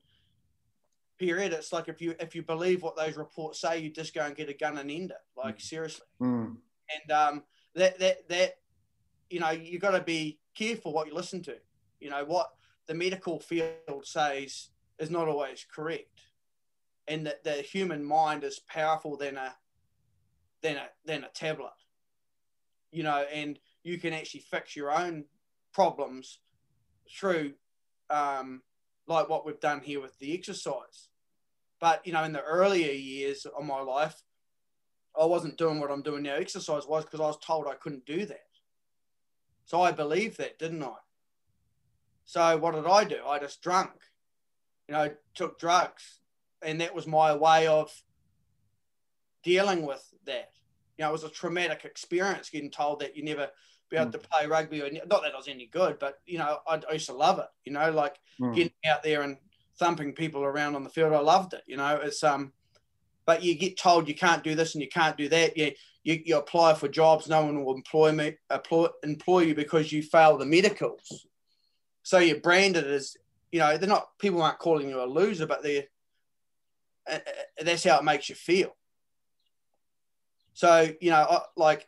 period. 1.18 1.54
It's 1.54 1.72
like 1.72 1.88
if 1.88 2.02
you 2.02 2.14
if 2.20 2.34
you 2.34 2.42
believe 2.42 2.82
what 2.82 2.96
those 2.96 3.16
reports 3.16 3.60
say, 3.62 3.78
you 3.78 3.88
just 3.88 4.14
go 4.14 4.22
and 4.22 4.36
get 4.36 4.50
a 4.50 4.54
gun 4.54 4.76
and 4.76 4.90
end 4.90 5.12
it. 5.12 5.16
Like 5.34 5.58
seriously. 5.58 6.06
Mm 6.20 6.56
and 6.92 7.12
um, 7.12 7.42
that 7.74 7.98
that 7.98 8.28
that 8.28 8.54
you 9.30 9.40
know 9.40 9.50
you 9.50 9.78
got 9.78 9.92
to 9.92 10.00
be 10.00 10.38
careful 10.54 10.92
what 10.92 11.06
you 11.06 11.14
listen 11.14 11.42
to. 11.44 11.56
You 12.00 12.10
know 12.10 12.24
what 12.24 12.50
the 12.86 12.94
medical 12.94 13.40
field 13.40 14.04
says 14.04 14.68
is 14.98 15.10
not 15.10 15.28
always 15.28 15.66
correct, 15.72 16.20
and 17.08 17.26
that 17.26 17.44
the 17.44 17.54
human 17.54 18.04
mind 18.04 18.44
is 18.44 18.60
powerful 18.60 19.16
than 19.16 19.36
a 19.36 19.54
than 20.62 20.76
a 20.76 20.86
than 21.04 21.24
a 21.24 21.28
tablet. 21.28 21.72
You 22.90 23.04
know, 23.04 23.24
and 23.32 23.58
you 23.82 23.98
can 23.98 24.12
actually 24.12 24.44
fix 24.50 24.76
your 24.76 24.92
own 24.92 25.24
problems 25.72 26.40
through 27.10 27.54
um, 28.10 28.62
like 29.12 29.28
what 29.28 29.46
we've 29.46 29.60
done 29.60 29.80
here 29.80 30.00
with 30.00 30.18
the 30.18 30.34
exercise. 30.34 31.08
But 31.80 32.06
you 32.06 32.12
know, 32.12 32.24
in 32.24 32.32
the 32.32 32.42
earlier 32.42 32.92
years 32.92 33.46
of 33.46 33.64
my 33.64 33.80
life, 33.80 34.22
I 35.20 35.24
wasn't 35.26 35.58
doing 35.58 35.80
what 35.80 35.90
I'm 35.90 36.02
doing 36.02 36.22
now 36.22 36.36
exercise 36.36 36.86
wise 36.86 37.04
because 37.04 37.20
I 37.20 37.26
was 37.26 37.38
told 37.38 37.66
I 37.66 37.74
couldn't 37.74 38.06
do 38.06 38.24
that. 38.26 38.46
So 39.64 39.82
I 39.82 39.92
believed 39.92 40.38
that, 40.38 40.58
didn't 40.58 40.82
I? 40.82 40.94
So 42.24 42.56
what 42.56 42.74
did 42.74 42.86
I 42.86 43.04
do? 43.04 43.24
I 43.26 43.38
just 43.38 43.62
drank, 43.62 43.90
you 44.88 44.94
know, 44.94 45.10
took 45.34 45.58
drugs. 45.58 46.20
And 46.62 46.80
that 46.80 46.94
was 46.94 47.06
my 47.06 47.34
way 47.34 47.66
of 47.66 47.92
dealing 49.42 49.84
with 49.84 50.02
that. 50.26 50.50
You 50.96 51.04
know, 51.04 51.08
it 51.08 51.12
was 51.12 51.24
a 51.24 51.30
traumatic 51.30 51.84
experience 51.84 52.50
getting 52.50 52.70
told 52.70 53.00
that 53.00 53.16
you 53.16 53.24
never 53.24 53.48
be 53.92 53.98
able 53.98 54.08
mm. 54.08 54.12
to 54.12 54.18
play 54.18 54.46
rugby 54.46 54.82
or 54.82 54.90
not 54.90 55.22
that 55.22 55.34
I 55.34 55.36
was 55.36 55.48
any 55.48 55.66
good, 55.66 55.98
but 55.98 56.18
you 56.26 56.38
know, 56.38 56.58
I, 56.66 56.80
I 56.88 56.94
used 56.94 57.06
to 57.06 57.14
love 57.14 57.38
it, 57.38 57.46
you 57.64 57.72
know, 57.72 57.90
like 57.90 58.16
mm. 58.40 58.54
getting 58.54 58.72
out 58.86 59.02
there 59.02 59.22
and 59.22 59.36
thumping 59.78 60.14
people 60.14 60.42
around 60.42 60.74
on 60.74 60.82
the 60.82 60.90
field. 60.90 61.12
I 61.12 61.20
loved 61.20 61.52
it. 61.54 61.62
You 61.66 61.76
know, 61.76 62.00
it's 62.02 62.24
um 62.24 62.52
but 63.24 63.44
you 63.44 63.54
get 63.54 63.78
told 63.78 64.08
you 64.08 64.14
can't 64.14 64.42
do 64.42 64.54
this 64.54 64.74
and 64.74 64.82
you 64.82 64.88
can't 64.88 65.16
do 65.16 65.28
that. 65.28 65.56
You, 65.56 65.72
you, 66.02 66.20
you 66.24 66.36
apply 66.36 66.74
for 66.74 66.88
jobs, 66.88 67.28
no 67.28 67.44
one 67.44 67.64
will 67.64 67.76
employ 67.76 68.10
me, 68.10 68.36
employ, 68.50 68.88
employ 69.04 69.40
you 69.42 69.54
because 69.54 69.92
you 69.92 70.02
fail 70.02 70.36
the 70.36 70.44
medicals. 70.44 71.26
So 72.02 72.18
you're 72.18 72.40
branded 72.40 72.84
as, 72.84 73.16
you 73.52 73.60
know, 73.60 73.76
they're 73.76 73.88
not, 73.88 74.18
people 74.18 74.42
aren't 74.42 74.58
calling 74.58 74.88
you 74.88 75.00
a 75.00 75.06
loser, 75.06 75.46
but 75.46 75.62
they're, 75.62 75.84
uh, 77.08 77.14
uh 77.14 77.64
that's 77.64 77.84
how 77.84 78.00
it 78.00 78.04
makes 78.04 78.28
you 78.28 78.34
feel. 78.34 78.74
So, 80.54 80.88
you 81.00 81.10
know, 81.10 81.24
I, 81.30 81.40
like 81.56 81.86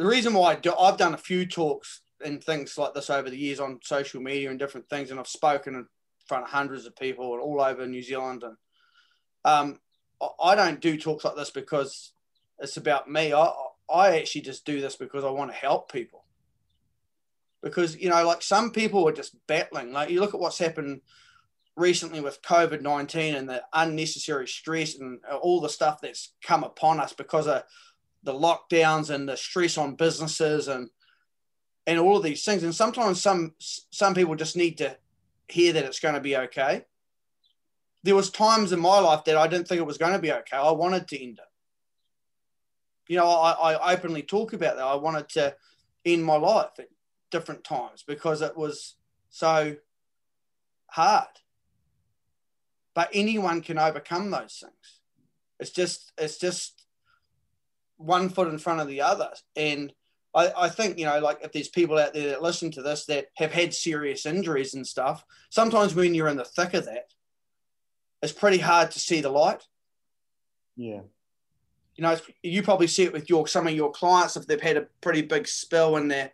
the 0.00 0.06
reason 0.06 0.32
why 0.32 0.52
I 0.52 0.54
do, 0.54 0.74
I've 0.74 0.96
done 0.96 1.12
a 1.12 1.18
few 1.18 1.44
talks 1.44 2.00
and 2.24 2.42
things 2.42 2.78
like 2.78 2.94
this 2.94 3.10
over 3.10 3.28
the 3.28 3.36
years 3.36 3.60
on 3.60 3.80
social 3.82 4.22
media 4.22 4.48
and 4.48 4.58
different 4.58 4.88
things, 4.88 5.10
and 5.10 5.20
I've 5.20 5.28
spoken 5.28 5.74
in 5.74 5.86
front 6.26 6.44
of 6.44 6.50
hundreds 6.50 6.86
of 6.86 6.96
people 6.96 7.26
all 7.26 7.60
over 7.60 7.86
New 7.86 8.02
Zealand. 8.02 8.42
And 8.42 8.56
um, 9.44 9.78
I 10.42 10.54
don't 10.54 10.80
do 10.80 10.96
talks 10.96 11.22
like 11.26 11.36
this 11.36 11.50
because 11.50 12.14
it's 12.58 12.78
about 12.78 13.10
me. 13.10 13.34
I 13.34 13.52
I 13.92 14.16
actually 14.16 14.40
just 14.40 14.64
do 14.64 14.80
this 14.80 14.96
because 14.96 15.22
I 15.22 15.28
want 15.28 15.50
to 15.50 15.56
help 15.56 15.92
people. 15.92 16.24
Because 17.62 17.94
you 17.94 18.08
know, 18.08 18.26
like 18.26 18.40
some 18.40 18.70
people 18.70 19.06
are 19.06 19.12
just 19.12 19.36
battling. 19.48 19.92
Like 19.92 20.08
you 20.08 20.20
look 20.20 20.32
at 20.32 20.40
what's 20.40 20.58
happened 20.58 21.02
recently 21.76 22.22
with 22.22 22.40
COVID 22.40 22.80
nineteen 22.80 23.34
and 23.34 23.46
the 23.46 23.62
unnecessary 23.74 24.48
stress 24.48 24.94
and 24.94 25.20
all 25.42 25.60
the 25.60 25.68
stuff 25.68 26.00
that's 26.00 26.32
come 26.42 26.64
upon 26.64 27.00
us 27.00 27.12
because 27.12 27.46
of 27.46 27.64
the 28.22 28.34
lockdowns 28.34 29.10
and 29.10 29.28
the 29.28 29.36
stress 29.36 29.78
on 29.78 29.94
businesses 29.96 30.68
and 30.68 30.90
and 31.86 31.98
all 31.98 32.16
of 32.16 32.22
these 32.22 32.44
things. 32.44 32.62
And 32.62 32.74
sometimes 32.74 33.20
some 33.20 33.54
some 33.58 34.14
people 34.14 34.34
just 34.34 34.56
need 34.56 34.78
to 34.78 34.96
hear 35.48 35.72
that 35.72 35.84
it's 35.84 36.00
going 36.00 36.14
to 36.14 36.20
be 36.20 36.36
okay 36.36 36.84
there 38.02 38.14
was 38.14 38.30
times 38.30 38.72
in 38.72 38.80
my 38.80 38.98
life 38.98 39.24
that 39.24 39.36
I 39.36 39.46
didn't 39.46 39.68
think 39.68 39.80
it 39.80 39.86
was 39.86 39.98
going 39.98 40.12
to 40.12 40.18
be 40.18 40.32
okay. 40.32 40.56
I 40.56 40.70
wanted 40.70 41.08
to 41.08 41.22
end 41.22 41.38
it 41.38 43.12
You 43.12 43.16
know, 43.18 43.28
I, 43.28 43.72
I 43.74 43.92
openly 43.94 44.22
talk 44.22 44.52
about 44.52 44.76
that. 44.76 44.84
I 44.84 44.94
wanted 44.94 45.28
to 45.30 45.54
end 46.04 46.24
my 46.24 46.36
life 46.36 46.70
at 46.78 46.88
different 47.30 47.64
times 47.64 48.02
because 48.06 48.42
it 48.42 48.56
was 48.56 48.96
so 49.28 49.76
hard. 50.86 51.28
But 52.94 53.10
anyone 53.12 53.60
can 53.60 53.78
overcome 53.78 54.30
those 54.30 54.62
things. 54.62 55.00
It's 55.58 55.70
just 55.70 56.12
it's 56.16 56.38
just 56.38 56.79
one 58.00 58.28
foot 58.28 58.48
in 58.48 58.58
front 58.58 58.80
of 58.80 58.88
the 58.88 59.02
other. 59.02 59.30
And 59.56 59.92
I, 60.34 60.52
I 60.56 60.68
think, 60.68 60.98
you 60.98 61.06
know, 61.06 61.18
like 61.20 61.38
if 61.42 61.52
there's 61.52 61.68
people 61.68 61.98
out 61.98 62.14
there 62.14 62.30
that 62.30 62.42
listen 62.42 62.70
to 62.72 62.82
this 62.82 63.06
that 63.06 63.26
have 63.36 63.52
had 63.52 63.74
serious 63.74 64.26
injuries 64.26 64.74
and 64.74 64.86
stuff, 64.86 65.24
sometimes 65.50 65.94
when 65.94 66.14
you're 66.14 66.28
in 66.28 66.36
the 66.36 66.44
thick 66.44 66.74
of 66.74 66.86
that, 66.86 67.12
it's 68.22 68.32
pretty 68.32 68.58
hard 68.58 68.90
to 68.92 69.00
see 69.00 69.20
the 69.20 69.30
light. 69.30 69.62
Yeah. 70.76 71.00
You 71.96 72.02
know, 72.02 72.16
you 72.42 72.62
probably 72.62 72.86
see 72.86 73.04
it 73.04 73.12
with 73.12 73.28
your 73.28 73.46
some 73.46 73.66
of 73.66 73.74
your 73.74 73.90
clients 73.90 74.36
if 74.36 74.46
they've 74.46 74.60
had 74.60 74.76
a 74.76 74.86
pretty 75.00 75.22
big 75.22 75.46
spill 75.46 75.96
and 75.96 76.10
they're 76.10 76.32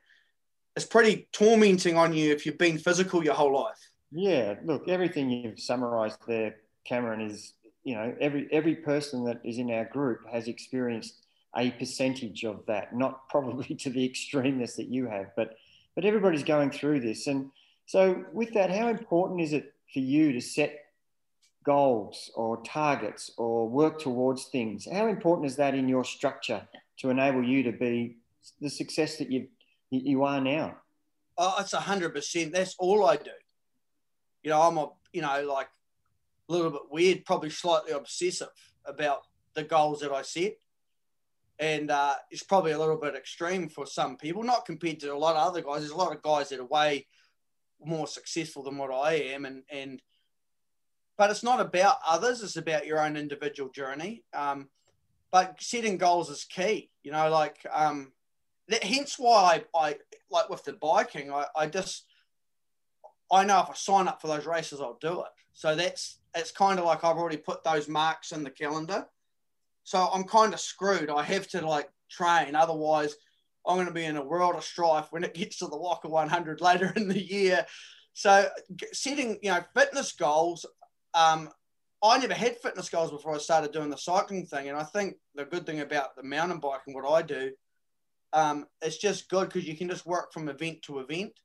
it's 0.77 0.85
pretty 0.85 1.27
tormenting 1.33 1.97
on 1.97 2.13
you 2.13 2.33
if 2.33 2.45
you've 2.45 2.59
been 2.59 2.79
physical 2.79 3.25
your 3.25 3.35
whole 3.35 3.55
life. 3.55 3.91
Yeah, 4.13 4.55
look, 4.63 4.89
everything 4.89 5.31
you've 5.31 5.59
summarised 5.59 6.19
there, 6.29 6.57
Cameron, 6.85 7.23
is 7.23 7.55
you 7.83 7.95
know 7.95 8.15
every 8.21 8.47
every 8.53 8.77
person 8.77 9.25
that 9.25 9.41
is 9.43 9.59
in 9.59 9.71
our 9.71 9.87
group 9.87 10.21
has 10.31 10.49
experienced 10.49 11.26
a 11.57 11.71
percentage 11.73 12.45
of 12.45 12.65
that, 12.67 12.95
not 12.95 13.29
probably 13.31 13.75
to 13.75 13.91
the 13.91 14.09
extremeness 14.09 14.77
that 14.77 14.89
you 14.89 15.07
have, 15.07 15.35
but 15.37 15.57
but 15.95 16.05
everybody's 16.05 16.45
going 16.45 16.71
through 16.71 17.01
this. 17.01 17.27
And 17.27 17.51
so, 17.87 18.25
with 18.33 18.53
that, 18.53 18.71
how 18.71 18.89
important 18.89 19.41
is 19.41 19.55
it 19.55 19.73
for 19.93 20.01
you 20.01 20.33
to 20.33 20.41
set 20.41 20.79
goals 21.65 22.31
or 22.35 22.63
targets 22.63 23.31
or 23.39 23.69
work 23.69 23.99
towards 23.99 24.45
things? 24.45 24.87
How 24.91 25.07
important 25.07 25.47
is 25.47 25.57
that 25.57 25.75
in 25.75 25.89
your 25.89 26.05
structure 26.05 26.69
to 26.99 27.11
enable 27.11 27.43
you 27.43 27.63
to 27.63 27.73
be 27.73 28.19
the 28.61 28.69
success 28.69 29.17
that 29.17 29.33
you 29.33 29.49
you 29.91 30.25
are 30.25 30.41
now? 30.41 30.77
Oh, 31.39 31.57
it's 31.61 31.73
a 31.73 31.81
hundred 31.81 32.15
percent. 32.15 32.53
That's 32.53 32.77
all 32.79 33.07
I 33.07 33.17
do. 33.17 33.31
You 34.43 34.51
know, 34.51 34.61
I'm 34.61 34.77
a 34.77 34.91
you 35.13 35.23
know 35.23 35.45
like 35.45 35.69
a 36.49 36.53
little 36.53 36.71
bit 36.71 36.83
weird, 36.91 37.25
probably 37.25 37.51
slightly 37.51 37.93
obsessive 37.93 38.49
about 38.85 39.23
the 39.55 39.65
goals 39.65 40.01
that 40.01 40.13
I 40.13 40.23
set 40.23 40.59
and 41.59 41.91
uh, 41.91 42.15
it's 42.31 42.43
probably 42.43 42.73
a 42.73 42.79
little 42.79 42.97
bit 42.97 43.15
extreme 43.15 43.69
for 43.69 43.87
some 43.87 44.17
people, 44.17 44.43
not 44.43 44.67
compared 44.67 45.01
to 45.01 45.15
a 45.15 45.17
lot 45.17 45.37
of 45.37 45.47
other 45.47 45.63
guys. 45.63 45.81
There's 45.81 45.91
a 45.91 45.97
lot 45.97 46.15
of 46.15 46.23
guys 46.23 46.51
that 46.51 46.61
are 46.61 46.65
way 46.65 47.07
more 47.85 48.07
successful 48.07 48.63
than 48.63 48.79
what 48.79 48.91
I 48.91 49.15
am, 49.15 49.45
and 49.45 49.63
and 49.71 50.03
but 51.17 51.31
it's 51.31 51.43
not 51.43 51.61
about 51.61 51.97
others; 52.07 52.43
it's 52.43 52.57
about 52.57 52.87
your 52.87 53.01
own 53.01 53.17
individual 53.17 53.71
journey. 53.71 54.25
Um, 54.35 54.69
but 55.31 55.61
setting 55.61 55.99
goals 55.99 56.31
is 56.31 56.45
key. 56.45 56.91
You 57.03 57.13
know, 57.13 57.29
like 57.31 57.59
um, 57.73 58.13
that, 58.69 58.85
hence 58.85 59.19
why 59.19 59.65
I, 59.75 59.89
I 59.89 59.97
like 60.31 60.49
with 60.51 60.65
the 60.65 60.75
biking, 60.75 61.33
I, 61.33 61.47
I 61.57 61.67
just 61.67 62.07
I 63.31 63.45
know 63.45 63.61
if 63.61 63.71
I 63.71 63.75
sign 63.75 64.09
up 64.09 64.21
for 64.21 64.29
those 64.29 64.47
races, 64.47 64.81
I'll 64.81 64.99
do 65.01 65.21
it. 65.21 65.31
So 65.53 65.75
that's 65.75 66.19
it's 66.35 66.51
kind 66.51 66.79
of 66.79 66.85
like 66.85 67.03
I've 67.03 67.17
already 67.17 67.39
put 67.39 67.65
those 67.65 67.89
marks 67.89 68.33
in 68.33 68.43
the 68.43 68.51
calendar. 68.51 69.07
So 69.87 70.11
I'm 70.13 70.25
kind 70.25 70.53
of 70.53 70.59
screwed. 70.59 71.11
I 71.11 71.23
have 71.23 71.47
to 71.51 71.65
like 71.65 71.89
train. 72.11 72.57
Otherwise, 72.57 73.15
I'm 73.65 73.77
going 73.77 73.87
to 73.87 73.93
be 73.93 74.05
in 74.05 74.17
a 74.17 74.25
world 74.25 74.57
of 74.57 74.65
strife 74.65 75.07
when 75.11 75.23
it 75.23 75.33
gets 75.33 75.59
to 75.59 75.69
the 75.69 75.77
Whaka 75.77 76.09
100 76.09 76.61
later 76.61 76.93
in 76.97 77.07
the 77.07 77.23
year. 77.23 77.65
So 78.13 78.49
setting, 78.93 79.39
you 79.43 79.53
know, 79.53 79.61
fitness 79.77 80.11
goals. 80.11 80.67
Um, 81.15 81.51
I 82.03 82.19
never 82.19 82.35
had 82.35 82.57
fitness 82.57 82.89
goals 82.89 83.13
before 83.13 83.37
I 83.37 83.39
started 83.39 83.71
doing 83.71 83.91
the 83.91 83.97
cycling 83.97 84.45
thing. 84.45 84.69
And 84.69 84.77
I 84.77 84.83
think 84.83 85.19
the 85.37 85.45
good 85.45 85.65
thing 85.67 85.79
about 85.79 86.17
the 86.17 86.25
mountain 86.25 86.59
biking, 86.59 86.93
what 86.93 87.09
I 87.09 87.23
do, 87.23 87.53
um, 88.33 88.67
it's 88.83 88.99
just 88.99 89.29
good 89.29 89.49
because 89.49 89.69
you 89.69 89.77
can 89.77 89.89
just 89.89 90.05
work 90.05 90.33
from 90.33 90.49
event 90.49 90.83
to 90.83 90.99
event. 90.99 91.39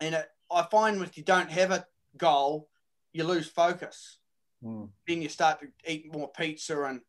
And 0.00 0.14
it, 0.14 0.26
I 0.50 0.62
find 0.70 1.02
if 1.02 1.18
you 1.18 1.22
don't 1.22 1.50
have 1.50 1.70
a 1.70 1.84
goal, 2.16 2.70
you 3.12 3.24
lose 3.24 3.46
focus. 3.46 4.16
Mm. 4.64 4.88
Then 5.06 5.20
you 5.20 5.28
start 5.28 5.60
to 5.60 5.66
eat 5.86 6.10
more 6.10 6.30
pizza 6.32 6.82
and 6.84 7.02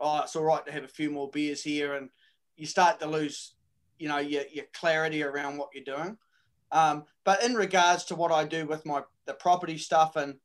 oh, 0.00 0.22
it's 0.22 0.36
all 0.36 0.44
right 0.44 0.64
to 0.66 0.72
have 0.72 0.84
a 0.84 0.88
few 0.88 1.10
more 1.10 1.30
beers 1.30 1.62
here, 1.62 1.94
and 1.94 2.10
you 2.56 2.66
start 2.66 3.00
to 3.00 3.06
lose, 3.06 3.54
you 3.98 4.08
know, 4.08 4.18
your, 4.18 4.44
your 4.52 4.66
clarity 4.72 5.22
around 5.22 5.56
what 5.56 5.70
you're 5.74 5.84
doing. 5.84 6.16
Um, 6.72 7.04
but 7.24 7.42
in 7.42 7.54
regards 7.54 8.04
to 8.04 8.14
what 8.14 8.32
I 8.32 8.44
do 8.44 8.66
with 8.66 8.86
my 8.86 9.02
the 9.26 9.34
property 9.34 9.78
stuff 9.78 10.16
and 10.16 10.36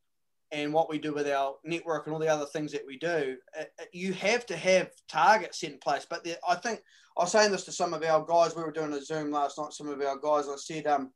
and 0.51 0.73
what 0.73 0.89
we 0.89 0.99
do 0.99 1.13
with 1.13 1.27
our 1.27 1.55
network 1.63 2.05
and 2.05 2.13
all 2.13 2.19
the 2.19 2.27
other 2.27 2.45
things 2.45 2.71
that 2.71 2.85
we 2.85 2.97
do, 2.97 3.37
it, 3.57 3.73
it, 3.79 3.89
you 3.93 4.13
have 4.13 4.45
to 4.45 4.55
have 4.55 4.91
targets 5.07 5.59
set 5.59 5.71
in 5.71 5.77
place. 5.79 6.05
But 6.09 6.23
the, 6.23 6.37
I 6.47 6.55
think 6.55 6.81
I 7.17 7.23
was 7.23 7.31
saying 7.31 7.51
this 7.51 7.65
to 7.65 7.71
some 7.71 7.93
of 7.93 8.03
our 8.03 8.23
guys. 8.25 8.55
We 8.55 8.63
were 8.63 8.71
doing 8.71 8.93
a 8.93 9.03
Zoom 9.03 9.31
last 9.31 9.57
night. 9.57 9.73
Some 9.73 9.89
of 9.89 10.01
our 10.01 10.17
guys, 10.17 10.47
I 10.47 10.55
said, 10.57 10.87
um, 10.87 11.11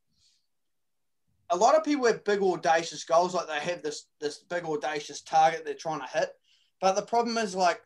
a 1.49 1.57
lot 1.57 1.75
of 1.75 1.83
people 1.83 2.05
have 2.05 2.23
big 2.23 2.41
audacious 2.41 3.03
goals, 3.03 3.33
like 3.33 3.47
they 3.47 3.59
have 3.59 3.81
this 3.81 4.05
this 4.19 4.39
big 4.39 4.65
audacious 4.65 5.21
target 5.21 5.63
they're 5.65 5.73
trying 5.73 6.01
to 6.01 6.17
hit. 6.19 6.29
But 6.81 6.95
the 6.95 7.01
problem 7.01 7.37
is 7.37 7.55
like 7.55 7.81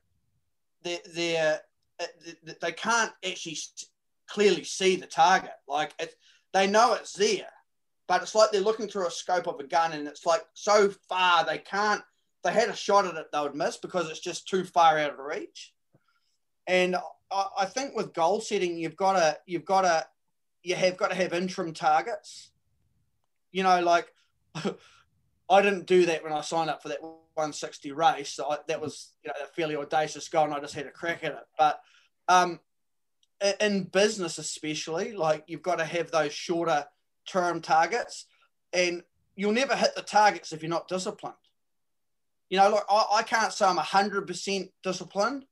they 0.83 0.99
they're, 1.13 1.61
uh, 1.99 2.05
they 2.61 2.71
can't 2.71 3.11
actually 3.25 3.57
clearly 4.27 4.63
see 4.63 4.95
the 4.95 5.05
target. 5.05 5.51
Like 5.67 5.93
it, 5.99 6.15
they 6.53 6.67
know 6.67 6.93
it's 6.93 7.13
there, 7.13 7.49
but 8.07 8.21
it's 8.21 8.35
like 8.35 8.51
they're 8.51 8.61
looking 8.61 8.87
through 8.87 9.07
a 9.07 9.11
scope 9.11 9.47
of 9.47 9.59
a 9.59 9.63
gun, 9.63 9.93
and 9.93 10.07
it's 10.07 10.25
like 10.25 10.43
so 10.53 10.91
far 11.09 11.45
they 11.45 11.57
can't. 11.57 12.01
They 12.43 12.51
had 12.51 12.69
a 12.69 12.75
shot 12.75 13.05
at 13.05 13.15
it, 13.15 13.27
they 13.31 13.39
would 13.39 13.55
miss 13.55 13.77
because 13.77 14.09
it's 14.09 14.19
just 14.19 14.47
too 14.49 14.65
far 14.65 14.99
out 14.99 15.13
of 15.13 15.19
reach. 15.19 15.73
And 16.67 16.97
I, 17.31 17.45
I 17.59 17.65
think 17.65 17.95
with 17.95 18.13
goal 18.13 18.41
setting, 18.41 18.77
you've 18.77 18.97
got 18.97 19.13
to 19.13 19.37
you've 19.45 19.65
got 19.65 19.81
to 19.81 20.05
you 20.63 20.75
have 20.75 20.97
got 20.97 21.09
to 21.09 21.15
have 21.15 21.33
interim 21.33 21.73
targets. 21.73 22.51
You 23.51 23.63
know, 23.63 23.81
like 23.81 24.07
I 25.49 25.61
didn't 25.61 25.87
do 25.87 26.05
that 26.05 26.23
when 26.23 26.33
I 26.33 26.41
signed 26.41 26.69
up 26.69 26.81
for 26.81 26.89
that 26.89 27.01
160 27.01 27.91
race. 27.91 28.29
So 28.29 28.49
I, 28.49 28.57
that 28.67 28.81
was 28.81 29.13
you 29.23 29.29
know 29.29 29.33
a 29.43 29.47
fairly 29.47 29.75
audacious 29.75 30.29
goal, 30.29 30.45
and 30.45 30.53
I 30.53 30.59
just 30.59 30.75
had 30.75 30.87
a 30.87 30.91
crack 30.91 31.23
at 31.23 31.33
it. 31.33 31.45
But 31.57 31.81
um, 32.27 32.59
in 33.59 33.83
business, 33.83 34.37
especially, 34.37 35.13
like 35.13 35.43
you've 35.47 35.61
got 35.61 35.79
to 35.79 35.85
have 35.85 36.11
those 36.11 36.33
shorter 36.33 36.85
term 37.27 37.61
targets, 37.61 38.25
and 38.71 39.03
you'll 39.35 39.51
never 39.51 39.75
hit 39.75 39.95
the 39.95 40.01
targets 40.01 40.53
if 40.53 40.61
you're 40.61 40.69
not 40.69 40.87
disciplined. 40.87 41.35
You 42.49 42.57
know, 42.59 42.69
like 42.69 42.83
I, 42.89 43.05
I 43.15 43.23
can't 43.23 43.51
say 43.51 43.65
I'm 43.65 43.77
100% 43.77 44.69
disciplined, 44.83 45.45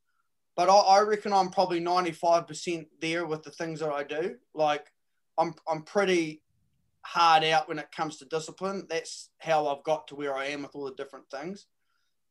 but 0.56 0.70
I, 0.70 0.76
I 0.76 1.00
reckon 1.02 1.34
I'm 1.34 1.50
probably 1.50 1.82
95% 1.82 2.88
there 3.00 3.26
with 3.26 3.44
the 3.44 3.52
things 3.52 3.80
that 3.80 3.92
I 3.92 4.04
do. 4.04 4.36
Like 4.54 4.92
I'm, 5.38 5.56
I'm 5.68 5.82
pretty 5.82 6.42
hard 7.04 7.44
out 7.44 7.68
when 7.68 7.80
it 7.80 7.92
comes 7.92 8.18
to 8.18 8.26
discipline. 8.26 8.86
That's 8.90 9.30
how 9.40 9.68
I've 9.68 9.84
got 9.84 10.08
to 10.08 10.16
where 10.16 10.36
I 10.36 10.46
am 10.48 10.64
with 10.64 10.76
all 10.76 10.86
the 10.86 10.96
different 10.96 11.30
things. 11.30 11.68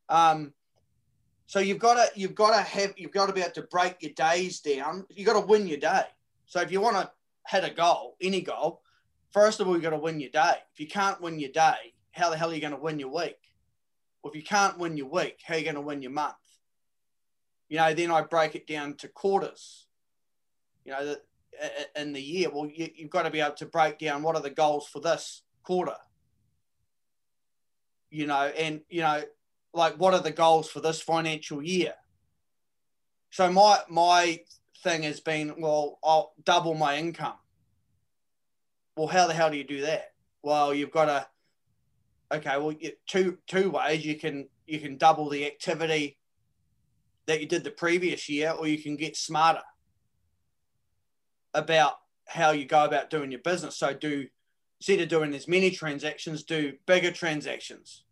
Um, 0.09 0.53
so 1.45 1.59
you've 1.59 1.79
got 1.79 1.95
to 1.95 2.19
you've 2.19 2.35
got 2.35 2.55
to 2.55 2.61
have 2.61 2.93
you've 2.97 3.11
got 3.11 3.27
to 3.27 3.33
be 3.33 3.41
able 3.41 3.51
to 3.51 3.63
break 3.63 3.97
your 4.01 4.13
days 4.13 4.61
down. 4.61 5.05
You've 5.09 5.27
got 5.27 5.39
to 5.39 5.45
win 5.45 5.67
your 5.67 5.79
day. 5.79 6.03
So 6.45 6.61
if 6.61 6.71
you 6.71 6.81
want 6.81 6.95
to 6.97 7.11
hit 7.47 7.69
a 7.69 7.73
goal, 7.73 8.15
any 8.21 8.41
goal, 8.41 8.81
first 9.31 9.59
of 9.59 9.67
all 9.67 9.73
you've 9.73 9.83
got 9.83 9.89
to 9.91 9.97
win 9.97 10.19
your 10.19 10.29
day. 10.29 10.53
If 10.73 10.79
you 10.79 10.87
can't 10.87 11.21
win 11.21 11.39
your 11.39 11.51
day, 11.51 11.93
how 12.11 12.29
the 12.29 12.37
hell 12.37 12.51
are 12.51 12.53
you 12.53 12.61
going 12.61 12.73
to 12.73 12.79
win 12.79 12.99
your 12.99 13.13
week? 13.13 13.37
Well, 14.23 14.31
if 14.31 14.37
you 14.37 14.43
can't 14.43 14.77
win 14.77 14.97
your 14.97 15.07
week, 15.07 15.39
how 15.43 15.55
are 15.55 15.57
you 15.57 15.63
going 15.63 15.75
to 15.75 15.81
win 15.81 16.01
your 16.01 16.11
month? 16.11 16.35
You 17.67 17.77
know, 17.77 17.93
then 17.93 18.11
I 18.11 18.21
break 18.21 18.55
it 18.55 18.67
down 18.67 18.95
to 18.95 19.07
quarters. 19.07 19.87
You 20.85 20.91
know, 20.91 21.15
in 21.95 22.13
the 22.13 22.21
year. 22.21 22.49
Well, 22.49 22.69
you, 22.73 22.89
you've 22.95 23.09
got 23.09 23.23
to 23.23 23.29
be 23.29 23.41
able 23.41 23.55
to 23.55 23.65
break 23.65 23.99
down 23.99 24.23
what 24.23 24.35
are 24.35 24.41
the 24.41 24.49
goals 24.49 24.87
for 24.87 24.99
this 24.99 25.43
quarter. 25.63 25.95
You 28.09 28.27
know, 28.27 28.51
and 28.57 28.81
you 28.89 29.01
know, 29.01 29.23
like 29.73 29.95
what 29.95 30.13
are 30.13 30.21
the 30.21 30.31
goals 30.31 30.69
for 30.69 30.81
this 30.81 31.01
financial 31.01 31.61
year? 31.61 31.93
So 33.29 33.51
my 33.51 33.79
my 33.89 34.41
thing 34.83 35.03
has 35.03 35.19
been, 35.19 35.55
well, 35.59 35.99
I'll 36.03 36.33
double 36.43 36.73
my 36.73 36.97
income. 36.97 37.35
Well, 38.97 39.07
how 39.07 39.27
the 39.27 39.33
hell 39.33 39.49
do 39.49 39.57
you 39.57 39.63
do 39.63 39.81
that? 39.81 40.11
Well, 40.43 40.73
you've 40.73 40.91
got 40.91 41.05
to. 41.05 41.27
Okay, 42.33 42.57
well, 42.57 42.73
two 43.07 43.37
two 43.47 43.71
ways 43.71 44.05
you 44.05 44.15
can 44.15 44.47
you 44.65 44.79
can 44.79 44.97
double 44.97 45.29
the 45.29 45.45
activity 45.45 46.17
that 47.27 47.39
you 47.39 47.47
did 47.47 47.63
the 47.63 47.71
previous 47.71 48.27
year, 48.27 48.51
or 48.51 48.67
you 48.67 48.81
can 48.81 48.95
get 48.97 49.15
smarter 49.15 49.61
about 51.53 51.99
how 52.27 52.51
you 52.51 52.65
go 52.65 52.85
about 52.85 53.09
doing 53.09 53.31
your 53.31 53.41
business. 53.41 53.75
So 53.75 53.93
do 53.93 54.27
instead 54.79 55.01
of 55.01 55.09
doing 55.09 55.33
as 55.33 55.47
many 55.47 55.69
transactions, 55.69 56.43
do 56.43 56.73
bigger 56.87 57.11
transactions. 57.11 58.03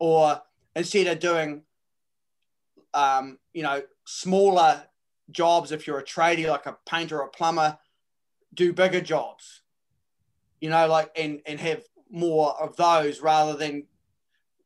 Or 0.00 0.42
instead 0.74 1.06
of 1.06 1.20
doing 1.20 1.62
um, 2.94 3.38
you 3.52 3.62
know, 3.62 3.82
smaller 4.06 4.84
jobs 5.30 5.72
if 5.72 5.86
you're 5.86 5.98
a 5.98 6.04
tradie 6.04 6.48
like 6.48 6.66
a 6.66 6.76
painter 6.86 7.20
or 7.20 7.26
a 7.26 7.30
plumber, 7.30 7.76
do 8.54 8.72
bigger 8.72 9.00
jobs. 9.00 9.62
You 10.60 10.70
know, 10.70 10.86
like 10.86 11.10
and 11.16 11.40
and 11.44 11.60
have 11.60 11.82
more 12.10 12.54
of 12.62 12.76
those 12.76 13.20
rather 13.20 13.56
than 13.56 13.86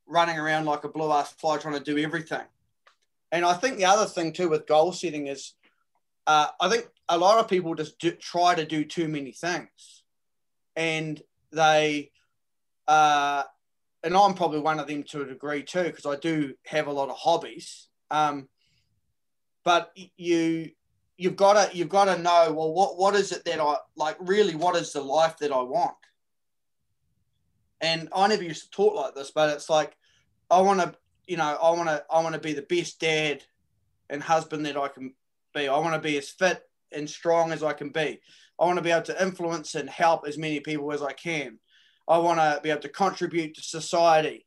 running 0.06 0.38
around 0.38 0.66
like 0.66 0.84
a 0.84 0.88
blue 0.88 1.10
ass 1.10 1.32
fly 1.32 1.56
trying 1.56 1.74
to 1.74 1.80
do 1.80 1.98
everything. 1.98 2.44
And 3.32 3.44
I 3.44 3.54
think 3.54 3.76
the 3.78 3.84
other 3.86 4.06
thing 4.06 4.32
too 4.32 4.48
with 4.48 4.66
goal 4.66 4.92
setting 4.92 5.26
is, 5.26 5.54
uh, 6.28 6.48
I 6.60 6.68
think 6.68 6.86
a 7.08 7.16
lot 7.16 7.38
of 7.38 7.48
people 7.48 7.74
just 7.74 7.98
do, 7.98 8.12
try 8.12 8.54
to 8.54 8.66
do 8.66 8.84
too 8.84 9.08
many 9.08 9.32
things, 9.32 10.02
and 10.76 11.20
they, 11.50 12.10
uh, 12.86 13.44
and 14.04 14.14
I'm 14.14 14.34
probably 14.34 14.60
one 14.60 14.78
of 14.78 14.86
them 14.86 15.02
to 15.04 15.22
a 15.22 15.26
degree 15.26 15.62
too 15.62 15.84
because 15.84 16.04
I 16.04 16.16
do 16.16 16.52
have 16.66 16.86
a 16.86 16.92
lot 16.92 17.08
of 17.08 17.16
hobbies. 17.16 17.88
Um, 18.10 18.48
but 19.64 19.90
you 20.16 20.70
you've 21.16 21.36
got 21.36 21.54
to 21.54 21.76
you've 21.76 21.88
got 21.88 22.04
to 22.04 22.22
know 22.22 22.52
well 22.52 22.72
what 22.72 22.96
what 22.98 23.14
is 23.14 23.32
it 23.32 23.44
that 23.44 23.60
I 23.60 23.76
like 23.96 24.16
really 24.20 24.54
what 24.54 24.76
is 24.76 24.92
the 24.92 25.00
life 25.00 25.36
that 25.38 25.50
I 25.50 25.62
want 25.62 25.96
and 27.80 28.08
I 28.14 28.28
never 28.28 28.44
used 28.44 28.64
to 28.64 28.70
talk 28.70 28.94
like 28.94 29.14
this 29.14 29.30
but 29.30 29.50
it's 29.50 29.68
like 29.68 29.96
I 30.50 30.60
want 30.60 30.80
to 30.80 30.94
you 31.26 31.36
know 31.36 31.58
I 31.60 31.70
want 31.72 31.88
to 31.88 32.04
I 32.10 32.22
want 32.22 32.34
to 32.34 32.40
be 32.40 32.52
the 32.52 32.62
best 32.62 33.00
dad 33.00 33.42
and 34.08 34.22
husband 34.22 34.64
that 34.64 34.76
I 34.76 34.88
can 34.88 35.12
be 35.58 35.68
I 35.68 35.78
want 35.78 35.94
to 35.94 36.00
be 36.00 36.18
as 36.18 36.30
fit 36.30 36.60
and 36.92 37.08
strong 37.08 37.52
as 37.52 37.62
I 37.62 37.72
can 37.72 37.90
be 37.90 38.20
I 38.60 38.64
want 38.64 38.78
to 38.78 38.82
be 38.82 38.90
able 38.90 39.02
to 39.02 39.22
influence 39.22 39.74
and 39.74 39.88
help 39.88 40.26
as 40.26 40.38
many 40.38 40.60
people 40.60 40.92
as 40.92 41.02
I 41.02 41.12
can 41.12 41.58
I 42.08 42.18
want 42.18 42.40
to 42.40 42.60
be 42.62 42.70
able 42.70 42.82
to 42.82 42.88
contribute 42.88 43.54
to 43.54 43.62
society 43.62 44.46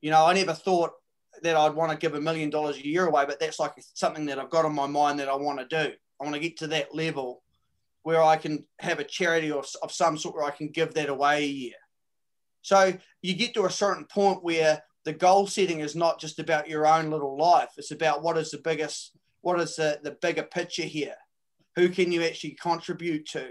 you 0.00 0.10
know 0.10 0.24
I 0.26 0.34
never 0.34 0.52
thought 0.52 0.92
that 1.42 1.56
I'd 1.56 1.74
want 1.74 1.92
to 1.92 1.98
give 1.98 2.14
a 2.14 2.20
million 2.20 2.50
dollars 2.50 2.76
a 2.76 2.86
year 2.86 3.06
away, 3.06 3.24
but 3.26 3.40
that's 3.40 3.58
like 3.58 3.72
something 3.94 4.26
that 4.26 4.38
I've 4.38 4.50
got 4.50 4.64
on 4.64 4.74
my 4.74 4.86
mind 4.86 5.20
that 5.20 5.28
I 5.28 5.36
want 5.36 5.58
to 5.58 5.66
do. 5.66 5.92
I 6.20 6.24
want 6.24 6.34
to 6.34 6.40
get 6.40 6.58
to 6.58 6.66
that 6.68 6.94
level 6.94 7.42
where 8.02 8.22
I 8.22 8.36
can 8.36 8.64
have 8.78 8.98
a 8.98 9.04
charity 9.04 9.50
of, 9.50 9.66
of 9.82 9.92
some 9.92 10.18
sort 10.18 10.34
where 10.34 10.44
I 10.44 10.50
can 10.50 10.68
give 10.68 10.94
that 10.94 11.08
away 11.08 11.44
a 11.44 11.46
year. 11.46 11.74
So 12.62 12.94
you 13.22 13.34
get 13.34 13.54
to 13.54 13.64
a 13.64 13.70
certain 13.70 14.04
point 14.04 14.42
where 14.42 14.82
the 15.04 15.12
goal 15.12 15.46
setting 15.46 15.80
is 15.80 15.96
not 15.96 16.20
just 16.20 16.38
about 16.38 16.68
your 16.68 16.86
own 16.86 17.10
little 17.10 17.38
life. 17.38 17.70
It's 17.76 17.90
about 17.90 18.22
what 18.22 18.36
is 18.36 18.50
the 18.50 18.58
biggest, 18.58 19.12
what 19.42 19.60
is 19.60 19.76
the, 19.76 20.00
the 20.02 20.12
bigger 20.12 20.42
picture 20.42 20.82
here? 20.82 21.16
Who 21.76 21.88
can 21.88 22.12
you 22.12 22.22
actually 22.22 22.52
contribute 22.60 23.26
to? 23.30 23.50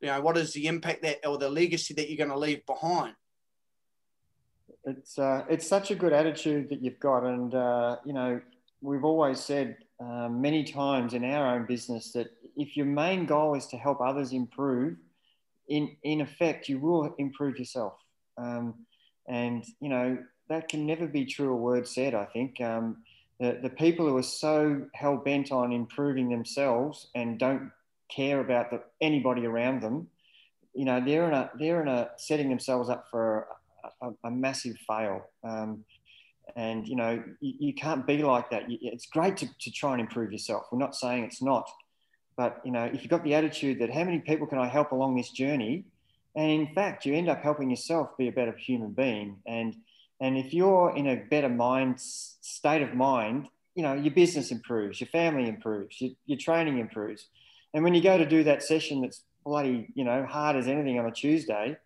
You 0.00 0.08
know, 0.08 0.20
what 0.20 0.36
is 0.36 0.52
the 0.52 0.66
impact 0.66 1.02
that 1.02 1.26
or 1.26 1.38
the 1.38 1.48
legacy 1.48 1.94
that 1.94 2.08
you're 2.08 2.18
going 2.18 2.30
to 2.30 2.38
leave 2.38 2.64
behind? 2.66 3.14
it's 4.86 5.18
uh, 5.18 5.44
it's 5.48 5.66
such 5.66 5.90
a 5.90 5.94
good 5.94 6.12
attitude 6.12 6.68
that 6.70 6.80
you've 6.80 7.00
got, 7.00 7.24
and 7.24 7.54
uh, 7.54 7.96
you 8.04 8.12
know 8.12 8.40
we've 8.80 9.04
always 9.04 9.40
said 9.40 9.76
uh, 10.00 10.28
many 10.28 10.62
times 10.64 11.12
in 11.12 11.24
our 11.24 11.54
own 11.54 11.66
business 11.66 12.12
that 12.12 12.28
if 12.56 12.76
your 12.76 12.86
main 12.86 13.26
goal 13.26 13.54
is 13.54 13.66
to 13.66 13.76
help 13.76 14.00
others 14.00 14.32
improve, 14.32 14.96
in 15.68 15.96
in 16.04 16.20
effect 16.20 16.68
you 16.68 16.78
will 16.78 17.14
improve 17.18 17.58
yourself, 17.58 17.94
um, 18.38 18.74
and 19.28 19.64
you 19.80 19.88
know 19.88 20.16
that 20.48 20.68
can 20.68 20.86
never 20.86 21.08
be 21.08 21.24
true 21.24 21.52
a 21.52 21.56
word 21.56 21.86
said. 21.86 22.14
I 22.14 22.24
think 22.26 22.60
um, 22.60 22.98
the 23.40 23.58
the 23.62 23.70
people 23.70 24.08
who 24.08 24.16
are 24.16 24.22
so 24.22 24.86
hell 24.94 25.16
bent 25.16 25.52
on 25.52 25.72
improving 25.72 26.28
themselves 26.28 27.08
and 27.14 27.38
don't 27.38 27.70
care 28.08 28.40
about 28.40 28.70
the, 28.70 28.82
anybody 29.00 29.46
around 29.46 29.82
them, 29.82 30.08
you 30.74 30.84
know 30.84 31.02
they're 31.04 31.26
in 31.26 31.34
a 31.34 31.50
they're 31.58 31.82
in 31.82 31.88
a 31.88 32.10
setting 32.16 32.48
themselves 32.48 32.88
up 32.88 33.06
for 33.10 33.46
a, 34.02 34.10
a 34.24 34.30
massive 34.30 34.76
fail. 34.86 35.26
Um, 35.44 35.84
and 36.54 36.86
you 36.86 36.96
know 36.96 37.22
you, 37.40 37.54
you, 37.58 37.74
can't 37.74 38.06
be 38.06 38.22
like 38.22 38.50
that. 38.50 38.64
It's 38.68 39.06
great 39.06 39.36
to, 39.38 39.48
to 39.60 39.70
try 39.70 39.92
and 39.92 40.00
improve 40.00 40.32
yourself. 40.32 40.66
We're 40.70 40.78
not 40.78 40.94
saying 40.94 41.24
it's 41.24 41.42
not, 41.42 41.68
but 42.36 42.60
you 42.64 42.70
know 42.70 42.84
if 42.84 43.02
you've 43.02 43.10
got 43.10 43.24
the 43.24 43.34
attitude 43.34 43.80
that 43.80 43.92
how 43.92 44.04
many 44.04 44.20
people 44.20 44.46
can 44.46 44.58
I 44.58 44.68
help 44.68 44.92
along 44.92 45.16
this 45.16 45.30
journey, 45.30 45.84
and 46.34 46.50
in 46.50 46.68
fact 46.74 47.04
you 47.04 47.14
end 47.14 47.28
up 47.28 47.42
helping 47.42 47.70
yourself 47.70 48.16
be 48.16 48.28
a 48.28 48.32
better 48.32 48.52
human 48.52 48.92
being. 48.92 49.36
And 49.46 49.76
and 50.20 50.36
if 50.38 50.54
you're 50.54 50.94
in 50.96 51.06
a 51.06 51.16
better 51.16 51.48
mind 51.48 52.00
state 52.00 52.82
of 52.82 52.94
mind, 52.94 53.48
you 53.74 53.82
know 53.82 53.94
your 53.94 54.14
business 54.14 54.50
improves, 54.50 55.00
your 55.00 55.08
family 55.08 55.48
improves, 55.48 56.00
your, 56.00 56.12
your 56.26 56.38
training 56.38 56.78
improves. 56.78 57.26
And 57.74 57.84
when 57.84 57.94
you 57.94 58.02
go 58.02 58.16
to 58.16 58.26
do 58.26 58.44
that 58.44 58.62
session 58.62 59.02
that's 59.02 59.22
bloody 59.44 59.88
you 59.94 60.04
know 60.04 60.24
hard 60.24 60.56
as 60.56 60.68
anything 60.68 60.98
on 60.98 61.06
a 61.06 61.12
Tuesday, 61.12 61.76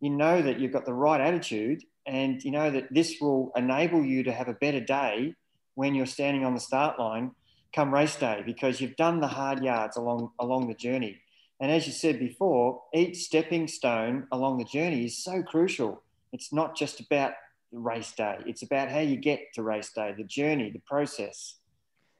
you 0.00 0.10
know 0.10 0.42
that 0.42 0.58
you've 0.58 0.72
got 0.72 0.86
the 0.86 0.94
right 0.94 1.20
attitude 1.20 1.82
and 2.06 2.42
you 2.44 2.50
know 2.50 2.70
that 2.70 2.92
this 2.92 3.16
will 3.20 3.52
enable 3.56 4.04
you 4.04 4.22
to 4.22 4.32
have 4.32 4.48
a 4.48 4.54
better 4.54 4.80
day 4.80 5.34
when 5.74 5.94
you're 5.94 6.06
standing 6.06 6.44
on 6.44 6.54
the 6.54 6.60
start 6.60 6.98
line 6.98 7.32
come 7.74 7.92
race 7.92 8.16
day 8.16 8.42
because 8.44 8.80
you've 8.80 8.96
done 8.96 9.20
the 9.20 9.26
hard 9.26 9.62
yards 9.62 9.96
along 9.96 10.30
along 10.38 10.68
the 10.68 10.74
journey 10.74 11.20
and 11.60 11.70
as 11.70 11.86
you 11.86 11.92
said 11.92 12.18
before 12.18 12.82
each 12.92 13.16
stepping 13.16 13.66
stone 13.66 14.26
along 14.32 14.58
the 14.58 14.64
journey 14.64 15.04
is 15.06 15.22
so 15.22 15.42
crucial 15.42 16.02
it's 16.32 16.52
not 16.52 16.76
just 16.76 17.00
about 17.00 17.32
race 17.78 18.12
day 18.12 18.36
it's 18.46 18.62
about 18.62 18.88
how 18.90 19.00
you 19.00 19.16
get 19.16 19.40
to 19.54 19.62
race 19.62 19.90
day 19.92 20.14
the 20.16 20.24
journey 20.24 20.70
the 20.70 20.80
process 20.80 21.56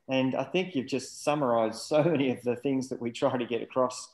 and 0.08 0.34
i 0.34 0.44
think 0.44 0.74
you've 0.74 0.86
just 0.86 1.22
summarized 1.22 1.80
so 1.80 2.02
many 2.04 2.30
of 2.30 2.42
the 2.42 2.56
things 2.56 2.88
that 2.88 3.00
we 3.00 3.10
try 3.10 3.36
to 3.36 3.46
get 3.46 3.62
across 3.62 4.10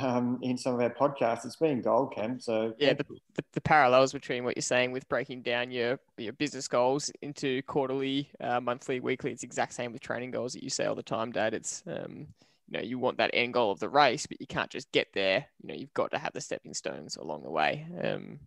um, 0.00 0.38
in 0.42 0.56
some 0.56 0.74
of 0.74 0.80
our 0.80 0.90
podcasts. 0.90 1.44
It's 1.44 1.56
been 1.56 1.82
gold, 1.82 2.14
Cam. 2.14 2.40
So 2.40 2.74
yeah, 2.78 2.94
the, 2.94 3.04
the, 3.34 3.44
the, 3.52 3.60
parallels 3.60 4.12
between 4.12 4.44
what 4.44 4.56
you're 4.56 4.62
saying 4.62 4.92
with 4.92 5.08
breaking 5.08 5.42
down 5.42 5.70
your 5.70 5.98
your 6.16 6.32
business 6.32 6.68
goals 6.68 7.10
into 7.20 7.62
quarterly, 7.62 8.30
uh, 8.40 8.60
monthly, 8.60 9.00
weekly. 9.00 9.32
It's 9.32 9.42
exact 9.42 9.74
same 9.74 9.92
with 9.92 10.00
training 10.00 10.30
goals 10.30 10.52
that 10.54 10.62
you 10.62 10.70
say 10.70 10.86
all 10.86 10.94
the 10.94 11.02
time, 11.02 11.32
Dad. 11.32 11.54
It's 11.54 11.82
um, 11.86 12.26
you 12.68 12.78
know 12.78 12.80
you 12.80 12.98
want 12.98 13.18
that 13.18 13.30
end 13.34 13.54
goal 13.54 13.70
of 13.70 13.80
the 13.80 13.88
race, 13.88 14.26
but 14.26 14.40
you 14.40 14.46
can't 14.46 14.70
just 14.70 14.90
get 14.92 15.08
there. 15.12 15.46
You 15.62 15.68
know 15.68 15.74
you've 15.74 15.94
got 15.94 16.10
to 16.12 16.18
have 16.18 16.32
the 16.32 16.40
stepping 16.40 16.74
stones 16.74 17.16
along 17.16 17.42
the 17.42 17.50
way. 17.50 17.86
Um, 18.02 18.40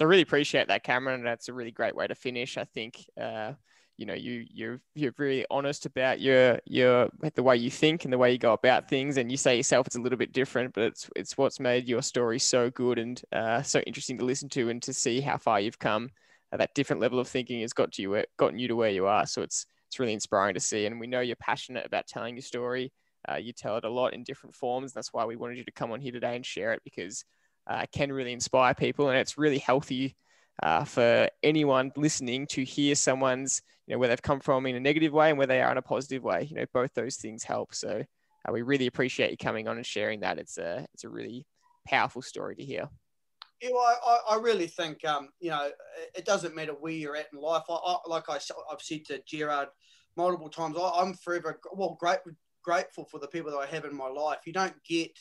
so 0.00 0.06
I 0.06 0.08
really 0.08 0.22
appreciate 0.22 0.68
that, 0.68 0.82
Cameron. 0.82 1.22
That's 1.22 1.50
a 1.50 1.52
really 1.52 1.72
great 1.72 1.94
way 1.94 2.06
to 2.06 2.14
finish. 2.14 2.56
I 2.56 2.64
think. 2.64 3.04
Uh, 3.20 3.52
you 3.98 4.06
know 4.06 4.14
you 4.14 4.46
you're 4.50 4.80
you're 4.94 5.12
really 5.18 5.44
honest 5.50 5.84
about 5.84 6.22
your 6.22 6.58
your 6.64 7.10
the 7.34 7.42
way 7.42 7.54
you 7.54 7.70
think 7.70 8.04
and 8.04 8.12
the 8.14 8.16
way 8.16 8.32
you 8.32 8.38
go 8.38 8.54
about 8.54 8.88
things 8.88 9.18
and 9.18 9.30
you 9.30 9.36
say 9.36 9.58
yourself 9.58 9.86
it's 9.86 9.96
a 9.96 10.00
little 10.00 10.16
bit 10.16 10.32
different 10.32 10.72
but 10.72 10.84
it's 10.84 11.10
it's 11.16 11.36
what's 11.36 11.60
made 11.60 11.86
your 11.86 12.00
story 12.00 12.38
so 12.38 12.70
good 12.70 12.98
and 12.98 13.20
uh, 13.32 13.60
so 13.60 13.78
interesting 13.80 14.16
to 14.16 14.24
listen 14.24 14.48
to 14.48 14.70
and 14.70 14.80
to 14.82 14.94
see 14.94 15.20
how 15.20 15.36
far 15.36 15.60
you've 15.60 15.78
come 15.78 16.08
uh, 16.50 16.56
that 16.56 16.72
different 16.74 17.02
level 17.02 17.18
of 17.18 17.28
thinking 17.28 17.60
has 17.60 17.74
got 17.74 17.92
to 17.92 18.00
you 18.00 18.24
gotten 18.38 18.58
you 18.58 18.68
to 18.68 18.74
where 18.74 18.88
you 18.88 19.04
are 19.04 19.26
so 19.26 19.42
it's 19.42 19.66
it's 19.86 19.98
really 19.98 20.14
inspiring 20.14 20.54
to 20.54 20.60
see 20.60 20.86
and 20.86 20.98
we 20.98 21.06
know 21.06 21.20
you're 21.20 21.36
passionate 21.36 21.84
about 21.84 22.06
telling 22.06 22.34
your 22.34 22.42
story 22.42 22.90
uh, 23.30 23.36
you 23.36 23.52
tell 23.52 23.76
it 23.76 23.84
a 23.84 23.90
lot 23.90 24.14
in 24.14 24.24
different 24.24 24.54
forms 24.54 24.94
that's 24.94 25.12
why 25.12 25.26
we 25.26 25.36
wanted 25.36 25.58
you 25.58 25.64
to 25.64 25.72
come 25.72 25.92
on 25.92 26.00
here 26.00 26.12
today 26.12 26.36
and 26.36 26.46
share 26.46 26.72
it 26.72 26.80
because 26.84 27.22
uh, 27.70 27.86
can 27.92 28.12
really 28.12 28.32
inspire 28.32 28.74
people 28.74 29.08
and 29.08 29.18
it's 29.18 29.38
really 29.38 29.58
healthy 29.58 30.16
uh, 30.62 30.84
for 30.84 31.28
anyone 31.42 31.92
listening 31.96 32.46
to 32.48 32.64
hear 32.64 32.94
someone's, 32.94 33.62
you 33.86 33.94
know, 33.94 33.98
where 33.98 34.08
they've 34.08 34.20
come 34.20 34.40
from 34.40 34.66
in 34.66 34.74
a 34.74 34.80
negative 34.80 35.12
way 35.12 35.30
and 35.30 35.38
where 35.38 35.46
they 35.46 35.62
are 35.62 35.70
in 35.70 35.78
a 35.78 35.82
positive 35.82 36.22
way. 36.22 36.46
You 36.50 36.56
know, 36.56 36.66
both 36.74 36.92
those 36.94 37.16
things 37.16 37.44
help. 37.44 37.74
So 37.74 38.02
uh, 38.46 38.52
we 38.52 38.62
really 38.62 38.86
appreciate 38.86 39.30
you 39.30 39.36
coming 39.36 39.68
on 39.68 39.76
and 39.76 39.86
sharing 39.86 40.20
that. 40.20 40.38
It's 40.38 40.58
a 40.58 40.86
it's 40.92 41.04
a 41.04 41.08
really 41.08 41.46
powerful 41.86 42.22
story 42.22 42.56
to 42.56 42.64
hear. 42.64 42.88
Yeah, 43.62 43.70
well, 43.72 43.96
I, 44.04 44.34
I 44.34 44.36
really 44.36 44.66
think 44.66 45.04
um, 45.04 45.28
you 45.40 45.50
know 45.50 45.70
it 46.14 46.24
doesn't 46.24 46.56
matter 46.56 46.72
where 46.72 46.92
you're 46.92 47.16
at 47.16 47.28
in 47.32 47.40
life. 47.40 47.64
I, 47.68 47.74
I, 47.74 47.96
like 48.06 48.28
I, 48.28 48.38
I've 48.70 48.82
said 48.82 49.04
to 49.06 49.22
Gerard 49.26 49.68
multiple 50.16 50.50
times, 50.50 50.76
I, 50.76 51.02
am 51.02 51.14
forever 51.14 51.58
well 51.72 51.96
great, 52.00 52.18
grateful 52.62 53.04
for 53.04 53.20
the 53.20 53.28
people 53.28 53.52
that 53.52 53.58
I 53.58 53.66
have 53.66 53.84
in 53.84 53.96
my 53.96 54.08
life. 54.08 54.40
You 54.44 54.52
don't 54.52 54.82
get 54.84 55.12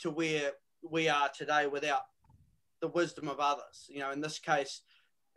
to 0.00 0.10
where 0.10 0.52
we 0.90 1.08
are 1.08 1.28
today 1.28 1.66
without 1.66 2.02
the 2.80 2.88
wisdom 2.88 3.28
of 3.28 3.40
others. 3.40 3.88
You 3.88 4.00
know, 4.00 4.12
in 4.12 4.20
this 4.20 4.38
case, 4.38 4.82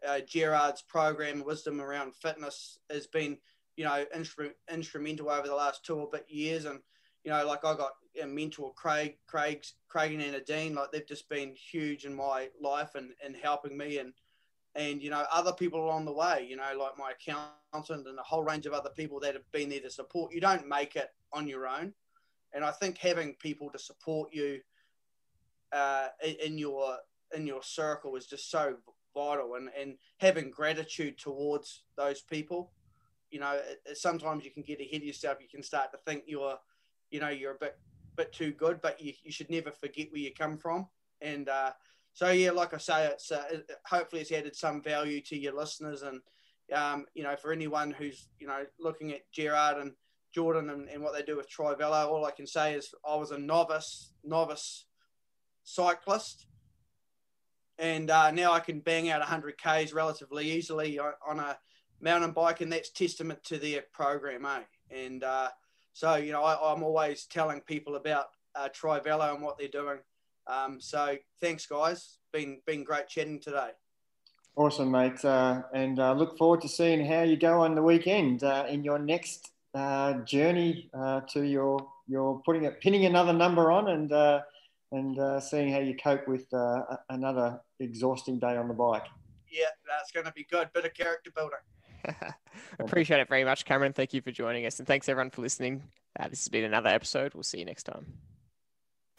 uh, 0.07 0.19
Gerard's 0.19 0.81
program, 0.81 1.43
wisdom 1.43 1.81
around 1.81 2.15
fitness, 2.15 2.79
has 2.89 3.07
been 3.07 3.37
you 3.75 3.85
know 3.85 4.05
instru- 4.15 4.53
instrumental 4.71 5.29
over 5.29 5.47
the 5.47 5.55
last 5.55 5.85
two 5.85 5.95
or 5.95 6.09
bit 6.09 6.25
years. 6.27 6.65
And 6.65 6.79
you 7.23 7.31
know, 7.31 7.45
like 7.45 7.65
I 7.65 7.75
got 7.75 7.91
a 8.21 8.25
mentor 8.25 8.73
Craig, 8.73 9.17
Craig's 9.27 9.75
Craig 9.87 10.13
and 10.13 10.21
Anna 10.21 10.41
Dean, 10.41 10.75
like 10.75 10.91
they've 10.91 11.07
just 11.07 11.29
been 11.29 11.53
huge 11.55 12.05
in 12.05 12.13
my 12.13 12.49
life 12.61 12.95
and 12.95 13.11
and 13.23 13.35
helping 13.35 13.77
me 13.77 13.99
and 13.99 14.13
and 14.75 15.01
you 15.01 15.09
know 15.09 15.25
other 15.31 15.53
people 15.53 15.83
along 15.83 16.05
the 16.05 16.13
way. 16.13 16.45
You 16.47 16.57
know, 16.57 16.77
like 16.77 16.97
my 16.97 17.11
accountant 17.11 18.07
and 18.07 18.19
a 18.19 18.23
whole 18.23 18.43
range 18.43 18.65
of 18.65 18.73
other 18.73 18.91
people 18.95 19.19
that 19.21 19.33
have 19.33 19.49
been 19.51 19.69
there 19.69 19.79
to 19.81 19.89
support. 19.89 20.33
You 20.33 20.41
don't 20.41 20.67
make 20.67 20.95
it 20.95 21.09
on 21.33 21.47
your 21.47 21.67
own, 21.67 21.93
and 22.53 22.63
I 22.63 22.71
think 22.71 22.97
having 22.97 23.35
people 23.35 23.69
to 23.71 23.79
support 23.79 24.33
you 24.33 24.59
uh, 25.73 26.07
in 26.43 26.57
your 26.57 26.97
in 27.35 27.45
your 27.45 27.61
circle 27.61 28.15
is 28.15 28.25
just 28.25 28.49
so 28.49 28.75
vital 29.13 29.55
and, 29.55 29.69
and 29.79 29.95
having 30.19 30.49
gratitude 30.49 31.17
towards 31.17 31.83
those 31.97 32.21
people. 32.21 32.71
You 33.31 33.41
know 33.41 33.59
sometimes 33.93 34.45
you 34.45 34.51
can 34.51 34.63
get 34.63 34.79
ahead 34.79 35.01
of 35.01 35.07
yourself 35.07 35.37
you 35.41 35.49
can 35.49 35.61
start 35.61 35.91
to 35.91 35.97
think 36.05 36.23
you're 36.27 36.57
you 37.11 37.19
know 37.19 37.29
you're 37.29 37.55
a 37.55 37.59
bit 37.59 37.77
bit 38.15 38.31
too 38.31 38.51
good 38.51 38.79
but 38.81 39.01
you, 39.01 39.13
you 39.23 39.31
should 39.31 39.49
never 39.49 39.71
forget 39.71 40.07
where 40.11 40.21
you 40.21 40.33
come 40.33 40.57
from. 40.57 40.87
And 41.21 41.49
uh, 41.49 41.71
so 42.17 42.31
yeah 42.31 42.49
like 42.49 42.73
i 42.73 42.77
say 42.77 43.05
it's 43.05 43.31
uh, 43.31 43.43
hopefully 43.85 44.21
it's 44.21 44.31
added 44.31 44.55
some 44.55 44.81
value 44.81 45.21
to 45.21 45.37
your 45.37 45.55
listeners 45.55 46.01
and 46.01 46.19
um, 46.73 47.05
you 47.13 47.21
know 47.21 47.35
for 47.35 47.53
anyone 47.53 47.91
who's 47.91 48.27
you 48.39 48.47
know 48.47 48.63
looking 48.79 49.11
at 49.11 49.31
gerard 49.31 49.77
and 49.77 49.91
jordan 50.33 50.71
and, 50.71 50.89
and 50.89 51.01
what 51.03 51.13
they 51.13 51.21
do 51.21 51.37
with 51.37 51.47
trivelo 51.47 52.07
all 52.07 52.25
i 52.25 52.31
can 52.31 52.47
say 52.47 52.73
is 52.73 52.91
i 53.07 53.15
was 53.15 53.29
a 53.29 53.37
novice 53.37 54.13
novice 54.23 54.86
cyclist 55.67 56.47
and 57.79 58.09
uh, 58.09 58.31
now 58.31 58.53
I 58.53 58.59
can 58.59 58.79
bang 58.79 59.09
out 59.09 59.19
100 59.19 59.55
Ks 59.57 59.93
relatively 59.93 60.51
easily 60.51 60.99
on 60.99 61.39
a 61.39 61.57
mountain 62.01 62.31
bike, 62.31 62.61
and 62.61 62.71
that's 62.71 62.89
testament 62.89 63.43
to 63.45 63.57
their 63.57 63.83
program, 63.93 64.45
eh? 64.45 64.61
And 64.89 65.23
uh, 65.23 65.49
so, 65.93 66.15
you 66.15 66.31
know, 66.31 66.43
I, 66.43 66.73
am 66.73 66.83
always 66.83 67.25
telling 67.25 67.61
people 67.61 67.95
about 67.95 68.27
uh, 68.55 68.69
Trivelo 68.69 69.33
and 69.33 69.43
what 69.43 69.57
they're 69.57 69.67
doing. 69.67 69.99
Um, 70.47 70.79
so, 70.79 71.17
thanks, 71.39 71.65
guys. 71.65 72.17
Been 72.33 72.61
been 72.65 72.83
great 72.83 73.07
chatting 73.07 73.39
today. 73.39 73.69
Awesome, 74.55 74.89
mate. 74.89 75.23
Uh, 75.23 75.61
and 75.73 75.99
uh, 75.99 76.13
look 76.13 76.37
forward 76.37 76.61
to 76.61 76.67
seeing 76.67 77.05
how 77.05 77.21
you 77.21 77.37
go 77.37 77.61
on 77.61 77.75
the 77.75 77.83
weekend 77.83 78.43
uh, 78.43 78.65
in 78.67 78.83
your 78.83 78.97
next 78.97 79.51
uh, 79.75 80.13
journey 80.21 80.89
uh, 80.97 81.21
to 81.31 81.43
your 81.43 81.87
your 82.07 82.41
putting 82.43 82.63
it 82.63 82.81
pinning 82.81 83.05
another 83.05 83.33
number 83.33 83.71
on 83.71 83.89
and 83.89 84.11
uh, 84.91 84.95
and 84.95 85.43
seeing 85.43 85.71
how 85.71 85.79
you 85.79 85.95
cope 85.95 86.27
with 86.27 86.45
another 87.09 87.59
exhausting 87.79 88.39
day 88.39 88.57
on 88.57 88.67
the 88.67 88.73
bike. 88.73 89.05
Yeah, 89.49 89.65
that's 89.87 90.11
going 90.11 90.25
to 90.25 90.33
be 90.33 90.45
good. 90.49 90.69
Bit 90.73 90.85
of 90.85 90.93
character 90.93 91.31
building. 91.35 91.59
Appreciate 92.79 93.19
it 93.19 93.29
very 93.29 93.43
much, 93.43 93.65
Cameron. 93.65 93.93
Thank 93.93 94.13
you 94.13 94.21
for 94.21 94.31
joining 94.31 94.65
us, 94.65 94.79
and 94.79 94.87
thanks 94.87 95.09
everyone 95.09 95.31
for 95.31 95.41
listening. 95.41 95.83
this 96.17 96.39
has 96.39 96.47
been 96.49 96.63
another 96.63 96.89
episode. 96.89 97.33
We'll 97.33 97.43
see 97.43 97.59
you 97.59 97.65
next 97.65 97.83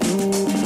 time. 0.00 0.64